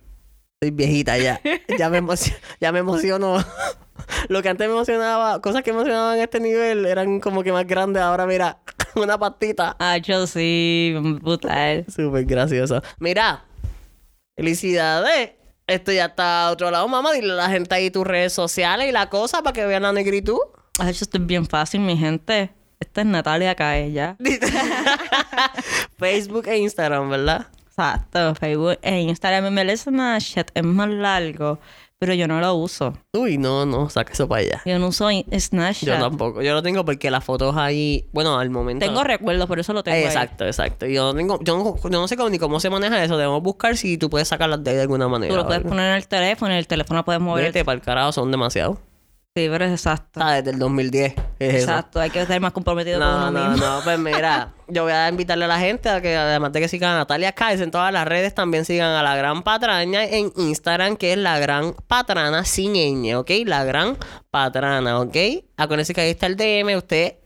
soy 0.61 0.71
viejita 0.71 1.17
ya. 1.17 1.39
Ya 1.77 1.89
me, 1.89 1.97
emocio- 1.99 2.35
ya 2.61 2.71
me 2.71 2.79
emociono. 2.79 3.37
Lo 4.29 4.41
que 4.41 4.49
antes 4.49 4.67
me 4.67 4.73
emocionaba, 4.73 5.41
cosas 5.41 5.63
que 5.63 5.71
emocionaban 5.71 6.19
a 6.19 6.23
este 6.23 6.39
nivel 6.39 6.85
eran 6.85 7.19
como 7.19 7.43
que 7.43 7.51
más 7.51 7.65
grandes. 7.67 8.01
Ahora 8.01 8.25
mira, 8.25 8.59
una 8.95 9.17
pastita. 9.17 9.75
Ah, 9.79 9.97
yo 9.97 10.25
sí, 10.27 10.95
brutal. 11.21 11.85
Súper 11.93 12.25
gracioso. 12.25 12.81
Mira, 12.99 13.43
felicidades. 14.37 15.31
Esto 15.65 15.91
ya 15.91 16.05
está 16.05 16.47
a 16.47 16.51
otro 16.51 16.71
lado, 16.71 16.87
mamá. 16.87 17.11
Dile 17.11 17.33
a 17.33 17.35
la 17.35 17.49
gente 17.49 17.75
ahí 17.75 17.91
tus 17.91 18.07
redes 18.07 18.31
sociales 18.31 18.87
y 18.87 18.91
la 18.93 19.09
cosa 19.09 19.43
para 19.43 19.53
que 19.53 19.65
vean 19.65 19.83
la 19.83 19.91
negritud. 19.91 20.39
Ah, 20.79 20.89
Esto 20.89 21.17
es 21.17 21.25
bien 21.25 21.45
fácil, 21.45 21.81
mi 21.81 21.97
gente. 21.97 22.53
Esta 22.79 23.01
es 23.01 23.07
Natalia 23.07 23.55
Caella. 23.55 24.15
Facebook 25.97 26.47
e 26.47 26.57
Instagram, 26.57 27.09
¿verdad? 27.09 27.47
Exacto, 27.65 28.35
Facebook 28.35 28.77
e 28.81 29.01
Instagram. 29.01 29.51
Me 29.51 29.61
parece 29.63 29.89
Snapchat, 29.89 30.51
es 30.53 30.63
más 30.63 30.89
largo, 30.89 31.59
pero 31.99 32.13
yo 32.13 32.27
no 32.27 32.39
lo 32.39 32.53
uso. 32.55 32.93
Uy, 33.13 33.37
no, 33.37 33.65
no, 33.65 33.89
saca 33.89 34.13
eso 34.13 34.27
para 34.27 34.41
allá. 34.41 34.61
Yo 34.65 34.77
no 34.77 34.87
uso 34.87 35.09
Snapchat. 35.09 35.87
Yo 35.87 35.97
tampoco. 35.99 36.41
Yo 36.41 36.53
lo 36.53 36.61
tengo 36.61 36.85
porque 36.85 37.09
las 37.09 37.23
fotos 37.23 37.55
ahí, 37.57 38.05
bueno, 38.11 38.37
al 38.37 38.49
momento. 38.49 38.85
Tengo 38.85 39.03
recuerdos, 39.03 39.47
por 39.47 39.59
eso 39.59 39.73
lo 39.73 39.83
tengo 39.83 39.95
Eh, 39.97 40.01
ahí. 40.01 40.05
exacto, 40.05 40.45
exacto. 40.45 40.85
Yo 40.85 41.03
no 41.05 41.15
tengo, 41.15 41.39
yo 41.43 41.57
no, 41.57 41.75
yo 41.89 41.89
no 41.89 42.07
sé 42.07 42.15
cómo, 42.17 42.29
ni 42.29 42.37
cómo 42.39 42.59
se 42.59 42.69
maneja 42.69 43.03
eso. 43.03 43.17
Debemos 43.17 43.41
buscar 43.41 43.75
si 43.77 43.97
tú 43.97 44.09
puedes 44.09 44.27
sacarlas 44.27 44.63
de 44.63 44.69
ahí 44.71 44.75
de 44.75 44.83
alguna 44.83 45.07
manera. 45.07 45.31
Tú 45.33 45.37
lo 45.37 45.45
puedes 45.47 45.63
poner 45.63 45.89
en 45.91 45.95
el 45.97 46.07
teléfono 46.07 46.53
el 46.53 46.67
teléfono 46.67 47.03
puedes 47.03 47.21
mover. 47.21 47.45
Vete 47.45 47.65
para 47.65 47.75
el 47.77 47.81
carajo, 47.81 48.11
son 48.11 48.31
demasiados. 48.31 48.77
Sí, 49.37 49.47
pero 49.51 49.65
es 49.65 49.71
exacto. 49.71 50.19
Ah, 50.23 50.33
desde 50.33 50.49
el 50.49 50.57
2010. 50.57 51.13
Es 51.37 51.53
eso. 51.53 51.69
Exacto, 51.69 51.99
hay 51.99 52.09
que 52.09 52.21
estar 52.21 52.39
más 52.41 52.53
comprometido 52.53 52.97
con 52.99 53.07
No, 53.07 53.27
uno 53.27 53.31
no, 53.31 53.49
mismo. 53.51 53.67
no, 53.67 53.81
pues 53.83 53.99
mira, 53.99 54.51
yo 54.67 54.81
voy 54.81 54.93
a 54.93 55.07
invitarle 55.09 55.45
a 55.45 55.47
la 55.47 55.59
gente 55.59 55.89
a 55.89 56.01
que 56.01 56.15
además 56.17 56.51
de 56.53 56.59
que 56.59 56.67
sigan 56.67 56.93
a 56.93 56.97
Natalia 56.97 57.33
Cáez 57.33 57.61
en 57.61 57.69
todas 57.69 57.93
las 57.93 58.07
redes, 58.07 58.33
también 58.33 58.65
sigan 58.65 58.89
a 58.95 59.03
la 59.03 59.15
gran 59.15 59.43
patraña 59.43 60.05
en 60.05 60.33
Instagram, 60.37 60.95
que 60.95 61.11
es 61.13 61.19
la 61.19 61.37
gran 61.37 61.75
patrana 61.85 62.45
sin 62.45 62.73
ñ, 62.73 63.13
¿ok? 63.15 63.29
La 63.45 63.63
gran 63.63 63.95
patrana, 64.31 64.99
¿ok? 65.01 65.15
Acuérdense 65.55 65.93
que 65.93 66.01
ahí 66.01 66.09
está 66.09 66.25
el 66.25 66.35
DM, 66.35 66.75
usted 66.75 67.17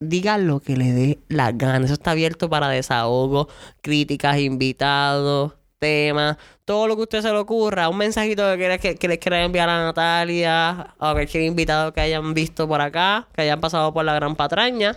diga 0.00 0.38
lo 0.38 0.60
que 0.60 0.74
le 0.74 0.92
dé 0.92 1.18
la 1.28 1.52
gana. 1.52 1.84
Eso 1.84 1.92
está 1.92 2.12
abierto 2.12 2.48
para 2.48 2.70
desahogo, 2.70 3.50
críticas, 3.82 4.38
invitados, 4.38 5.52
temas, 5.78 6.38
todo 6.68 6.86
lo 6.86 6.96
que 6.96 7.02
usted 7.02 7.22
se 7.22 7.28
le 7.32 7.38
ocurra. 7.38 7.88
Un 7.88 7.96
mensajito 7.96 8.44
que, 8.52 8.56
quiera- 8.58 8.78
que, 8.78 8.94
que 8.96 9.08
les 9.08 9.18
quiera 9.18 9.42
enviar 9.42 9.68
a 9.70 9.82
Natalia 9.84 10.94
o 10.98 11.06
a 11.06 11.12
cualquier 11.14 11.44
invitado 11.44 11.92
que 11.94 12.00
hayan 12.02 12.34
visto 12.34 12.68
por 12.68 12.80
acá, 12.82 13.26
que 13.34 13.40
hayan 13.42 13.58
pasado 13.60 13.92
por 13.94 14.04
la 14.04 14.12
gran 14.14 14.36
patraña, 14.36 14.94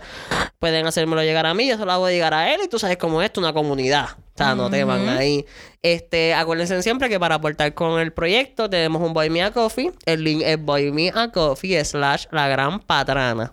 pueden 0.58 0.86
hacérmelo 0.86 1.22
llegar 1.22 1.46
a 1.46 1.54
mí. 1.54 1.66
Yo 1.66 1.78
se 1.78 1.84
lo 1.86 1.92
hago 1.92 2.08
llegar 2.10 2.34
a 2.34 2.52
él 2.54 2.60
y 2.64 2.68
tú 2.68 2.78
sabes 2.78 2.98
cómo 2.98 3.22
es 3.22 3.26
esto, 3.26 3.40
una 3.40 3.52
comunidad. 3.54 4.10
O 4.34 4.36
sea, 4.36 4.54
no 4.54 4.70
te 4.70 4.84
van 4.84 5.08
ahí. 5.08 5.44
Este, 5.82 6.34
acuérdense 6.34 6.80
siempre 6.82 7.08
que 7.08 7.18
para 7.18 7.34
aportar 7.36 7.72
con 7.74 7.98
el 8.00 8.12
proyecto 8.12 8.68
tenemos 8.70 9.02
un 9.02 9.12
Boy 9.14 9.30
Me 9.30 9.42
a 9.42 9.50
Coffee. 9.50 9.92
El 10.06 10.24
link 10.24 10.42
es 10.44 10.62
Boy 10.62 10.92
Me 10.92 11.10
a 11.14 11.32
Coffee 11.32 11.82
slash 11.84 12.26
la 12.30 12.48
gran 12.48 12.80
patrana. 12.80 13.50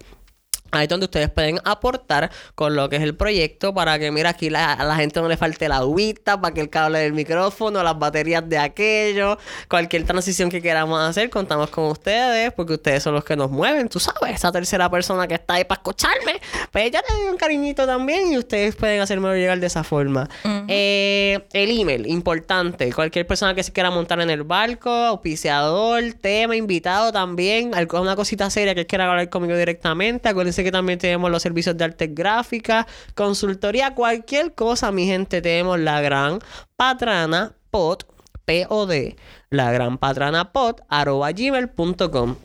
Ahí 0.71 0.83
es 0.83 0.89
donde 0.89 1.05
ustedes 1.05 1.29
pueden 1.29 1.59
aportar 1.63 2.29
con 2.55 2.75
lo 2.75 2.89
que 2.89 2.97
es 2.97 3.01
el 3.03 3.15
proyecto 3.15 3.73
para 3.73 3.97
que, 3.99 4.11
mira, 4.11 4.29
aquí 4.31 4.49
la- 4.49 4.73
a 4.73 4.83
la 4.83 4.95
gente 4.95 5.19
no 5.21 5.27
le 5.27 5.37
falte 5.37 5.67
la 5.67 5.77
agüita, 5.77 6.39
para 6.39 6.53
que 6.53 6.61
el 6.61 6.69
cable 6.69 6.99
del 6.99 7.13
micrófono, 7.13 7.81
las 7.83 7.97
baterías 7.97 8.47
de 8.47 8.57
aquello, 8.57 9.37
cualquier 9.69 10.03
transición 10.05 10.49
que 10.49 10.61
queramos 10.61 10.99
hacer, 11.01 11.29
contamos 11.29 11.69
con 11.69 11.85
ustedes, 11.85 12.51
porque 12.53 12.73
ustedes 12.73 13.03
son 13.03 13.13
los 13.13 13.23
que 13.23 13.35
nos 13.35 13.49
mueven, 13.51 13.89
tú 13.89 13.99
sabes, 13.99 14.35
esa 14.35 14.51
tercera 14.51 14.89
persona 14.89 15.27
que 15.27 15.35
está 15.35 15.55
ahí 15.55 15.63
para 15.63 15.79
escucharme, 15.79 16.39
pues 16.71 16.91
ya 16.91 17.01
te 17.01 17.13
doy 17.13 17.23
un 17.31 17.37
cariñito 17.37 17.85
también 17.85 18.31
y 18.31 18.37
ustedes 18.37 18.75
pueden 18.75 19.01
hacérmelo 19.01 19.35
llegar 19.35 19.59
de 19.59 19.67
esa 19.67 19.83
forma. 19.83 20.29
Eh, 20.67 21.39
el 21.53 21.79
email, 21.79 22.07
importante, 22.07 22.91
cualquier 22.93 23.25
persona 23.25 23.53
que 23.55 23.63
se 23.63 23.71
quiera 23.71 23.89
montar 23.91 24.19
en 24.21 24.29
el 24.29 24.43
barco, 24.43 24.89
auspiciador, 24.89 26.03
tema, 26.21 26.55
invitado 26.55 27.11
también, 27.11 27.73
algo- 27.75 28.01
una 28.01 28.15
cosita 28.15 28.49
seria 28.49 28.75
que 28.75 28.85
quiera 28.85 29.09
hablar 29.09 29.29
conmigo 29.29 29.55
directamente, 29.57 30.29
acuérdense 30.29 30.58
que 30.63 30.71
también 30.71 30.99
tenemos 30.99 31.31
los 31.31 31.41
servicios 31.41 31.77
de 31.77 31.85
arte 31.85 32.07
gráfica, 32.07 32.87
consultoría, 33.15 33.93
cualquier 33.93 34.53
cosa, 34.53 34.91
mi 34.91 35.05
gente, 35.05 35.41
tenemos 35.41 35.79
la 35.79 36.01
gran 36.01 36.39
patrana 36.75 37.53
pod, 37.71 38.03
P-O-D, 38.45 39.15
la 39.49 39.71
gran 39.71 39.97
patrana 39.97 40.51
pod, 40.51 40.81
arroba 40.89 41.31
gmail.com. 41.31 42.35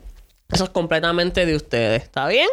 Eso 0.51 0.65
es 0.65 0.71
completamente 0.71 1.47
de 1.47 1.57
ustedes, 1.57 2.03
¿está 2.03 2.29
bien? 2.29 2.49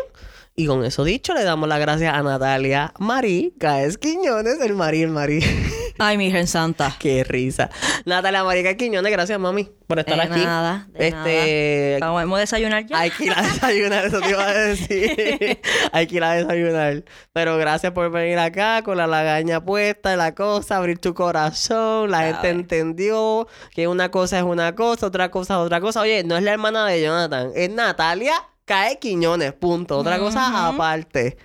Y 0.61 0.67
con 0.67 0.85
eso 0.85 1.03
dicho, 1.03 1.33
le 1.33 1.43
damos 1.43 1.67
las 1.67 1.79
gracias 1.79 2.13
a 2.13 2.21
Natalia 2.21 2.93
Marí 2.99 3.51
Caes 3.57 3.97
Quiñones, 3.97 4.61
el 4.61 4.75
Marí, 4.75 5.01
el 5.01 5.09
Marí. 5.09 5.39
Ay, 5.97 6.17
Virgen 6.17 6.45
Santa. 6.45 6.95
Qué 6.99 7.23
risa. 7.23 7.71
Natalia 8.05 8.43
Marí 8.43 8.61
Caes 8.61 8.75
Quiñones, 8.75 9.11
gracias 9.11 9.39
mami 9.39 9.71
por 9.87 9.97
estar 9.97 10.17
De 10.17 10.21
aquí. 10.21 10.45
nada, 10.45 10.87
de 10.91 11.07
este, 11.07 11.97
nada. 11.99 12.11
Vamos 12.11 12.37
a 12.37 12.41
desayunar 12.41 12.85
ya. 12.85 12.99
hay 12.99 13.09
que 13.09 13.25
ir 13.25 13.33
a 13.35 13.41
desayunar, 13.41 14.05
eso 14.05 14.21
te 14.21 14.29
iba 14.29 14.47
a 14.47 14.53
decir. 14.53 15.59
hay 15.91 16.05
que 16.05 16.15
ir 16.17 16.23
a 16.23 16.33
desayunar. 16.33 17.05
Pero 17.33 17.57
gracias 17.57 17.91
por 17.91 18.11
venir 18.11 18.37
acá 18.37 18.83
con 18.83 18.97
la 18.97 19.07
lagaña 19.07 19.65
puesta, 19.65 20.15
la 20.15 20.35
cosa, 20.35 20.77
abrir 20.77 20.99
tu 20.99 21.15
corazón. 21.15 22.11
La 22.11 22.21
gente 22.21 22.49
entendió 22.49 23.47
que 23.71 23.87
una 23.87 24.11
cosa 24.11 24.37
es 24.37 24.43
una 24.43 24.75
cosa, 24.75 25.07
otra 25.07 25.31
cosa 25.31 25.55
es 25.55 25.59
otra 25.61 25.81
cosa. 25.81 26.01
Oye, 26.01 26.23
no 26.23 26.37
es 26.37 26.43
la 26.43 26.51
hermana 26.51 26.85
de 26.85 27.01
Jonathan, 27.01 27.49
es 27.55 27.71
Natalia 27.71 28.35
Cae 28.65 28.99
Quiñones, 28.99 29.53
punto. 29.53 29.97
Otra 29.97 30.19
cosa 30.19 30.67
aparte. 30.67 31.37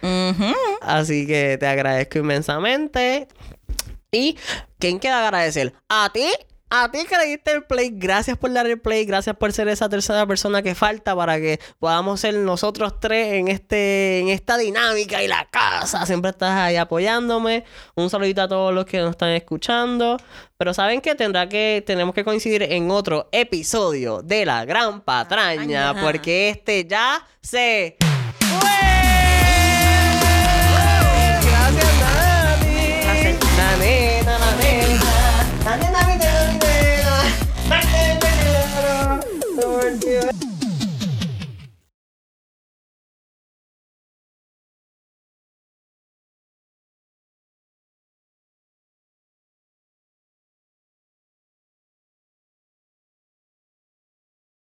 Así 0.80 1.26
que 1.26 1.56
te 1.58 1.66
agradezco 1.66 2.18
inmensamente. 2.18 3.28
¿Y 4.12 4.38
quién 4.78 5.00
queda 5.00 5.24
agradecer? 5.24 5.74
¿A 5.88 6.10
ti? 6.12 6.28
A 6.68 6.90
ti 6.90 6.98
que 7.08 7.16
le 7.16 7.26
diste 7.26 7.52
el 7.52 7.62
play, 7.62 7.90
gracias 7.92 8.36
por 8.36 8.52
dar 8.52 8.66
el 8.66 8.80
play, 8.80 9.04
gracias 9.04 9.36
por 9.36 9.52
ser 9.52 9.68
esa 9.68 9.88
tercera 9.88 10.26
persona 10.26 10.62
que 10.62 10.74
falta 10.74 11.14
para 11.14 11.38
que 11.38 11.60
podamos 11.78 12.18
ser 12.18 12.34
nosotros 12.34 12.98
tres 12.98 13.34
en 13.34 13.46
este 13.46 14.18
en 14.18 14.30
esta 14.30 14.58
dinámica 14.58 15.22
y 15.22 15.28
la 15.28 15.46
casa. 15.48 16.04
Siempre 16.06 16.32
estás 16.32 16.50
ahí 16.50 16.74
apoyándome. 16.74 17.64
Un 17.94 18.10
saludito 18.10 18.42
a 18.42 18.48
todos 18.48 18.74
los 18.74 18.84
que 18.84 18.98
nos 18.98 19.10
están 19.10 19.30
escuchando. 19.30 20.16
Pero 20.56 20.74
saben 20.74 21.00
que 21.00 21.14
tendrá 21.14 21.48
que 21.48 21.84
tenemos 21.86 22.14
que 22.14 22.24
coincidir 22.24 22.64
en 22.64 22.90
otro 22.90 23.28
episodio 23.30 24.22
de 24.22 24.44
la 24.44 24.64
Gran 24.64 25.02
Patraña 25.02 25.94
porque 26.02 26.48
este 26.48 26.84
ya 26.84 27.24
se. 27.40 27.96